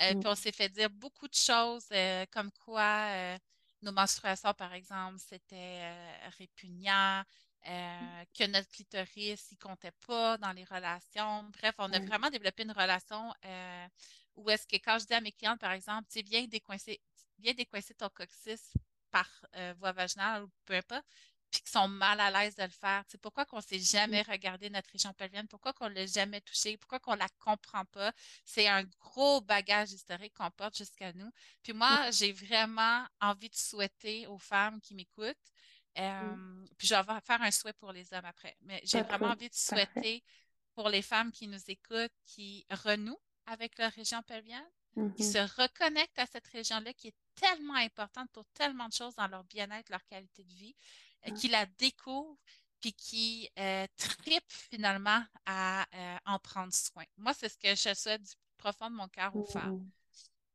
Euh, 0.00 0.14
puis 0.20 0.28
on 0.28 0.34
Mm. 0.34 0.36
s'est 0.36 0.52
fait 0.52 0.68
dire 0.68 0.90
beaucoup 0.90 1.28
de 1.28 1.34
choses, 1.34 1.86
euh, 1.92 2.26
comme 2.32 2.50
quoi 2.52 3.38
nos 3.82 3.92
menstruations, 3.92 4.54
par 4.54 4.72
exemple, 4.74 5.18
c'était 5.18 6.28
répugnant. 6.38 7.22
euh, 7.68 8.24
que 8.38 8.46
notre 8.46 8.68
clitoris, 8.68 9.50
il 9.50 9.58
comptait 9.58 9.90
pas 10.06 10.38
dans 10.38 10.52
les 10.52 10.62
relations. 10.64 11.42
Bref, 11.58 11.74
on 11.78 11.92
a 11.92 11.98
vraiment 12.00 12.30
développé 12.30 12.62
une 12.62 12.70
relation 12.72 13.32
où 14.36 14.50
est-ce 14.50 14.66
que 14.66 14.76
quand 14.76 14.98
je 14.98 15.06
dis 15.06 15.14
à 15.14 15.20
mes 15.20 15.32
clientes, 15.32 15.60
par 15.60 15.72
exemple, 15.72 16.08
tu 16.10 16.22
viens 16.22 16.46
décoincer, 16.46 17.00
viens 17.38 17.54
décoincer 17.54 17.94
ton 17.94 18.08
coccyx 18.08 18.72
par 19.10 19.28
voie 19.78 19.92
vaginale 19.92 20.44
ou 20.44 20.50
peu 20.64 20.74
importe, 20.74 21.04
puis 21.50 21.60
qui 21.60 21.70
sont 21.70 21.88
mal 21.88 22.20
à 22.20 22.30
l'aise 22.30 22.54
de 22.56 22.62
le 22.62 22.68
faire. 22.68 23.04
C'est 23.08 23.20
pourquoi 23.20 23.44
qu'on 23.44 23.58
ne 23.58 23.62
s'est 23.62 23.78
jamais 23.78 24.22
mm. 24.22 24.30
regardé 24.30 24.70
notre 24.70 24.90
région 24.90 25.12
pelvienne, 25.14 25.46
pourquoi 25.48 25.72
qu'on 25.72 25.88
ne 25.88 25.94
l'a 25.94 26.06
jamais 26.06 26.40
touché, 26.40 26.76
pourquoi 26.76 26.98
qu'on 26.98 27.14
ne 27.14 27.18
la 27.18 27.28
comprend 27.38 27.84
pas? 27.86 28.12
C'est 28.44 28.68
un 28.68 28.84
gros 29.00 29.40
bagage 29.40 29.92
historique 29.92 30.34
qu'on 30.34 30.50
porte 30.50 30.76
jusqu'à 30.76 31.12
nous. 31.12 31.30
Puis 31.62 31.72
moi, 31.72 32.10
j'ai 32.10 32.32
vraiment 32.32 33.06
envie 33.20 33.48
de 33.48 33.56
souhaiter 33.56 34.26
aux 34.26 34.38
femmes 34.38 34.80
qui 34.80 34.94
m'écoutent, 34.94 35.36
euh, 35.98 36.66
puis 36.76 36.88
je 36.88 36.94
vais 36.94 37.20
faire 37.20 37.40
un 37.42 37.50
souhait 37.50 37.72
pour 37.72 37.92
les 37.92 38.12
hommes 38.12 38.24
après, 38.24 38.56
mais 38.62 38.80
j'ai 38.84 39.02
vraiment 39.02 39.28
envie 39.28 39.48
de 39.48 39.54
souhaiter 39.54 40.22
pour 40.74 40.90
les 40.90 41.02
femmes 41.02 41.32
qui 41.32 41.48
nous 41.48 41.62
écoutent, 41.68 42.12
qui 42.24 42.66
renouent 42.70 43.18
avec 43.46 43.78
leur 43.78 43.90
région 43.92 44.22
pelvienne, 44.22 44.68
qui 45.16 45.24
se 45.24 45.38
reconnectent 45.60 46.18
à 46.18 46.26
cette 46.26 46.46
région-là 46.48 46.92
qui 46.94 47.08
est 47.08 47.16
tellement 47.34 47.74
importante 47.74 48.30
pour 48.32 48.46
tellement 48.54 48.88
de 48.88 48.94
choses 48.94 49.14
dans 49.14 49.28
leur 49.28 49.44
bien-être, 49.44 49.90
leur 49.90 50.04
qualité 50.06 50.42
de 50.42 50.52
vie, 50.52 50.74
qui 51.32 51.48
la 51.48 51.66
découvre 51.66 52.36
puis 52.80 52.92
qui 52.92 53.48
euh, 53.58 53.86
tripe 53.96 54.52
finalement 54.70 55.24
à 55.46 55.86
euh, 55.94 56.16
en 56.26 56.38
prendre 56.38 56.72
soin. 56.72 57.04
Moi, 57.16 57.32
c'est 57.34 57.48
ce 57.48 57.58
que 57.58 57.74
je 57.74 57.94
souhaite 57.94 58.22
du 58.22 58.32
profond 58.58 58.90
de 58.90 58.96
mon 58.96 59.08
cœur 59.08 59.34
aux 59.34 59.44
femmes. 59.44 59.88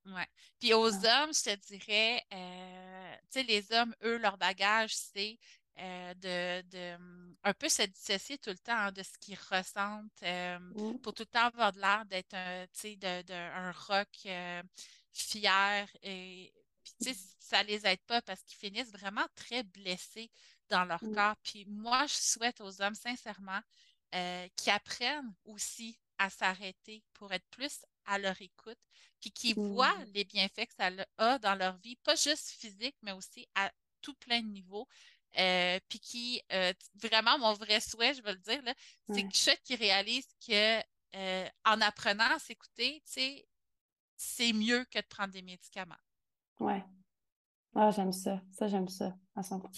Ouais. 0.05 0.27
Puis 0.59 0.73
aux 0.73 0.87
hommes, 0.87 1.33
je 1.33 1.43
te 1.43 1.55
dirais, 1.67 2.23
tu 2.29 3.39
sais, 3.39 3.43
les 3.43 3.71
hommes, 3.71 3.95
eux, 4.03 4.17
leur 4.17 4.37
bagage, 4.37 4.95
c'est 4.95 5.37
de, 5.77 6.61
de, 6.69 6.97
un 7.43 7.53
peu 7.53 7.69
se 7.69 7.83
dissocier 7.83 8.37
tout 8.37 8.49
le 8.49 8.57
temps 8.57 8.77
hein, 8.77 8.91
de 8.91 9.03
ce 9.03 9.17
qu'ils 9.19 9.37
ressentent 9.49 10.21
mmh. 10.21 10.97
pour 11.01 11.13
tout 11.13 11.23
le 11.23 11.27
temps 11.27 11.45
avoir 11.45 11.71
de 11.71 11.79
l'air 11.79 12.05
d'être 12.05 12.33
un, 12.33 12.65
de, 12.65 13.21
de, 13.21 13.33
un 13.33 13.71
rock 13.71 14.27
fier 15.13 15.87
et 16.01 16.53
puis, 16.99 17.15
ça 17.39 17.63
les 17.63 17.85
aide 17.85 18.01
pas 18.07 18.21
parce 18.21 18.41
qu'ils 18.43 18.57
finissent 18.57 18.91
vraiment 18.91 19.25
très 19.35 19.63
blessés 19.63 20.29
dans 20.71 20.85
leur 20.85 21.03
mmh. 21.03 21.13
corps. 21.13 21.35
Puis 21.43 21.65
moi, 21.65 22.07
je 22.07 22.15
souhaite 22.15 22.61
aux 22.61 22.81
hommes, 22.81 22.95
sincèrement, 22.95 23.59
euh, 24.15 24.47
qu'ils 24.55 24.71
apprennent 24.71 25.33
aussi 25.45 25.99
à 26.17 26.29
s'arrêter 26.29 27.03
pour 27.13 27.31
être 27.31 27.45
plus 27.51 27.85
à 28.05 28.17
leur 28.17 28.39
écoute, 28.41 28.79
puis 29.19 29.31
qu'ils 29.31 29.55
voient 29.55 29.95
les 30.13 30.23
bienfaits 30.23 30.65
que 30.67 30.73
ça 30.75 30.89
a 31.17 31.39
dans 31.39 31.55
leur 31.55 31.77
vie, 31.77 31.95
pas 31.97 32.15
juste 32.15 32.49
physique, 32.49 32.95
mais 33.03 33.11
aussi 33.11 33.47
à 33.55 33.71
tout 34.01 34.15
plein 34.15 34.41
de 34.41 34.47
niveaux. 34.47 34.87
Euh, 35.37 35.79
puis 35.87 35.99
qui, 35.99 36.41
euh, 36.51 36.73
vraiment, 36.95 37.37
mon 37.39 37.53
vrai 37.53 37.79
souhait, 37.79 38.13
je 38.13 38.21
veux 38.21 38.33
le 38.33 38.39
dire, 38.39 38.61
c'est 39.13 39.23
que 39.23 39.33
je 39.33 39.55
qu'ils 39.63 39.77
réalisent 39.77 40.35
que 40.45 40.81
en 41.65 41.81
apprenant 41.81 42.35
à 42.35 42.39
s'écouter, 42.39 43.01
c'est 43.05 44.53
mieux 44.53 44.85
que 44.85 44.99
de 44.99 45.07
prendre 45.07 45.31
des 45.33 45.41
médicaments. 45.41 45.95
Ouais. 46.59 46.83
Ah, 47.75 47.91
j'aime 47.91 48.11
ça. 48.11 48.41
Ça, 48.51 48.67
j'aime 48.67 48.89
ça 48.89 49.15
à 49.35 49.41
100%. 49.41 49.71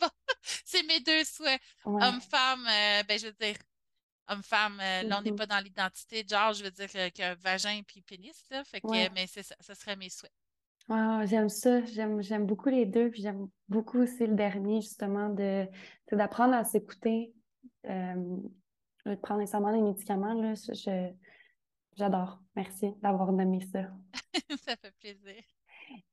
C'est 0.64 0.82
mes 0.84 1.00
deux 1.00 1.24
souhaits. 1.24 1.60
Homme-femme, 1.84 2.66
euh, 2.66 3.02
ben, 3.08 3.18
je 3.18 3.26
veux 3.26 3.32
dire, 3.32 3.56
homme-femme, 4.28 4.80
euh, 4.80 5.02
là, 5.02 5.18
on 5.18 5.22
n'est 5.22 5.30
mm-hmm. 5.30 5.36
pas 5.36 5.46
dans 5.46 5.58
l'identité 5.60 6.24
genre, 6.28 6.52
je 6.52 6.64
veux 6.64 6.70
dire 6.70 6.88
euh, 6.96 7.10
qu'un 7.10 7.34
vagin 7.34 7.80
puis 7.86 8.02
pénis, 8.02 8.42
là. 8.50 8.64
Fait 8.64 8.80
que, 8.80 9.12
mais 9.12 9.26
c'est 9.26 9.42
ça, 9.42 9.54
ça 9.60 9.74
serait 9.74 9.96
mes 9.96 10.08
souhaits. 10.08 10.32
Ah, 10.88 11.22
j'aime 11.26 11.48
ça. 11.48 11.84
J'aime, 11.84 12.46
beaucoup 12.46 12.68
les 12.68 12.86
deux. 12.86 13.10
Puis 13.10 13.22
j'aime 13.22 13.48
beaucoup 13.68 14.00
aussi 14.00 14.26
le 14.26 14.34
dernier, 14.34 14.80
justement, 14.80 15.28
de, 15.28 15.66
d'apprendre 16.10 16.54
à 16.54 16.64
s'écouter. 16.64 17.32
de 17.84 19.14
prendre 19.22 19.40
nécessairement 19.40 19.70
les 19.70 19.80
médicaments, 19.80 20.34
là. 20.34 20.54
Je, 20.54 21.12
j'adore. 21.96 22.40
Merci 22.56 22.92
d'avoir 23.00 23.32
nommé 23.32 23.60
ça. 23.60 23.90
ça 24.66 24.76
fait 24.76 24.94
plaisir. 24.98 25.42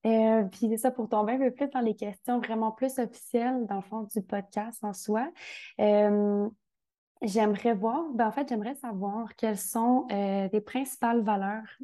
Euh, 0.06 0.44
puis 0.44 0.68
c'est 0.70 0.78
ça, 0.78 0.92
pour 0.92 1.10
tomber 1.10 1.34
un 1.34 1.38
peu 1.38 1.52
plus 1.52 1.70
dans 1.70 1.82
les 1.82 1.96
questions 1.96 2.40
vraiment 2.40 2.72
plus 2.72 3.00
officielles, 3.00 3.66
dans 3.68 3.78
le 3.78 3.82
fond, 3.82 4.04
du 4.04 4.22
podcast 4.22 4.84
en 4.84 4.94
soi. 4.94 5.30
Euh, 5.80 6.50
j'aimerais 7.22 7.74
voir, 7.74 8.06
ben 8.14 8.28
en 8.28 8.32
fait, 8.32 8.48
j'aimerais 8.48 8.76
savoir 8.76 9.36
quelles 9.36 9.58
sont 9.58 10.08
euh, 10.12 10.48
les 10.52 10.62
principales 10.62 11.22
valeurs. 11.22 11.78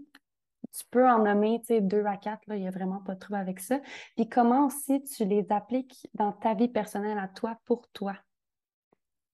Tu 0.78 0.84
peux 0.91 1.08
en 1.08 1.20
nommer, 1.20 1.60
tu 1.62 1.68
sais, 1.68 1.82
deux 1.82 2.06
à 2.06 2.18
quatre, 2.18 2.43
il 2.50 2.62
n'y 2.62 2.68
a 2.68 2.72
vraiment 2.72 3.00
pas 3.00 3.16
de 3.16 3.20
trouble 3.20 3.39
avec 3.39 3.60
ça. 3.60 3.80
Puis 4.16 4.28
comment 4.28 4.68
aussi 4.68 5.04
tu 5.04 5.26
les 5.26 5.46
appliques 5.50 6.08
dans 6.14 6.32
ta 6.32 6.54
vie 6.54 6.68
personnelle 6.68 7.18
à 7.18 7.28
toi, 7.28 7.58
pour 7.66 7.88
toi? 7.89 8.16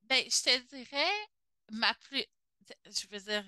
Ben, 0.04 0.24
je 0.26 0.44
te 0.44 0.76
dirais, 0.76 1.12
ma 1.72 1.94
plus, 2.10 2.26
je 2.86 3.08
veux 3.12 3.20
dire, 3.20 3.44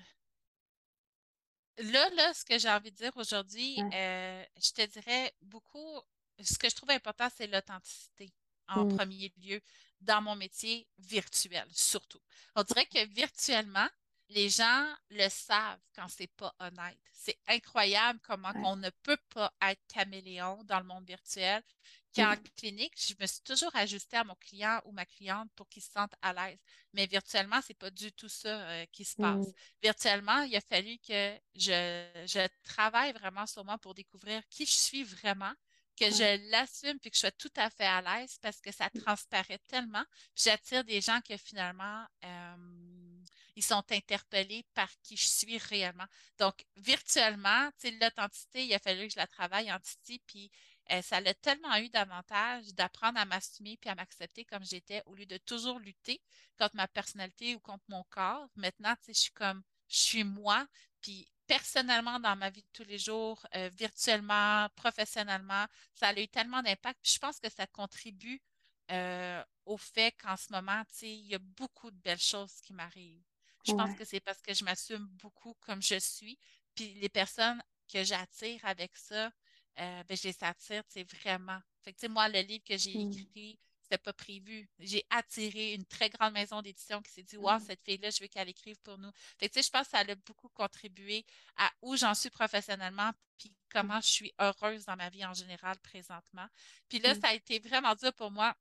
Là, 1.78 2.08
là, 2.10 2.34
ce 2.34 2.44
que 2.44 2.58
j'ai 2.58 2.70
envie 2.70 2.92
de 2.92 2.96
dire 2.96 3.16
aujourd'hui, 3.16 3.80
euh, 3.92 4.44
je 4.62 4.70
te 4.70 4.86
dirais 4.86 5.34
beaucoup, 5.42 6.00
ce 6.40 6.56
que 6.56 6.68
je 6.68 6.76
trouve 6.76 6.90
important, 6.90 7.28
c'est 7.34 7.48
l'authenticité 7.48 8.32
en 8.68 8.84
mmh. 8.84 8.96
premier 8.96 9.32
lieu 9.42 9.60
dans 10.00 10.22
mon 10.22 10.36
métier 10.36 10.86
virtuel, 10.98 11.66
surtout. 11.72 12.20
On 12.54 12.62
dirait 12.62 12.86
que 12.86 13.04
virtuellement, 13.12 13.88
les 14.28 14.48
gens 14.48 14.86
le 15.10 15.28
savent 15.28 15.80
quand 15.94 16.08
c'est 16.08 16.32
pas 16.36 16.54
honnête. 16.60 16.98
C'est 17.12 17.38
incroyable 17.46 18.20
comment 18.22 18.52
on 18.64 18.76
ne 18.76 18.90
peut 19.02 19.18
pas 19.34 19.52
être 19.62 19.82
caméléon 19.88 20.62
dans 20.64 20.78
le 20.78 20.86
monde 20.86 21.06
virtuel. 21.06 21.62
Qu'en 22.14 22.36
clinique, 22.56 22.94
je 22.96 23.14
me 23.20 23.26
suis 23.26 23.42
toujours 23.42 23.74
ajustée 23.74 24.16
à 24.16 24.24
mon 24.24 24.36
client 24.36 24.80
ou 24.84 24.92
ma 24.92 25.04
cliente 25.04 25.50
pour 25.56 25.68
qu'il 25.68 25.82
se 25.82 25.90
sente 25.90 26.12
à 26.22 26.32
l'aise. 26.32 26.58
Mais 26.92 27.06
virtuellement, 27.06 27.60
c'est 27.66 27.74
pas 27.74 27.90
du 27.90 28.12
tout 28.12 28.28
ça 28.28 28.48
euh, 28.48 28.86
qui 28.92 29.04
se 29.04 29.16
passe. 29.16 29.48
Virtuellement, 29.82 30.42
il 30.42 30.54
a 30.54 30.60
fallu 30.60 30.98
que 30.98 31.36
je, 31.56 32.24
je 32.26 32.46
travaille 32.62 33.12
vraiment 33.12 33.46
sur 33.46 33.64
moi 33.64 33.78
pour 33.78 33.94
découvrir 33.94 34.42
qui 34.48 34.64
je 34.64 34.72
suis 34.72 35.02
vraiment, 35.02 35.52
que 35.98 36.06
je 36.10 36.50
l'assume 36.50 36.98
puis 37.00 37.10
que 37.10 37.16
je 37.16 37.20
sois 37.20 37.32
tout 37.32 37.52
à 37.56 37.68
fait 37.70 37.86
à 37.86 38.00
l'aise 38.00 38.38
parce 38.40 38.60
que 38.60 38.72
ça 38.72 38.90
transparaît 38.90 39.60
tellement. 39.66 40.04
J'attire 40.36 40.84
des 40.84 41.00
gens 41.00 41.20
que 41.20 41.36
finalement, 41.36 42.04
euh, 42.24 43.14
ils 43.56 43.64
sont 43.64 43.84
interpellés 43.90 44.64
par 44.74 44.88
qui 45.02 45.16
je 45.16 45.26
suis 45.26 45.58
réellement. 45.58 46.06
Donc, 46.38 46.64
virtuellement, 46.76 47.70
l'authenticité, 48.00 48.66
il 48.66 48.74
a 48.74 48.78
fallu 48.78 49.06
que 49.06 49.14
je 49.14 49.18
la 49.18 49.26
travaille 49.26 49.72
en 49.72 49.78
Titi, 49.78 50.20
puis 50.26 50.50
euh, 50.92 51.02
ça 51.02 51.16
a 51.16 51.34
tellement 51.34 51.76
eu 51.76 51.88
d'avantages 51.88 52.74
d'apprendre 52.74 53.18
à 53.18 53.24
m'assumer 53.24 53.76
puis 53.78 53.90
à 53.90 53.94
m'accepter 53.94 54.44
comme 54.44 54.64
j'étais 54.64 55.02
au 55.06 55.14
lieu 55.14 55.26
de 55.26 55.38
toujours 55.38 55.78
lutter 55.78 56.20
contre 56.58 56.76
ma 56.76 56.88
personnalité 56.88 57.54
ou 57.54 57.60
contre 57.60 57.84
mon 57.88 58.04
corps. 58.10 58.48
Maintenant, 58.56 58.94
je 59.06 59.12
suis 59.12 59.32
comme, 59.32 59.62
je 59.88 59.98
suis 59.98 60.24
moi, 60.24 60.66
puis 61.00 61.28
personnellement 61.46 62.20
dans 62.20 62.36
ma 62.36 62.50
vie 62.50 62.62
de 62.62 62.68
tous 62.72 62.84
les 62.84 62.98
jours, 62.98 63.46
euh, 63.54 63.70
virtuellement, 63.72 64.68
professionnellement, 64.76 65.66
ça 65.94 66.08
a 66.08 66.20
eu 66.20 66.28
tellement 66.28 66.62
d'impact. 66.62 66.98
je 67.02 67.18
pense 67.18 67.40
que 67.40 67.50
ça 67.50 67.66
contribue 67.66 68.40
euh, 68.90 69.42
au 69.64 69.76
fait 69.78 70.12
qu'en 70.12 70.36
ce 70.36 70.52
moment, 70.52 70.82
il 71.02 71.26
y 71.26 71.34
a 71.34 71.38
beaucoup 71.38 71.90
de 71.90 71.96
belles 71.96 72.20
choses 72.20 72.60
qui 72.60 72.72
m'arrivent. 72.72 73.24
Je 73.66 73.72
pense 73.72 73.96
que 73.96 74.04
c'est 74.04 74.20
parce 74.20 74.42
que 74.42 74.52
je 74.52 74.62
m'assume 74.62 75.06
beaucoup 75.22 75.54
comme 75.60 75.80
je 75.80 75.98
suis. 75.98 76.38
Puis 76.74 76.92
les 76.94 77.08
personnes 77.08 77.62
que 77.90 78.04
j'attire 78.04 78.60
avec 78.64 78.94
ça, 78.94 79.30
euh, 79.78 80.02
ben, 80.04 80.16
je 80.16 80.28
les 80.28 80.36
attire, 80.40 80.82
c'est 80.88 81.04
vraiment. 81.04 81.58
Fait 81.82 81.92
que, 81.92 82.06
moi, 82.06 82.28
le 82.28 82.40
livre 82.40 82.64
que 82.64 82.76
j'ai 82.76 82.96
mmh. 82.96 83.12
écrit, 83.12 83.58
c'était 83.82 83.98
pas 83.98 84.12
prévu. 84.12 84.68
J'ai 84.78 85.04
attiré 85.10 85.74
une 85.74 85.84
très 85.84 86.08
grande 86.10 86.32
maison 86.32 86.62
d'édition 86.62 87.02
qui 87.02 87.10
s'est 87.10 87.22
dit, 87.22 87.36
wow, 87.36 87.56
mmh. 87.56 87.60
cette 87.60 87.82
fille-là, 87.84 88.10
je 88.10 88.22
veux 88.22 88.28
qu'elle 88.28 88.48
écrive 88.48 88.78
pour 88.82 88.98
nous. 88.98 89.10
Fait 89.38 89.48
que, 89.48 89.60
je 89.60 89.70
pense 89.70 89.84
que 89.84 89.90
ça 89.90 89.98
a 89.98 90.14
beaucoup 90.14 90.48
contribué 90.48 91.24
à 91.56 91.70
où 91.82 91.96
j'en 91.96 92.14
suis 92.14 92.30
professionnellement, 92.30 93.10
puis 93.38 93.52
comment 93.70 94.00
je 94.00 94.08
suis 94.08 94.34
heureuse 94.38 94.84
dans 94.86 94.96
ma 94.96 95.10
vie 95.10 95.24
en 95.24 95.34
général 95.34 95.76
présentement. 95.80 96.46
Puis 96.88 96.98
là, 97.00 97.14
ça 97.14 97.28
a 97.28 97.34
été 97.34 97.58
vraiment 97.58 97.94
dur 97.94 98.12
pour 98.14 98.30
moi 98.30 98.54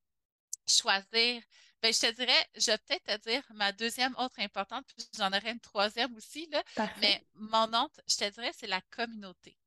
choisir 0.68 1.41
ben, 1.84 1.93
je 1.93 1.99
te 1.99 2.11
dirais, 2.14 2.49
je 2.55 2.72
vais 2.72 2.78
peut-être 2.78 3.03
te 3.03 3.30
dire 3.30 3.43
ma 3.55 3.74
deuxième 3.74 4.16
autre 4.18 4.39
importante, 4.39 4.86
puis 4.88 5.05
j'en 5.18 5.28
aurais 5.28 5.51
une 5.51 5.59
troisième 5.59 6.16
aussi, 6.16 6.47
là. 6.49 6.64
Mais 7.01 7.22
mon 7.36 7.66
autre, 7.74 7.99
je 8.07 8.16
te 8.16 8.30
dirais, 8.30 8.51
c'est 8.57 8.68
la 8.68 8.80
communauté. 8.89 9.57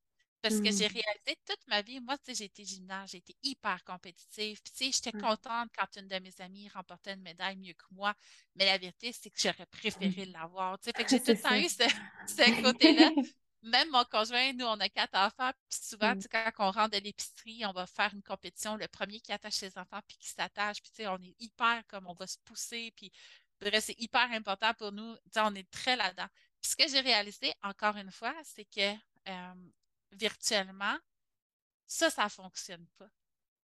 Parce 0.41 0.59
que 0.59 0.71
j'ai 0.71 0.87
mmh. 0.87 0.93
réalisé 0.93 1.39
toute 1.45 1.67
ma 1.67 1.81
vie, 1.81 1.99
moi, 1.99 2.17
tu 2.17 2.25
sais, 2.25 2.35
j'ai 2.35 2.45
été 2.45 2.63
gymnaste, 2.63 3.11
j'ai 3.11 3.17
été 3.17 3.35
hyper 3.43 3.83
compétitive. 3.83 4.61
Puis, 4.61 4.71
tu 4.71 4.85
sais, 4.85 4.91
j'étais 4.91 5.17
contente 5.17 5.69
quand 5.77 5.87
une 5.99 6.07
de 6.07 6.19
mes 6.19 6.33
amies 6.39 6.69
remportait 6.69 7.13
une 7.13 7.21
médaille 7.21 7.57
mieux 7.57 7.73
que 7.73 7.85
moi. 7.91 8.13
Mais 8.55 8.65
la 8.65 8.77
vérité, 8.77 9.11
c'est 9.11 9.29
que 9.29 9.39
j'aurais 9.39 9.65
préféré 9.65 10.25
l'avoir. 10.25 10.77
Tu 10.79 10.85
sais, 10.85 10.91
fait 10.95 11.03
que 11.03 11.09
j'ai 11.09 11.19
tout 11.23 11.31
le 11.31 11.41
temps 11.41 11.55
eu 11.55 11.67
ce 12.27 12.61
côté-là. 12.61 13.11
même 13.63 13.89
mon 13.89 14.03
conjoint, 14.05 14.53
nous, 14.53 14.65
on 14.65 14.79
a 14.79 14.89
quatre 14.89 15.15
enfants, 15.15 15.51
puis 15.69 15.79
souvent, 15.81 16.15
mm. 16.15 16.21
quand 16.31 16.51
on 16.59 16.71
rentre 16.71 16.97
de 16.97 17.03
l'épicerie, 17.03 17.65
on 17.65 17.71
va 17.71 17.87
faire 17.87 18.13
une 18.13 18.23
compétition, 18.23 18.75
le 18.75 18.87
premier 18.87 19.19
qui 19.19 19.31
attache 19.31 19.55
ses 19.55 19.77
enfants, 19.77 19.99
puis 20.07 20.17
qui 20.17 20.29
s'attache, 20.29 20.81
puis 20.81 20.91
tu 20.91 21.03
sais, 21.03 21.07
on 21.07 21.17
est 21.17 21.35
hyper 21.39 21.83
comme 21.87 22.07
on 22.07 22.13
va 22.13 22.27
se 22.27 22.37
pousser, 22.45 22.93
puis 22.95 23.11
bref, 23.59 23.83
c'est 23.83 23.99
hyper 23.99 24.31
important 24.31 24.73
pour 24.75 24.91
nous, 24.91 25.15
tu 25.15 25.21
sais, 25.33 25.41
on 25.43 25.55
est 25.55 25.69
très 25.69 25.95
là-dedans. 25.95 26.27
Puis 26.61 26.71
ce 26.71 26.75
que 26.75 26.87
j'ai 26.87 27.01
réalisé, 27.01 27.53
encore 27.63 27.97
une 27.97 28.11
fois, 28.11 28.33
c'est 28.43 28.65
que 28.65 28.93
euh, 29.27 29.53
virtuellement, 30.11 30.97
ça, 31.85 32.09
ça 32.09 32.25
ne 32.25 32.29
fonctionne 32.29 32.87
pas. 32.97 33.09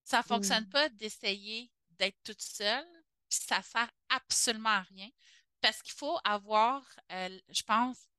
Ça 0.03 0.19
ne 0.19 0.23
fonctionne 0.23 0.65
mm. 0.65 0.69
pas 0.69 0.89
d'essayer 0.89 1.71
d'être 1.91 2.21
toute 2.23 2.41
seule, 2.41 2.87
puis 3.29 3.39
ça 3.47 3.61
sert 3.61 3.89
absolument 4.09 4.69
à 4.69 4.81
rien. 4.81 5.09
Parce 5.61 5.81
qu'il 5.81 5.93
faut 5.93 6.17
avoir, 6.23 6.83
euh, 7.11 7.39
je 7.49 7.63
pense, 7.63 8.09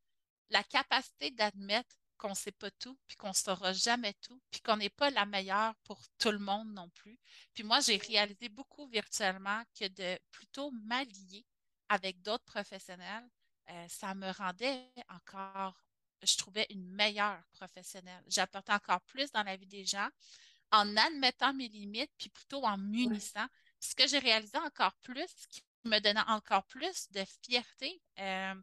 la 0.51 0.63
capacité 0.65 1.31
d'admettre 1.31 1.97
qu'on 2.17 2.31
ne 2.31 2.35
sait 2.35 2.53
pas 2.53 2.71
tout, 2.71 2.99
puis 3.07 3.17
qu'on 3.17 3.29
ne 3.29 3.35
saura 3.35 3.73
jamais 3.73 4.15
tout, 4.15 4.41
puis 4.51 4.61
qu'on 4.61 4.77
n'est 4.77 4.91
pas 4.91 5.11
la 5.11 5.27
meilleure 5.27 5.75
pour 5.85 6.01
tout 6.19 6.31
le 6.31 6.39
monde 6.39 6.73
non 6.73 6.89
plus. 6.91 7.19
Puis 7.53 7.65
moi, 7.65 7.81
j'ai 7.81 7.97
réalisé 7.97 8.49
beaucoup 8.49 8.87
virtuellement 8.87 9.63
que 9.79 9.89
de 9.89 10.19
plutôt 10.31 10.71
m'allier 10.71 11.45
avec 11.89 12.23
d'autres 12.23 12.45
professionnels, 12.45 13.29
euh, 13.71 13.89
ça 13.89 14.15
me 14.15 14.31
rendait 14.31 14.91
encore, 15.09 15.83
je 16.23 16.37
trouvais 16.37 16.67
une 16.71 16.87
meilleure 16.87 17.43
professionnelle. 17.53 18.23
J'apportais 18.29 18.73
encore 18.73 19.01
plus 19.03 19.31
dans 19.33 19.43
la 19.43 19.57
vie 19.57 19.67
des 19.67 19.85
gens 19.85 20.09
en 20.73 20.97
admettant 20.97 21.53
mes 21.55 21.69
limites, 21.69 22.11
puis 22.19 22.31
plutôt 22.31 22.65
en 22.65 22.77
m'unissant. 22.77 23.47
Ce 23.81 23.95
que 23.95 24.07
j'ai 24.07 24.19
réalisé 24.19 24.59
encore 24.59 24.95
plus, 25.03 25.29
qui 25.51 25.63
me 25.85 25.99
donnait 26.01 26.21
encore 26.29 26.65
plus 26.65 27.11
de 27.13 27.23
fierté, 27.43 28.01
euh, 28.19 28.55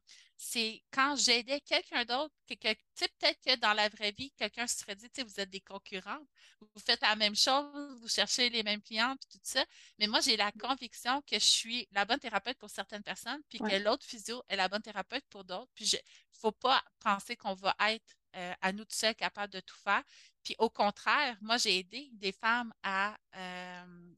c'est 0.44 0.82
quand 0.92 1.16
j'aidais 1.16 1.62
quelqu'un 1.62 2.04
d'autre, 2.04 2.34
que, 2.48 2.56
peut-être 2.56 3.40
que 3.46 3.56
dans 3.58 3.74
la 3.74 3.90
vraie 3.90 4.12
vie, 4.12 4.32
quelqu'un 4.32 4.66
se 4.66 4.80
serait 4.80 4.96
dit, 4.96 5.08
vous 5.18 5.40
êtes 5.40 5.52
des 5.52 5.62
concurrents, 5.62 6.20
vous 6.60 6.82
faites 6.84 7.02
la 7.02 7.16
même 7.16 7.36
chose, 7.36 8.00
vous 8.02 8.08
cherchez 8.08 8.50
les 8.50 8.64
mêmes 8.64 8.82
clients, 8.82 9.16
puis 9.18 9.38
tout 9.38 9.40
ça. 9.44 9.64
Mais 10.00 10.08
moi, 10.08 10.20
j'ai 10.20 10.38
la 10.38 10.52
conviction 10.54 11.22
que 11.28 11.36
je 11.36 11.46
suis 11.46 11.88
la 11.92 12.06
bonne 12.06 12.18
thérapeute 12.18 12.58
pour 12.58 12.72
certaines 12.72 13.04
personnes, 13.04 13.40
puis 13.50 13.60
que 13.60 13.76
l'autre 13.84 14.04
physio 14.04 14.42
est 14.50 14.56
la 14.56 14.68
bonne 14.68 14.82
thérapeute 14.82 15.24
pour 15.30 15.44
d'autres. 15.44 15.72
Puis 15.76 15.86
il 15.86 15.96
ne 15.98 16.40
faut 16.40 16.52
pas 16.52 16.84
penser 17.00 17.36
qu'on 17.36 17.54
va 17.54 17.76
être 17.90 18.16
euh, 18.36 18.54
à 18.62 18.72
nous 18.72 18.84
tout 18.84 18.96
seuls 18.96 19.14
capables 19.14 19.54
de 19.54 19.60
tout 19.60 19.78
faire. 19.78 20.04
Puis 20.44 20.56
au 20.58 20.72
contraire, 20.72 21.38
moi, 21.42 21.58
j'ai 21.58 21.78
aidé 21.78 22.10
des 22.14 22.32
femmes 22.32 22.74
à, 22.82 23.16
euh, 23.36 24.16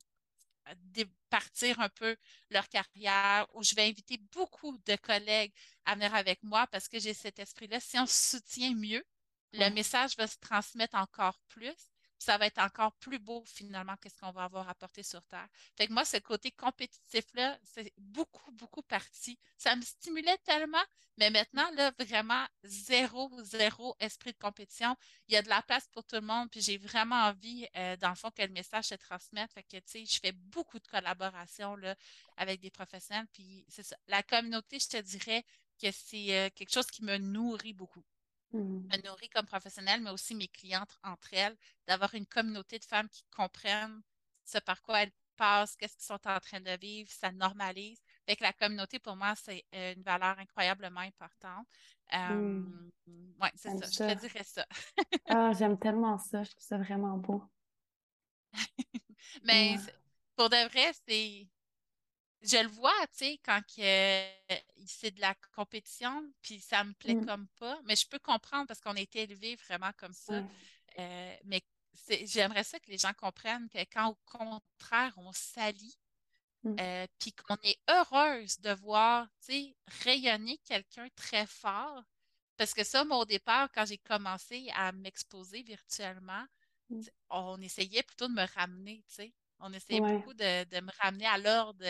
partir 1.30 1.80
un 1.80 1.90
peu 1.90 2.16
leur 2.50 2.68
carrière, 2.70 3.48
où 3.54 3.64
je 3.64 3.76
vais 3.76 3.88
inviter 3.88 4.18
beaucoup 4.32 4.78
de 4.86 4.96
collègues 4.98 5.54
à 5.86 5.96
venir 5.96 6.14
avec 6.16 6.42
moi 6.44 6.68
parce 6.68 6.88
que 6.88 7.00
j'ai 7.00 7.14
cet 7.14 7.40
esprit-là. 7.40 7.80
Si 7.80 7.98
on 8.00 8.06
se 8.06 8.38
soutient 8.38 8.74
mieux, 8.76 9.04
le 9.54 9.70
message 9.70 10.18
va 10.18 10.28
se 10.28 10.38
transmettre 10.38 10.96
encore 10.96 11.40
plus 11.48 11.93
ça 12.24 12.38
va 12.38 12.48
être 12.48 12.60
encore 12.60 12.94
plus 12.94 13.20
beau 13.20 13.44
finalement 13.46 13.96
qu'est-ce 13.98 14.18
qu'on 14.18 14.32
va 14.32 14.44
avoir 14.46 14.70
apporté 14.70 15.04
sur 15.04 15.24
Terre. 15.26 15.48
Fait 15.78 15.88
que 15.88 15.94
moi, 15.94 16.06
ce 16.06 16.18
côté 16.18 16.52
compétitif-là, 16.52 17.60
c'est 17.64 17.94
beaucoup, 17.98 18.52
beaucoup 18.52 18.82
parti. 18.82 19.38
Ça 19.58 19.76
me 19.76 19.82
stimulait 19.82 20.38
tellement, 20.40 20.84
mais 21.18 21.30
maintenant, 21.30 21.70
là, 21.72 21.92
vraiment, 22.00 22.46
zéro, 22.64 23.30
zéro 23.44 23.96
esprit 24.00 24.32
de 24.32 24.38
compétition. 24.38 24.96
Il 25.28 25.34
y 25.34 25.38
a 25.38 25.42
de 25.42 25.50
la 25.50 25.62
place 25.62 25.88
pour 25.92 26.04
tout 26.06 26.16
le 26.16 26.22
monde, 26.22 26.50
puis 26.50 26.62
j'ai 26.62 26.78
vraiment 26.78 27.28
envie, 27.28 27.68
euh, 27.76 27.98
dans 27.98 28.10
le 28.10 28.16
fond, 28.16 28.32
que 28.32 28.42
le 28.42 28.50
message 28.50 28.86
se 28.86 28.96
transmette. 28.96 29.52
Fait 29.52 29.64
que, 29.64 29.78
tu 29.78 29.84
sais, 29.86 30.06
je 30.06 30.20
fais 30.20 30.32
beaucoup 30.32 30.80
de 30.80 30.88
collaborations 30.88 31.76
là, 31.76 31.96
avec 32.38 32.62
des 32.62 32.72
professionnels, 32.72 33.28
puis 33.34 33.66
c'est 33.68 33.84
ça. 33.84 33.98
La 34.08 34.24
communauté, 34.24 34.80
je 34.80 34.88
te 34.88 34.98
dirais 34.98 35.44
que 35.82 35.92
c'est 35.92 36.38
euh, 36.38 36.50
quelque 36.56 36.72
chose 36.74 36.88
qui 36.88 37.04
me 37.04 37.18
nourrit 37.18 37.74
beaucoup. 37.74 38.04
Mm. 38.54 38.94
me 38.94 38.98
nourrir 39.08 39.30
comme 39.34 39.46
professionnelle, 39.46 40.02
mais 40.02 40.12
aussi 40.12 40.36
mes 40.36 40.48
clientes 40.48 40.98
entre 41.04 41.34
elles, 41.34 41.58
d'avoir 41.88 42.14
une 42.16 42.26
communauté 42.26 42.80
de 42.80 42.86
femmes 42.86 43.10
qui 43.10 43.24
comprennent 43.36 44.02
ce 44.46 44.60
par 44.60 44.82
quoi 44.82 45.04
elles 45.04 45.12
passent, 45.36 45.76
qu'est-ce 45.76 45.96
qu'elles 45.98 46.06
sont 46.20 46.28
en 46.28 46.40
train 46.40 46.62
de 46.62 46.78
vivre, 46.80 47.10
ça 47.12 47.32
normalise. 47.32 48.00
Fait 48.28 48.36
que 48.36 48.44
la 48.44 48.54
communauté, 48.54 49.00
pour 49.00 49.16
moi, 49.16 49.34
c'est 49.36 49.64
euh, 49.74 49.94
une 49.96 50.04
valeur 50.04 50.38
incroyablement 50.40 51.02
importante. 51.02 51.68
Mm. 52.14 52.90
Oui, 53.42 53.50
c'est 53.56 53.70
ça. 53.78 53.86
Je 53.90 54.14
te 54.14 54.20
dirais 54.20 54.44
ça. 54.44 54.66
ah, 55.28 55.52
j'aime 55.58 55.78
tellement 55.78 56.18
ça. 56.18 56.44
Je 56.44 56.52
trouve 56.52 56.64
ça 56.64 56.78
vraiment 56.78 57.18
beau. 57.18 57.44
mais 59.44 59.76
pour 60.36 60.50
de 60.50 60.68
vrai, 60.70 60.92
c'est 61.08 61.48
je 62.44 62.58
le 62.58 62.68
vois, 62.70 62.92
tu 63.08 63.26
sais, 63.26 63.40
quand 63.44 63.62
c'est 64.86 65.12
de 65.12 65.22
la 65.22 65.34
compétition, 65.56 66.30
puis 66.42 66.60
ça 66.60 66.84
me 66.84 66.94
plaît 66.94 67.16
mm. 67.16 67.26
comme 67.26 67.48
pas. 67.60 67.80
Mais 67.86 67.96
je 67.96 68.08
peux 68.08 68.20
comprendre 68.20 68.68
parce 68.68 68.82
qu'on 68.82 68.96
a 68.96 69.00
été 69.00 69.22
élevés 69.22 69.56
vraiment 69.56 69.92
comme 69.98 70.14
ça. 70.14 70.44
Euh, 71.00 71.36
mais 71.46 71.62
j'aimerais 72.26 72.66
ça 72.66 72.80
que 72.80 72.92
les 72.92 72.98
gens 72.98 73.14
comprennent 73.14 73.70
que 73.70 73.80
quand 73.92 74.10
au 74.10 74.18
contraire, 74.26 75.14
on 75.18 75.32
s'allie, 75.32 75.98
mm. 76.64 76.76
euh, 76.80 77.08
puis 77.18 77.32
qu'on 77.32 77.58
est 77.64 77.80
heureuse 77.90 78.60
de 78.60 78.72
voir, 78.72 79.28
tu 79.46 79.54
sais, 79.54 79.76
rayonner 80.04 80.58
quelqu'un 80.66 81.08
très 81.16 81.48
fort. 81.48 82.04
Parce 82.58 82.74
que 82.74 82.84
ça, 82.84 83.06
moi, 83.06 83.20
au 83.20 83.26
départ, 83.26 83.70
quand 83.74 83.86
j'ai 83.86 83.98
commencé 83.98 84.70
à 84.76 84.92
m'exposer 84.92 85.64
virtuellement, 85.64 86.46
mm. 86.90 87.02
on 87.30 87.62
essayait 87.62 88.04
plutôt 88.04 88.28
de 88.28 88.34
me 88.34 88.46
ramener, 88.54 89.02
tu 89.08 89.16
sais. 89.16 89.34
On 89.66 89.72
essayait 89.72 90.02
beaucoup 90.02 90.34
de, 90.34 90.82
me 90.82 90.92
ramener 91.02 91.26
à 91.26 91.38
l'ordre. 91.38 91.86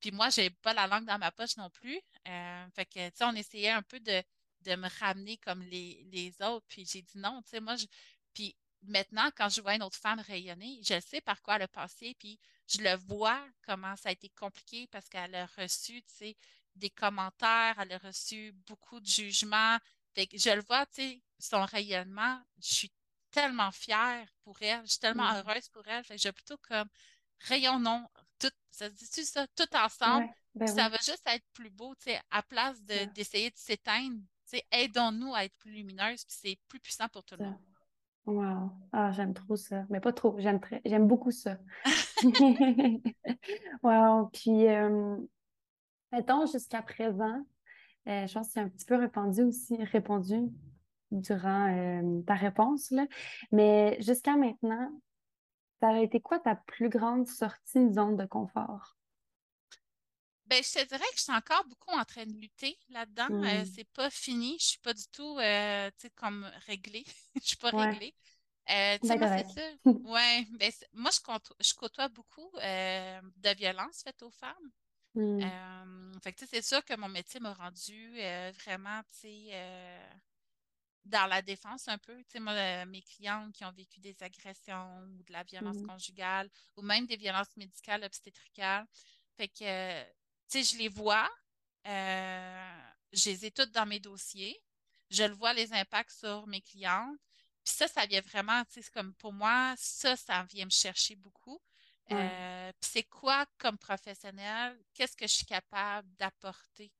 Puis 0.00 0.10
moi, 0.12 0.30
j'ai 0.30 0.50
pas 0.50 0.74
la 0.74 0.86
langue 0.86 1.04
dans 1.04 1.18
ma 1.18 1.30
poche 1.32 1.56
non 1.56 1.70
plus. 1.70 2.00
Euh, 2.28 2.66
fait 2.74 2.86
que, 2.86 3.08
tu 3.10 3.16
sais, 3.16 3.24
on 3.24 3.34
essayait 3.34 3.70
un 3.70 3.82
peu 3.82 4.00
de, 4.00 4.22
me 4.66 4.88
ramener 5.00 5.38
comme 5.38 5.62
les, 5.62 6.34
autres. 6.42 6.66
Puis 6.68 6.86
j'ai 6.86 7.02
dit 7.02 7.18
non, 7.18 7.42
tu 7.42 7.50
sais, 7.50 7.60
moi, 7.60 7.76
je... 7.76 7.86
Puis 8.34 8.56
maintenant, 8.82 9.30
quand 9.36 9.48
je 9.48 9.60
vois 9.60 9.74
une 9.74 9.82
autre 9.82 9.96
femme 9.96 10.20
rayonner, 10.20 10.80
je 10.82 11.00
sais 11.00 11.20
par 11.20 11.42
quoi 11.42 11.56
elle 11.56 11.62
a 11.62 11.68
passé, 11.68 12.14
puis 12.18 12.38
je 12.68 12.78
le 12.82 12.94
vois 12.96 13.44
comment 13.62 13.96
ça 13.96 14.10
a 14.10 14.12
été 14.12 14.28
compliqué 14.30 14.86
parce 14.88 15.08
qu'elle 15.08 15.34
a 15.34 15.46
reçu, 15.46 16.02
tu 16.02 16.14
sais, 16.14 16.36
des 16.76 16.90
commentaires, 16.90 17.76
elle 17.80 17.92
a 17.92 17.98
reçu 17.98 18.52
beaucoup 18.66 19.00
de 19.00 19.06
jugements. 19.06 19.78
Fait 20.14 20.26
que 20.26 20.38
je 20.38 20.50
le 20.50 20.62
vois, 20.62 20.86
tu 20.86 21.02
sais, 21.02 21.22
son 21.38 21.64
rayonnement, 21.64 22.40
je 22.60 22.74
suis 22.74 22.92
tellement 23.30 23.72
fière 23.72 24.28
pour 24.42 24.60
elle, 24.62 24.82
je 24.84 24.92
suis 24.92 25.00
tellement 25.00 25.32
mm. 25.32 25.36
heureuse 25.36 25.68
pour 25.70 25.86
elle. 25.86 26.04
Fait 26.04 26.16
que 26.16 26.22
j'ai 26.22 26.32
plutôt 26.32 26.58
comme 26.58 26.88
rayonnons 27.40 28.08
tout, 28.38 28.50
ça 28.70 28.88
se 28.88 28.94
dit-tu 28.94 29.22
ça, 29.24 29.46
tout 29.56 29.76
ensemble? 29.76 30.28
Ben 30.54 30.66
ça 30.66 30.88
va 30.88 30.96
juste 30.96 31.22
être 31.26 31.44
plus 31.52 31.70
beau, 31.70 31.94
tu 31.96 32.10
sais, 32.10 32.20
à 32.30 32.42
place 32.42 32.82
d'essayer 33.14 33.50
de, 33.50 33.56
s'éteindre, 33.56 34.16
tu 34.48 34.58
sais, 34.58 34.64
aidons-nous 34.72 35.34
à 35.34 35.44
être 35.44 35.54
plus 35.58 35.70
lumineuses, 35.70 36.24
puis 36.24 36.36
c'est 36.40 36.58
plus 36.68 36.80
puissant 36.80 37.08
pour 37.08 37.22
tout 37.24 37.36
le 37.38 37.46
monde. 37.46 37.58
Wow. 38.28 38.70
Ah, 38.92 39.10
j'aime 39.12 39.32
trop 39.32 39.56
ça. 39.56 39.86
Mais 39.88 40.00
pas 40.00 40.12
trop, 40.12 40.36
j'aime 40.38 40.60
très, 40.60 40.82
j'aime 40.84 41.06
beaucoup 41.06 41.30
ça. 41.30 41.56
wow. 43.82 44.26
Puis, 44.32 44.66
euh, 44.66 45.16
mettons, 46.12 46.44
jusqu'à 46.44 46.82
présent, 46.82 47.46
euh, 48.06 48.26
je 48.26 48.34
pense 48.34 48.48
que 48.48 48.52
c'est 48.52 48.60
un 48.60 48.68
petit 48.68 48.84
peu 48.84 48.96
répandu 48.96 49.42
aussi, 49.42 49.82
répondu 49.82 50.50
durant 51.10 51.74
euh, 51.74 52.20
ta 52.26 52.34
réponse, 52.34 52.90
là. 52.90 53.06
Mais 53.50 53.96
jusqu'à 54.02 54.36
maintenant, 54.36 54.90
ça 55.80 55.88
a 55.88 55.98
été 55.98 56.20
quoi 56.20 56.38
ta 56.38 56.56
plus 56.56 56.88
grande 56.88 57.26
sortie 57.26 57.86
de 57.86 57.92
zone 57.92 58.16
de 58.16 58.26
confort? 58.26 58.96
Ben, 60.46 60.62
je 60.62 60.80
te 60.80 60.88
dirais 60.88 61.04
que 61.12 61.18
je 61.18 61.22
suis 61.24 61.32
encore 61.32 61.64
beaucoup 61.66 61.90
en 61.90 62.04
train 62.04 62.24
de 62.24 62.32
lutter 62.32 62.78
là-dedans. 62.88 63.28
Euh, 63.44 63.64
c'est 63.74 63.88
pas 63.92 64.08
fini. 64.08 64.56
Je 64.58 64.64
suis 64.64 64.78
pas 64.78 64.94
du 64.94 65.06
tout 65.12 65.38
euh, 65.38 65.90
comme 66.16 66.50
réglée. 66.66 67.04
je 67.42 67.48
suis 67.48 67.56
pas 67.56 67.70
réglée. 67.70 68.14
Euh, 68.70 68.98
tu 69.00 69.08
sais, 69.08 69.18
moi, 69.18 69.38
c'est 69.38 69.50
ça. 69.50 69.60
Ouais, 70.04 70.46
ben, 70.58 70.72
moi, 70.94 71.10
je, 71.12 71.74
côtoie 71.74 72.08
beaucoup 72.08 72.50
de 72.56 73.54
violences 73.56 74.02
faites 74.02 74.22
aux 74.22 74.30
femmes. 74.30 74.72
Fait 76.22 76.32
que, 76.32 76.46
c'est 76.46 76.62
sûr 76.62 76.82
que 76.84 76.98
mon 76.98 77.08
métier 77.08 77.40
m'a 77.40 77.52
rendu 77.52 78.18
vraiment, 78.64 79.02
tu 79.20 79.28
sais, 79.28 80.00
dans 81.08 81.26
la 81.26 81.42
défense 81.42 81.88
un 81.88 81.98
peu. 81.98 82.16
Tu 82.24 82.32
sais, 82.32 82.40
moi, 82.40 82.52
euh, 82.52 82.86
mes 82.86 83.02
clientes 83.02 83.52
qui 83.52 83.64
ont 83.64 83.72
vécu 83.72 84.00
des 84.00 84.16
agressions 84.22 85.00
ou 85.00 85.22
de 85.22 85.32
la 85.32 85.42
violence 85.42 85.78
mmh 85.78 85.86
conjugale 85.86 86.50
ou 86.76 86.82
même 86.82 87.06
des 87.06 87.16
violences 87.16 87.56
médicales 87.56 88.04
obstétricales. 88.04 88.86
Fait 89.36 89.48
que, 89.48 90.02
tu 90.02 90.08
sais, 90.48 90.62
je 90.64 90.76
les 90.78 90.88
vois, 90.88 91.28
euh, 91.86 92.80
je 93.12 93.30
les 93.30 93.46
ai 93.46 93.50
toutes 93.50 93.72
dans 93.72 93.86
mes 93.86 94.00
dossiers. 94.00 94.60
Je 95.10 95.24
le 95.24 95.34
vois, 95.34 95.54
les 95.54 95.72
impacts 95.72 96.12
sur 96.12 96.46
mes 96.46 96.60
clientes. 96.60 97.16
Puis 97.64 97.74
ça, 97.74 97.88
ça 97.88 98.06
vient 98.06 98.20
vraiment, 98.20 98.62
tu 98.64 98.74
sais, 98.74 98.82
c'est 98.82 98.92
comme 98.92 99.14
pour 99.14 99.32
moi, 99.32 99.74
ça, 99.78 100.16
ça 100.16 100.44
vient 100.44 100.66
me 100.66 100.70
chercher 100.70 101.16
beaucoup. 101.16 101.60
Euh, 102.10 102.72
puis 102.80 102.90
c'est 102.90 103.02
quoi 103.04 103.44
comme 103.58 103.76
professionnel, 103.76 104.78
qu'est-ce 104.94 105.16
que 105.16 105.26
je 105.26 105.32
suis 105.32 105.44
capable 105.44 106.08
d'apporter? 106.16 106.90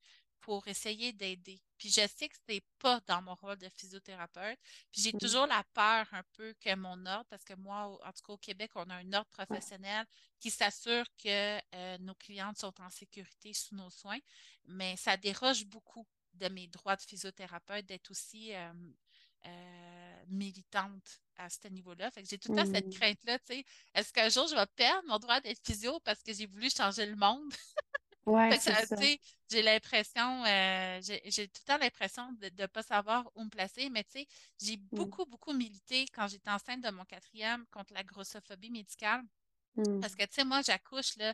Pour 0.48 0.66
essayer 0.66 1.12
d'aider. 1.12 1.60
Puis 1.76 1.90
je 1.90 2.08
sais 2.08 2.26
que 2.26 2.34
ce 2.34 2.54
n'est 2.54 2.64
pas 2.78 3.02
dans 3.06 3.20
mon 3.20 3.34
rôle 3.34 3.58
de 3.58 3.68
physiothérapeute. 3.68 4.58
Puis 4.90 5.02
j'ai 5.02 5.12
toujours 5.12 5.46
la 5.46 5.62
peur 5.74 6.06
un 6.12 6.22
peu 6.32 6.54
que 6.58 6.74
mon 6.74 7.04
ordre, 7.04 7.26
parce 7.28 7.44
que 7.44 7.52
moi, 7.52 7.98
en 8.02 8.12
tout 8.12 8.22
cas 8.26 8.32
au 8.32 8.38
Québec, 8.38 8.70
on 8.74 8.88
a 8.88 8.94
un 8.94 9.12
ordre 9.12 9.28
professionnel 9.28 10.06
qui 10.40 10.50
s'assure 10.50 11.04
que 11.22 11.58
euh, 11.74 11.98
nos 11.98 12.14
clientes 12.14 12.56
sont 12.56 12.72
en 12.80 12.88
sécurité 12.88 13.52
sous 13.52 13.74
nos 13.74 13.90
soins, 13.90 14.20
mais 14.64 14.96
ça 14.96 15.18
déroge 15.18 15.66
beaucoup 15.66 16.06
de 16.32 16.48
mes 16.48 16.66
droits 16.66 16.96
de 16.96 17.02
physiothérapeute 17.02 17.84
d'être 17.84 18.10
aussi 18.10 18.54
euh, 18.54 18.72
euh, 19.44 20.24
militante 20.28 21.20
à 21.36 21.50
ce 21.50 21.68
niveau-là. 21.68 22.10
Fait 22.10 22.22
que 22.22 22.28
j'ai 22.30 22.38
tout 22.38 22.52
le 22.54 22.62
temps 22.62 22.72
cette 22.72 22.86
mmh. 22.86 22.94
crainte-là, 22.94 23.38
tu 23.40 23.54
sais. 23.54 23.64
Est-ce 23.92 24.14
qu'un 24.14 24.30
jour 24.30 24.48
je 24.48 24.54
vais 24.54 24.66
perdre 24.76 25.06
mon 25.08 25.18
droit 25.18 25.42
d'être 25.42 25.60
physio 25.62 26.00
parce 26.00 26.22
que 26.22 26.32
j'ai 26.32 26.46
voulu 26.46 26.70
changer 26.70 27.04
le 27.04 27.16
monde? 27.16 27.52
Ouais. 28.28 28.58
J'ai 29.50 29.62
l'impression, 29.62 30.44
euh, 30.44 31.00
j'ai 31.00 31.48
tout 31.48 31.62
le 31.62 31.66
temps 31.66 31.78
l'impression 31.78 32.32
de 32.34 32.50
ne 32.58 32.66
pas 32.66 32.82
savoir 32.82 33.30
où 33.34 33.44
me 33.44 33.48
placer, 33.48 33.88
mais 33.88 34.04
tu 34.04 34.12
sais, 34.12 34.26
j'ai 34.60 34.76
mmh. 34.76 34.88
beaucoup, 34.92 35.24
beaucoup 35.24 35.54
milité 35.54 36.06
quand 36.14 36.28
j'étais 36.28 36.50
enceinte 36.50 36.82
de 36.82 36.90
mon 36.90 37.04
quatrième 37.04 37.64
contre 37.68 37.94
la 37.94 38.04
grossophobie 38.04 38.70
médicale. 38.70 39.22
Parce 40.00 40.14
que, 40.16 40.24
tu 40.24 40.34
sais, 40.34 40.44
moi, 40.44 40.60
j'accouche, 40.62 41.16
là, 41.16 41.32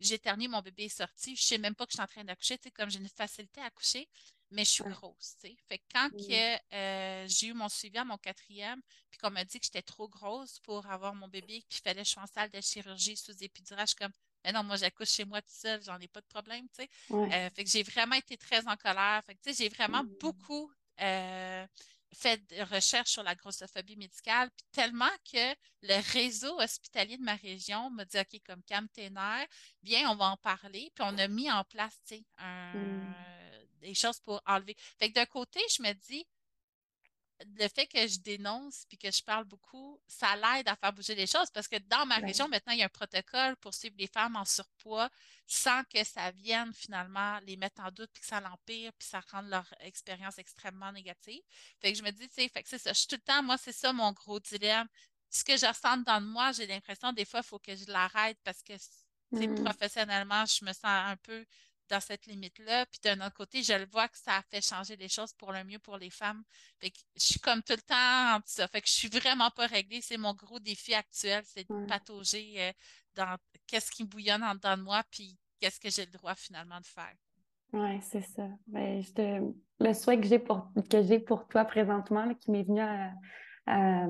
j'ai 0.00 0.18
terminé, 0.18 0.48
mon 0.48 0.60
bébé 0.60 0.84
est 0.84 0.88
sorti. 0.88 1.36
Je 1.36 1.42
sais 1.42 1.58
même 1.58 1.74
pas 1.74 1.86
que 1.86 1.92
je 1.92 1.96
suis 1.96 2.02
en 2.02 2.06
train 2.06 2.24
d'accoucher, 2.24 2.58
tu 2.58 2.64
sais, 2.64 2.70
comme 2.70 2.90
j'ai 2.90 2.98
une 2.98 3.08
facilité 3.08 3.60
à 3.60 3.66
accoucher, 3.66 4.08
mais 4.50 4.64
je 4.64 4.70
suis 4.70 4.84
grosse, 4.84 5.36
tu 5.40 5.48
sais. 5.48 5.56
Fait 5.68 5.78
que 5.78 5.84
quand 5.92 6.10
que, 6.10 6.74
euh, 6.74 7.26
j'ai 7.28 7.48
eu 7.48 7.54
mon 7.54 7.68
suivi 7.68 7.98
à 7.98 8.04
mon 8.04 8.18
quatrième, 8.18 8.80
puis 9.10 9.18
qu'on 9.18 9.30
m'a 9.30 9.44
dit 9.44 9.58
que 9.58 9.66
j'étais 9.66 9.82
trop 9.82 10.08
grosse 10.08 10.58
pour 10.60 10.86
avoir 10.86 11.14
mon 11.14 11.28
bébé, 11.28 11.64
puis 11.68 11.80
fallait 11.82 12.02
que 12.02 12.08
je 12.08 12.12
sois 12.12 12.22
en 12.24 12.26
salle 12.26 12.50
de 12.50 12.60
chirurgie 12.60 13.16
sous 13.16 13.32
suis 13.32 13.96
comme, 13.96 14.12
mais 14.44 14.52
non, 14.52 14.62
moi, 14.62 14.76
j'accouche 14.76 15.10
chez 15.10 15.24
moi 15.24 15.40
tout 15.40 15.48
seul, 15.50 15.82
j'en 15.82 15.98
ai 15.98 16.08
pas 16.08 16.20
de 16.20 16.26
problème, 16.26 16.68
tu 16.68 16.82
sais. 16.82 16.90
Euh, 17.10 17.50
fait 17.50 17.64
que 17.64 17.70
j'ai 17.70 17.82
vraiment 17.82 18.16
été 18.16 18.36
très 18.36 18.66
en 18.68 18.76
colère. 18.76 19.22
Fait 19.24 19.34
que, 19.34 19.40
tu 19.42 19.52
sais, 19.52 19.64
j'ai 19.64 19.68
vraiment 19.70 20.04
mmh. 20.04 20.16
beaucoup 20.20 20.70
euh, 21.00 21.66
fait 22.12 22.36
de 22.50 22.62
recherches 22.74 23.10
sur 23.10 23.22
la 23.22 23.34
grossophobie 23.34 23.96
médicale, 23.96 24.50
puis 24.56 24.66
tellement 24.72 25.10
que 25.32 25.54
le 25.82 26.12
réseau 26.12 26.60
hospitalier 26.60 27.16
de 27.16 27.22
ma 27.22 27.36
région 27.36 27.90
m'a 27.90 28.04
dit, 28.04 28.18
OK, 28.18 28.40
comme 28.46 28.62
tes 28.88 29.10
nerfs, 29.10 29.48
bien, 29.82 30.10
on 30.10 30.16
va 30.16 30.26
en 30.26 30.36
parler, 30.36 30.92
puis 30.94 31.04
on 31.06 31.18
a 31.18 31.26
mis 31.28 31.50
en 31.50 31.64
place, 31.64 31.98
tu 32.06 32.16
sais, 32.16 32.24
mmh. 32.38 33.14
des 33.80 33.94
choses 33.94 34.20
pour 34.20 34.42
enlever. 34.46 34.76
Fait 34.98 35.08
que 35.08 35.14
d'un 35.14 35.26
côté, 35.26 35.60
je 35.74 35.82
me 35.82 35.92
dis, 35.92 36.26
le 37.58 37.68
fait 37.68 37.86
que 37.86 38.06
je 38.06 38.18
dénonce 38.20 38.84
puis 38.88 38.96
que 38.96 39.10
je 39.10 39.22
parle 39.22 39.44
beaucoup, 39.44 40.00
ça 40.06 40.36
l'aide 40.36 40.68
à 40.68 40.76
faire 40.76 40.92
bouger 40.92 41.14
les 41.14 41.26
choses 41.26 41.50
parce 41.52 41.68
que 41.68 41.76
dans 41.88 42.06
ma 42.06 42.16
région, 42.16 42.48
maintenant, 42.48 42.72
il 42.72 42.78
y 42.78 42.82
a 42.82 42.86
un 42.86 42.88
protocole 42.88 43.56
pour 43.56 43.74
suivre 43.74 43.96
les 43.98 44.06
femmes 44.06 44.36
en 44.36 44.44
surpoids 44.44 45.10
sans 45.46 45.82
que 45.84 46.04
ça 46.04 46.30
vienne 46.30 46.72
finalement 46.72 47.38
les 47.40 47.56
mettre 47.56 47.82
en 47.82 47.90
doute 47.90 48.10
puis 48.12 48.22
que 48.22 48.26
ça 48.26 48.40
l'empire 48.40 48.92
puis 48.98 49.08
ça 49.08 49.20
rende 49.30 49.48
leur 49.48 49.66
expérience 49.80 50.38
extrêmement 50.38 50.92
négative. 50.92 51.42
Fait 51.80 51.92
que 51.92 51.98
je 51.98 52.04
me 52.04 52.10
dis, 52.10 52.28
tu 52.28 52.34
sais, 52.34 52.48
fait 52.48 52.62
que 52.62 52.68
c'est 52.68 52.78
ça. 52.78 52.92
Je 52.92 52.98
suis 52.98 53.08
tout 53.08 53.16
le 53.16 53.22
temps, 53.22 53.42
moi, 53.42 53.58
c'est 53.58 53.72
ça 53.72 53.92
mon 53.92 54.12
gros 54.12 54.40
dilemme. 54.40 54.88
Ce 55.30 55.42
que 55.44 55.56
je 55.56 55.66
ressens 55.66 55.98
dans 55.98 56.20
moi, 56.20 56.52
j'ai 56.52 56.66
l'impression 56.66 57.12
des 57.12 57.24
fois, 57.24 57.40
il 57.40 57.46
faut 57.46 57.58
que 57.58 57.74
je 57.74 57.86
l'arrête 57.86 58.38
parce 58.44 58.62
que 58.62 58.74
mmh. 59.32 59.64
professionnellement, 59.64 60.44
je 60.46 60.64
me 60.64 60.72
sens 60.72 60.84
un 60.84 61.16
peu 61.16 61.44
dans 61.88 62.00
cette 62.00 62.26
limite-là. 62.26 62.86
Puis 62.86 63.00
d'un 63.02 63.24
autre 63.26 63.34
côté, 63.34 63.62
je 63.62 63.72
le 63.72 63.86
vois 63.86 64.08
que 64.08 64.18
ça 64.18 64.36
a 64.36 64.42
fait 64.42 64.64
changer 64.64 64.96
les 64.96 65.08
choses 65.08 65.32
pour 65.34 65.52
le 65.52 65.64
mieux 65.64 65.78
pour 65.78 65.96
les 65.96 66.10
femmes. 66.10 66.42
Fait 66.80 66.90
que 66.90 66.98
je 67.16 67.22
suis 67.22 67.40
comme 67.40 67.62
tout 67.62 67.74
le 67.74 67.82
temps 67.82 68.36
en 68.36 68.40
ça. 68.44 68.68
Fait 68.68 68.80
que 68.80 68.88
je 68.88 68.92
suis 68.92 69.08
vraiment 69.08 69.50
pas 69.50 69.66
réglée. 69.66 70.00
C'est 70.00 70.16
mon 70.16 70.34
gros 70.34 70.58
défi 70.60 70.94
actuel, 70.94 71.42
c'est 71.46 71.68
de 71.68 71.86
patauger 71.86 72.54
euh, 72.58 72.72
dans 73.14 73.36
qu'est-ce 73.66 73.90
qui 73.90 74.04
bouillonne 74.04 74.42
en 74.42 74.54
dedans 74.54 74.76
de 74.76 74.82
moi, 74.82 75.02
puis 75.10 75.36
qu'est-ce 75.60 75.80
que 75.80 75.90
j'ai 75.90 76.04
le 76.04 76.12
droit 76.12 76.34
finalement 76.34 76.80
de 76.80 76.86
faire. 76.86 77.14
Oui, 77.72 78.00
c'est 78.02 78.22
ça. 78.22 78.48
Ben, 78.66 79.02
je 79.02 79.12
te... 79.12 79.54
Le 79.80 79.92
souhait 79.92 80.20
que 80.20 80.26
j'ai 80.26 80.38
pour, 80.38 80.70
que 80.88 81.02
j'ai 81.02 81.18
pour 81.18 81.48
toi 81.48 81.64
présentement, 81.64 82.32
qui 82.34 82.52
m'est 82.52 82.62
venu 82.62 82.80
à, 82.80 83.12
à 83.66 84.06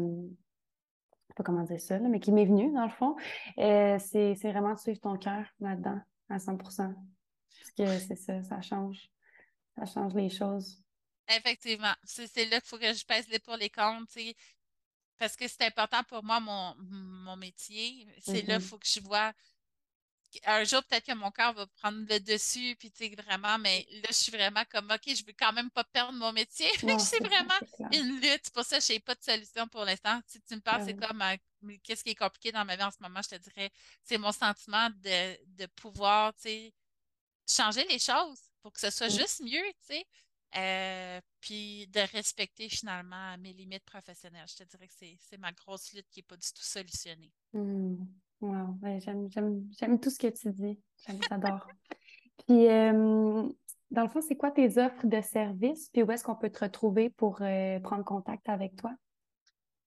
pas 1.34 1.42
comment 1.42 1.64
dire 1.64 1.80
ça, 1.80 1.98
mais 1.98 2.20
qui 2.20 2.32
m'est 2.32 2.44
venu, 2.44 2.72
dans 2.72 2.84
le 2.84 2.90
fond, 2.90 3.16
euh, 3.58 3.98
c'est, 3.98 4.34
vraiment 4.34 4.74
de 4.74 4.78
suivre 4.78 5.00
ton 5.00 5.16
cœur 5.16 5.44
là-dedans, 5.60 5.98
à 6.28 6.38
100 6.38 6.56
parce 6.56 6.80
que 7.76 7.98
c'est 7.98 8.16
ça, 8.16 8.42
ça 8.42 8.60
change. 8.62 9.10
Ça 9.76 9.86
change 9.86 10.14
les 10.14 10.30
choses. 10.30 10.82
Effectivement. 11.28 11.94
C'est 12.04 12.44
là 12.46 12.60
qu'il 12.60 12.68
faut 12.68 12.78
que 12.78 12.92
je 12.92 13.04
pèse 13.04 13.28
les 13.28 13.38
pour 13.38 13.56
les 13.56 13.70
comptes, 13.70 14.08
parce 15.18 15.36
que 15.36 15.48
c'est 15.48 15.62
important 15.62 16.02
pour 16.04 16.22
moi, 16.24 16.40
mon, 16.40 16.74
mon 16.78 17.36
métier. 17.36 18.06
C'est 18.20 18.32
là 18.32 18.40
qu'il 18.40 18.48
mm-hmm. 18.54 18.60
faut 18.60 18.78
que 18.78 18.86
je 18.86 19.00
vois. 19.00 19.32
Un 20.44 20.64
jour, 20.64 20.82
peut-être 20.82 21.06
que 21.06 21.14
mon 21.14 21.30
cœur 21.30 21.52
va 21.52 21.64
prendre 21.80 22.04
le 22.08 22.18
dessus, 22.18 22.74
puis 22.76 22.90
tu 22.90 23.08
sais, 23.08 23.14
vraiment, 23.14 23.56
mais 23.56 23.86
là, 23.92 24.08
je 24.08 24.14
suis 24.14 24.32
vraiment 24.32 24.64
comme, 24.68 24.90
OK, 24.90 25.02
je 25.06 25.24
veux 25.24 25.32
quand 25.38 25.52
même 25.52 25.70
pas 25.70 25.84
perdre 25.84 26.12
mon 26.18 26.32
métier. 26.32 26.68
c'est 26.98 27.22
vraiment 27.22 27.54
une 27.92 28.20
lutte. 28.20 28.50
Pour 28.50 28.64
ça, 28.64 28.80
je 28.80 28.94
n'ai 28.94 29.00
pas 29.00 29.14
de 29.14 29.22
solution 29.22 29.68
pour 29.68 29.84
l'instant. 29.84 30.20
Si 30.26 30.40
tu 30.42 30.56
me 30.56 30.60
parles, 30.60 30.84
c'est 30.84 30.96
comme, 30.96 31.22
qu'est-ce 31.84 32.02
qui 32.02 32.10
est 32.10 32.14
compliqué 32.16 32.50
dans 32.50 32.64
ma 32.64 32.74
vie 32.74 32.82
en 32.82 32.90
ce 32.90 33.00
moment, 33.00 33.20
je 33.22 33.36
te 33.36 33.36
dirais, 33.36 33.70
c'est 34.02 34.18
mon 34.18 34.32
sentiment 34.32 34.90
de, 34.90 35.56
de 35.56 35.66
pouvoir, 35.66 36.34
tu 36.34 36.42
sais, 36.42 36.74
changer 37.46 37.84
les 37.88 37.98
choses 37.98 38.40
pour 38.62 38.72
que 38.72 38.80
ce 38.80 38.90
soit 38.90 39.08
juste 39.08 39.42
mieux, 39.42 39.62
tu 39.86 39.94
sais. 39.94 40.06
Euh, 40.56 41.20
puis 41.40 41.88
de 41.88 42.00
respecter 42.12 42.68
finalement 42.68 43.36
mes 43.38 43.52
limites 43.52 43.84
professionnelles. 43.84 44.46
Je 44.48 44.62
te 44.62 44.68
dirais 44.70 44.86
que 44.86 44.94
c'est 45.18 45.36
ma 45.38 45.50
grosse 45.52 45.92
lutte 45.92 46.08
qui 46.10 46.20
n'est 46.20 46.24
pas 46.24 46.36
du 46.36 46.46
tout 46.46 46.62
solutionnée. 46.62 47.32
Mmh. 47.52 47.96
Wow. 48.40 48.78
J'aime 48.98 50.00
tout 50.00 50.10
ce 50.10 50.18
que 50.18 50.28
tu 50.28 50.52
dis. 50.52 50.78
J'adore. 51.28 51.66
puis, 52.46 52.68
euh, 52.68 53.48
dans 53.90 54.02
le 54.02 54.08
fond, 54.08 54.20
c'est 54.20 54.36
quoi 54.36 54.50
tes 54.50 54.78
offres 54.78 55.06
de 55.06 55.20
services? 55.20 55.88
Puis 55.92 56.02
où 56.02 56.10
est-ce 56.12 56.22
qu'on 56.22 56.36
peut 56.36 56.50
te 56.50 56.60
retrouver 56.60 57.10
pour 57.10 57.38
euh, 57.40 57.80
prendre 57.80 58.04
contact 58.04 58.48
avec 58.48 58.76
toi? 58.76 58.92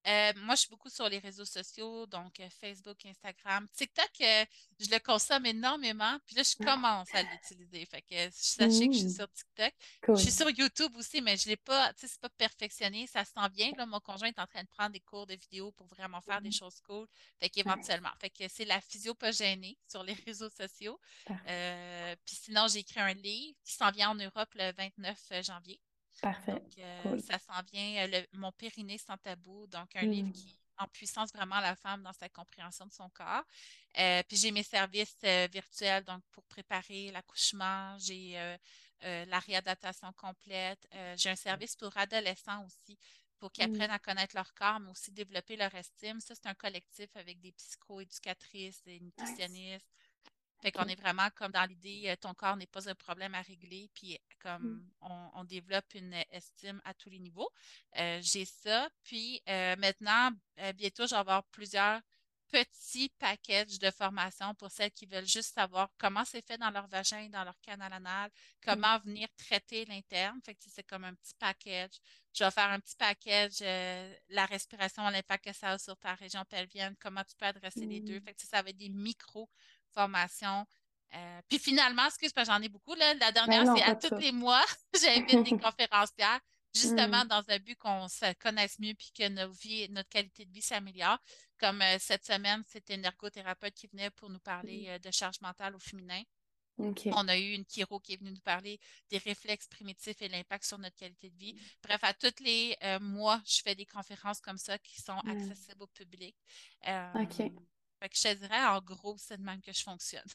Euh, 0.08 0.32
moi, 0.38 0.55
je 0.55 0.62
suis 0.62 0.70
beaucoup 0.70 0.89
sur 0.89 1.10
les 1.10 1.20
réseaux 1.20 1.45
sociaux, 1.45 2.05
donc 2.05 2.39
euh, 2.39 2.47
Facebook, 2.62 3.05
Instagram. 3.05 3.68
TikTok, 3.74 4.10
euh, 4.22 4.45
je 4.80 4.89
le 4.89 4.99
consomme 4.99 5.45
énormément. 5.45 6.18
Puis 6.26 6.36
là, 6.36 6.43
je 6.43 6.55
commence 6.64 7.14
à 7.14 7.24
l'utiliser. 7.24 7.86
Fait 7.86 8.01
que 8.01 8.16
sachez 8.32 8.88
que 8.88 8.93
je 8.93 8.99
suis 8.99 9.12
sur 9.12 9.30
TikTok. 9.30 9.74
Je 10.08 10.16
suis 10.16 10.32
sur 10.32 10.49
YouTube 10.49 10.95
aussi, 10.95 11.22
mais 11.22 11.36
je 11.36 11.47
ne 11.47 11.49
l'ai 11.49 11.58
pas, 11.58 11.93
tu 11.93 12.01
sais, 12.01 12.08
c'est 12.08 12.22
pas 12.22 12.30
perfectionné. 12.30 13.05
Ça 13.08 13.26
s'en 13.26 13.49
vient. 13.49 13.72
Là, 13.78 13.86
mon 13.86 13.99
conjoint 13.99 14.30
est 14.30 14.39
en 14.39 14.47
train 14.47 14.64
de 14.64 14.70
prendre 14.70 14.91
des 14.91 15.01
cours 15.01 15.28
de 15.28 15.36
vidéo 15.36 15.74
pour 15.74 15.88
vraiment 15.88 16.22
faire 16.22 16.41
des 16.41 16.49
mmh. 16.49 16.53
choses 16.53 16.80
cool. 16.88 17.05
Fait 17.41 17.49
qu'éventuellement. 17.49 18.12
Fait 18.22 18.30
que 18.30 18.47
c'est 18.47 18.66
la 18.66 18.80
physio 18.80 19.14
pas 19.14 19.32
gênée 19.34 19.78
sur 19.89 20.03
les 20.03 20.14
réseaux 20.26 20.49
sociaux. 20.49 20.97
puis 21.28 22.36
sinon, 22.36 22.68
j'ai 22.70 22.80
écrit 22.80 23.01
un 23.01 23.14
livre 23.14 23.58
qui 23.66 23.74
s'en 23.74 23.91
vient 23.91 24.12
en 24.12 24.16
Europe 24.16 24.49
le 24.55 24.72
29 24.72 25.43
janvier. 25.43 25.82
Parfait. 26.22 26.53
Donc, 26.53 26.78
euh, 26.80 27.20
ça 27.20 27.38
s'en 27.39 27.61
vient, 27.72 28.07
euh, 28.07 28.24
mon 28.34 28.51
périnée 28.51 28.97
sans 28.97 29.18
tabou, 29.18 29.68
donc 29.68 29.95
un 29.95 30.03
livre 30.03 30.30
mmh. 30.30 30.34
qui 30.34 30.59
en 30.80 30.88
puissance 30.88 31.32
vraiment 31.34 31.59
la 31.59 31.76
femme 31.76 32.03
dans 32.03 32.13
sa 32.13 32.30
compréhension 32.30 32.86
de 32.86 32.93
son 32.93 33.09
corps. 33.09 33.43
Euh, 33.97 34.22
puis 34.28 34.38
j'ai 34.38 34.51
mes 34.51 34.63
services 34.63 35.18
virtuels, 35.51 36.03
donc 36.03 36.22
pour 36.32 36.43
préparer 36.45 37.09
l'accouchement, 37.11 37.97
j'ai 37.97 38.38
la 39.01 39.39
réadaptation 39.39 40.11
complète. 40.13 40.88
j'ai 41.15 41.32
un 41.32 41.36
service 41.36 41.76
pour 41.76 41.95
adolescents 41.97 42.63
aussi, 42.65 42.97
pour 43.39 43.51
qu'ils 43.51 43.68
mmh. 43.68 43.74
apprennent 43.74 43.91
à 43.91 43.99
connaître 43.99 44.36
leur 44.36 44.53
corps, 44.53 44.80
mais 44.80 44.91
aussi 44.91 45.11
développer 45.11 45.55
leur 45.55 45.74
estime. 45.74 46.20
Ça, 46.20 46.36
c'est 46.36 46.47
un 46.47 46.53
collectif 46.53 47.09
avec 47.15 47.39
des 47.39 47.53
psychoéducatrices, 47.53 48.84
des 48.84 48.99
nutritionnistes. 48.99 49.89
Fait 50.62 50.72
qu'on 50.72 50.86
est 50.86 50.99
vraiment 50.99 51.30
comme 51.36 51.51
dans 51.51 51.66
l'idée, 51.66 52.03
euh, 52.08 52.16
ton 52.16 52.34
corps 52.34 52.58
n'est 52.58 52.68
pas 52.68 52.89
un 52.89 52.95
problème 52.95 53.36
à 53.36 53.41
régler, 53.41 53.89
puis 53.93 54.18
comme 54.39 54.64
mmh. 54.64 55.32
on, 55.36 55.43
développe 55.43 55.93
une 55.93 56.16
estime 56.32 56.82
à 56.84 56.93
tous 56.93 57.10
les 57.10 57.20
niveaux. 57.20 57.49
Euh, 57.97 58.20
j'ai 58.22 58.45
ça. 58.45 58.89
Puis 59.03 59.41
euh, 59.47 59.76
maintenant, 59.78 60.32
bientôt, 60.76 61.05
je 61.05 61.12
vais 61.12 61.20
avoir 61.20 61.43
plusieurs 61.45 62.01
petits 62.49 63.10
packages 63.20 63.78
de 63.78 63.91
formation 63.91 64.55
pour 64.55 64.72
celles 64.72 64.91
qui 64.91 65.05
veulent 65.05 65.28
juste 65.28 65.53
savoir 65.53 65.89
comment 65.97 66.24
c'est 66.24 66.45
fait 66.45 66.58
dans 66.58 66.72
leur 66.72 66.88
vagin, 66.88 67.28
dans 67.30 67.43
leur 67.43 67.60
canal 67.62 67.91
anal, 67.91 68.30
mmh. 68.30 68.66
comment 68.66 68.97
venir 68.99 69.28
traiter 69.38 69.86
l'interne. 69.86 70.39
Fait 70.43 70.55
que 70.55 70.64
c'est 70.68 70.84
comme 70.84 71.03
un 71.03 71.14
petit 71.14 71.36
package. 71.38 71.99
Je 72.34 72.43
vais 72.43 72.51
faire 72.51 72.70
un 72.70 72.80
petit 72.80 72.95
package, 72.95 73.60
la 74.30 74.45
respiration, 74.45 75.08
l'impact 75.10 75.45
que 75.45 75.53
ça 75.53 75.72
a 75.72 75.78
sur 75.78 75.97
ta 75.97 76.16
région 76.16 76.43
pelvienne, 76.45 76.95
comment 76.99 77.24
tu 77.24 77.36
peux 77.36 77.45
adresser 77.45 77.86
les 77.86 77.99
deux. 77.99 78.20
Mmh. 78.20 78.24
Fait 78.24 78.34
que 78.34 78.41
ça 78.41 78.62
va 78.62 78.70
être 78.70 78.78
des 78.78 78.89
micro 78.89 79.49
formation. 79.98 80.66
Euh, 81.16 81.41
puis 81.48 81.58
finalement, 81.58 82.06
excuse, 82.06 82.34
parce 82.34 82.48
j'en 82.48 82.62
ai 82.62 82.70
beaucoup, 82.70 82.93
là, 82.95 83.14
la 83.16 83.32
dernière, 83.32 83.66
c'est 83.76 83.84
à 83.84 83.95
tous 83.95 84.16
les 84.18 84.32
mois, 84.32 84.64
j'invite 85.02 85.43
des 85.43 85.58
conférencières, 85.66 86.39
justement 86.74 87.24
mm. 87.24 87.28
dans 87.28 87.43
un 87.48 87.60
but 87.60 87.78
qu'on 87.78 88.08
se 88.08 88.34
connaisse 88.34 88.78
mieux 88.80 88.93
puis 88.93 89.12
que 89.18 89.28
notre 89.30 89.54
vie, 89.54 89.88
notre 89.89 90.10
qualité 90.10 90.45
de 90.45 90.52
vie 90.52 90.62
s'améliore. 90.62 91.18
Comme 91.60 91.82
euh, 91.82 91.98
cette 92.00 92.26
semaine, 92.26 92.62
c'était 92.68 92.95
une 92.95 93.06
ergothérapeute 93.06 93.74
qui 93.74 93.88
venait 93.88 94.12
pour 94.12 94.30
nous 94.30 94.39
parler 94.39 94.84
mm. 94.84 94.89
euh, 94.89 95.00
de 95.00 95.12
charge 95.12 95.39
mentale 95.41 95.76
au 95.76 95.80
féminin. 95.80 96.22
On 96.80 97.28
a 97.28 97.36
eu 97.36 97.54
une 97.54 97.66
chiro 97.66 98.00
qui 98.00 98.14
est 98.14 98.18
venue 98.18 98.30
nous 98.30 98.41
parler 98.41 98.80
des 99.10 99.18
réflexes 99.18 99.68
primitifs 99.68 100.22
et 100.22 100.28
l'impact 100.28 100.64
sur 100.64 100.78
notre 100.78 100.95
qualité 100.95 101.32
de 101.32 101.38
vie. 101.38 101.54
Mm. 101.54 101.60
Bref, 101.84 102.04
à 102.04 102.14
tous 102.14 102.43
les 102.43 102.78
mois, 103.02 103.41
je 103.48 103.62
fais 103.64 103.74
des 103.74 103.88
conférences 103.88 104.39
comme 104.41 104.60
ça 104.60 104.78
qui 104.78 105.02
sont 105.02 105.18
accessibles 105.22 105.82
au 105.82 105.88
public. 105.88 106.36
OK. 107.16 107.52
Fait 108.00 108.10
que 108.10 108.16
je 108.16 108.24
te 108.24 108.34
dirais, 108.36 108.66
en 108.66 108.80
gros, 108.82 109.16
c'est 109.18 109.38
de 109.38 109.43
même 109.43 109.62
que 109.62 109.74
je 109.74 109.84
fonctionne. 109.84 110.30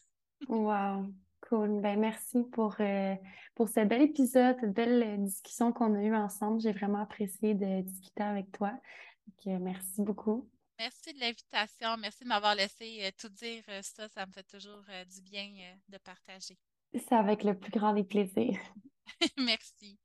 wow, 0.48 1.06
cool. 1.48 1.80
Ben, 1.80 1.98
merci 1.98 2.42
pour, 2.52 2.74
euh, 2.80 3.14
pour 3.54 3.68
ce 3.68 3.80
bel 3.84 4.02
épisode, 4.02 4.56
cette 4.60 4.72
belle 4.72 5.02
euh, 5.02 5.16
discussion 5.18 5.72
qu'on 5.72 5.94
a 5.94 6.02
eue 6.02 6.14
ensemble. 6.14 6.60
J'ai 6.60 6.72
vraiment 6.72 7.02
apprécié 7.02 7.54
de 7.54 7.82
discuter 7.82 8.22
avec 8.22 8.50
toi. 8.52 8.72
Donc, 9.26 9.60
merci 9.60 10.02
beaucoup. 10.02 10.48
Merci 10.78 11.12
de 11.12 11.20
l'invitation. 11.20 11.96
Merci 11.98 12.24
de 12.24 12.28
m'avoir 12.28 12.54
laissé 12.56 13.00
euh, 13.04 13.10
tout 13.16 13.28
dire 13.28 13.62
ça. 13.82 14.08
Ça 14.08 14.26
me 14.26 14.32
fait 14.32 14.42
toujours 14.42 14.82
du 15.08 15.22
bien 15.22 15.48
de 15.88 15.98
partager. 15.98 16.58
C'est 16.94 17.14
avec 17.14 17.44
le 17.44 17.56
plus 17.56 17.70
grand 17.70 17.92
des 17.92 18.04
plaisirs. 18.04 18.58
merci. 19.38 19.98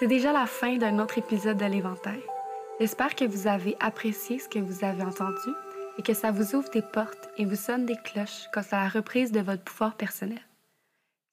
C'est 0.00 0.08
déjà 0.08 0.32
la 0.32 0.46
fin 0.46 0.76
d'un 0.76 0.98
autre 0.98 1.18
épisode 1.18 1.58
de 1.58 1.66
l'éventail. 1.66 2.22
J'espère 2.80 3.14
que 3.14 3.24
vous 3.24 3.46
avez 3.46 3.76
apprécié 3.78 4.40
ce 4.40 4.48
que 4.48 4.58
vous 4.58 4.84
avez 4.84 5.04
entendu 5.04 5.50
et 5.96 6.02
que 6.02 6.12
ça 6.12 6.32
vous 6.32 6.56
ouvre 6.56 6.68
des 6.70 6.82
portes 6.82 7.30
et 7.36 7.44
vous 7.44 7.54
sonne 7.54 7.86
des 7.86 7.96
cloches 7.96 8.48
quant 8.52 8.64
à 8.72 8.82
la 8.82 8.88
reprise 8.88 9.30
de 9.30 9.40
votre 9.40 9.62
pouvoir 9.62 9.96
personnel. 9.96 10.40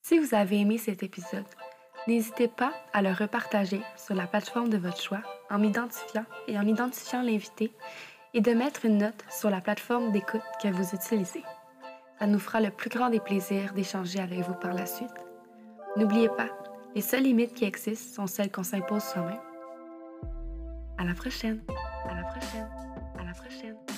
Si 0.04 0.20
vous 0.20 0.36
avez 0.36 0.60
aimé 0.60 0.78
cet 0.78 1.02
épisode, 1.02 1.46
n'hésitez 2.08 2.48
pas 2.48 2.72
à 2.94 3.02
le 3.02 3.12
repartager 3.12 3.82
sur 3.98 4.14
la 4.14 4.28
plateforme 4.28 4.70
de 4.70 4.78
votre 4.78 5.02
choix 5.02 5.24
en 5.50 5.58
m'identifiant 5.58 6.26
et 6.48 6.60
en 6.60 6.68
identifiant 6.68 7.24
l'invité 7.24 7.72
et 8.36 8.42
de 8.42 8.54
mettre 8.54 8.86
une 8.86 9.00
note 9.00 9.26
sur 9.32 9.50
la 9.50 9.62
plateforme 9.62 10.12
d'écoute 10.12 10.42
que 10.62 10.68
vous 10.68 10.96
utilisez. 10.96 11.44
Ça 12.20 12.28
nous 12.28 12.40
fera 12.40 12.62
le 12.62 12.70
plus 12.70 12.92
grand 12.92 13.10
des 13.10 13.20
plaisirs 13.20 13.74
d'échanger 13.74 14.20
avec 14.20 14.42
vous 14.42 14.54
par 14.54 14.76
la 14.76 14.86
suite. 14.86 15.10
N'oubliez 15.98 16.30
pas, 16.30 16.50
les 16.94 17.02
seules 17.02 17.24
limites 17.24 17.56
qui 17.56 17.66
existent 17.66 18.16
sont 18.16 18.28
celles 18.28 18.52
qu'on 18.52 18.64
s'impose 18.64 19.04
soi-même. 19.04 19.51
À 21.02 21.04
la 21.04 21.16
prochaine! 21.16 21.60
À 22.08 22.14
la 22.14 22.22
prochaine! 22.26 22.70
À 23.18 23.24
la 23.24 23.34
prochaine! 23.34 23.91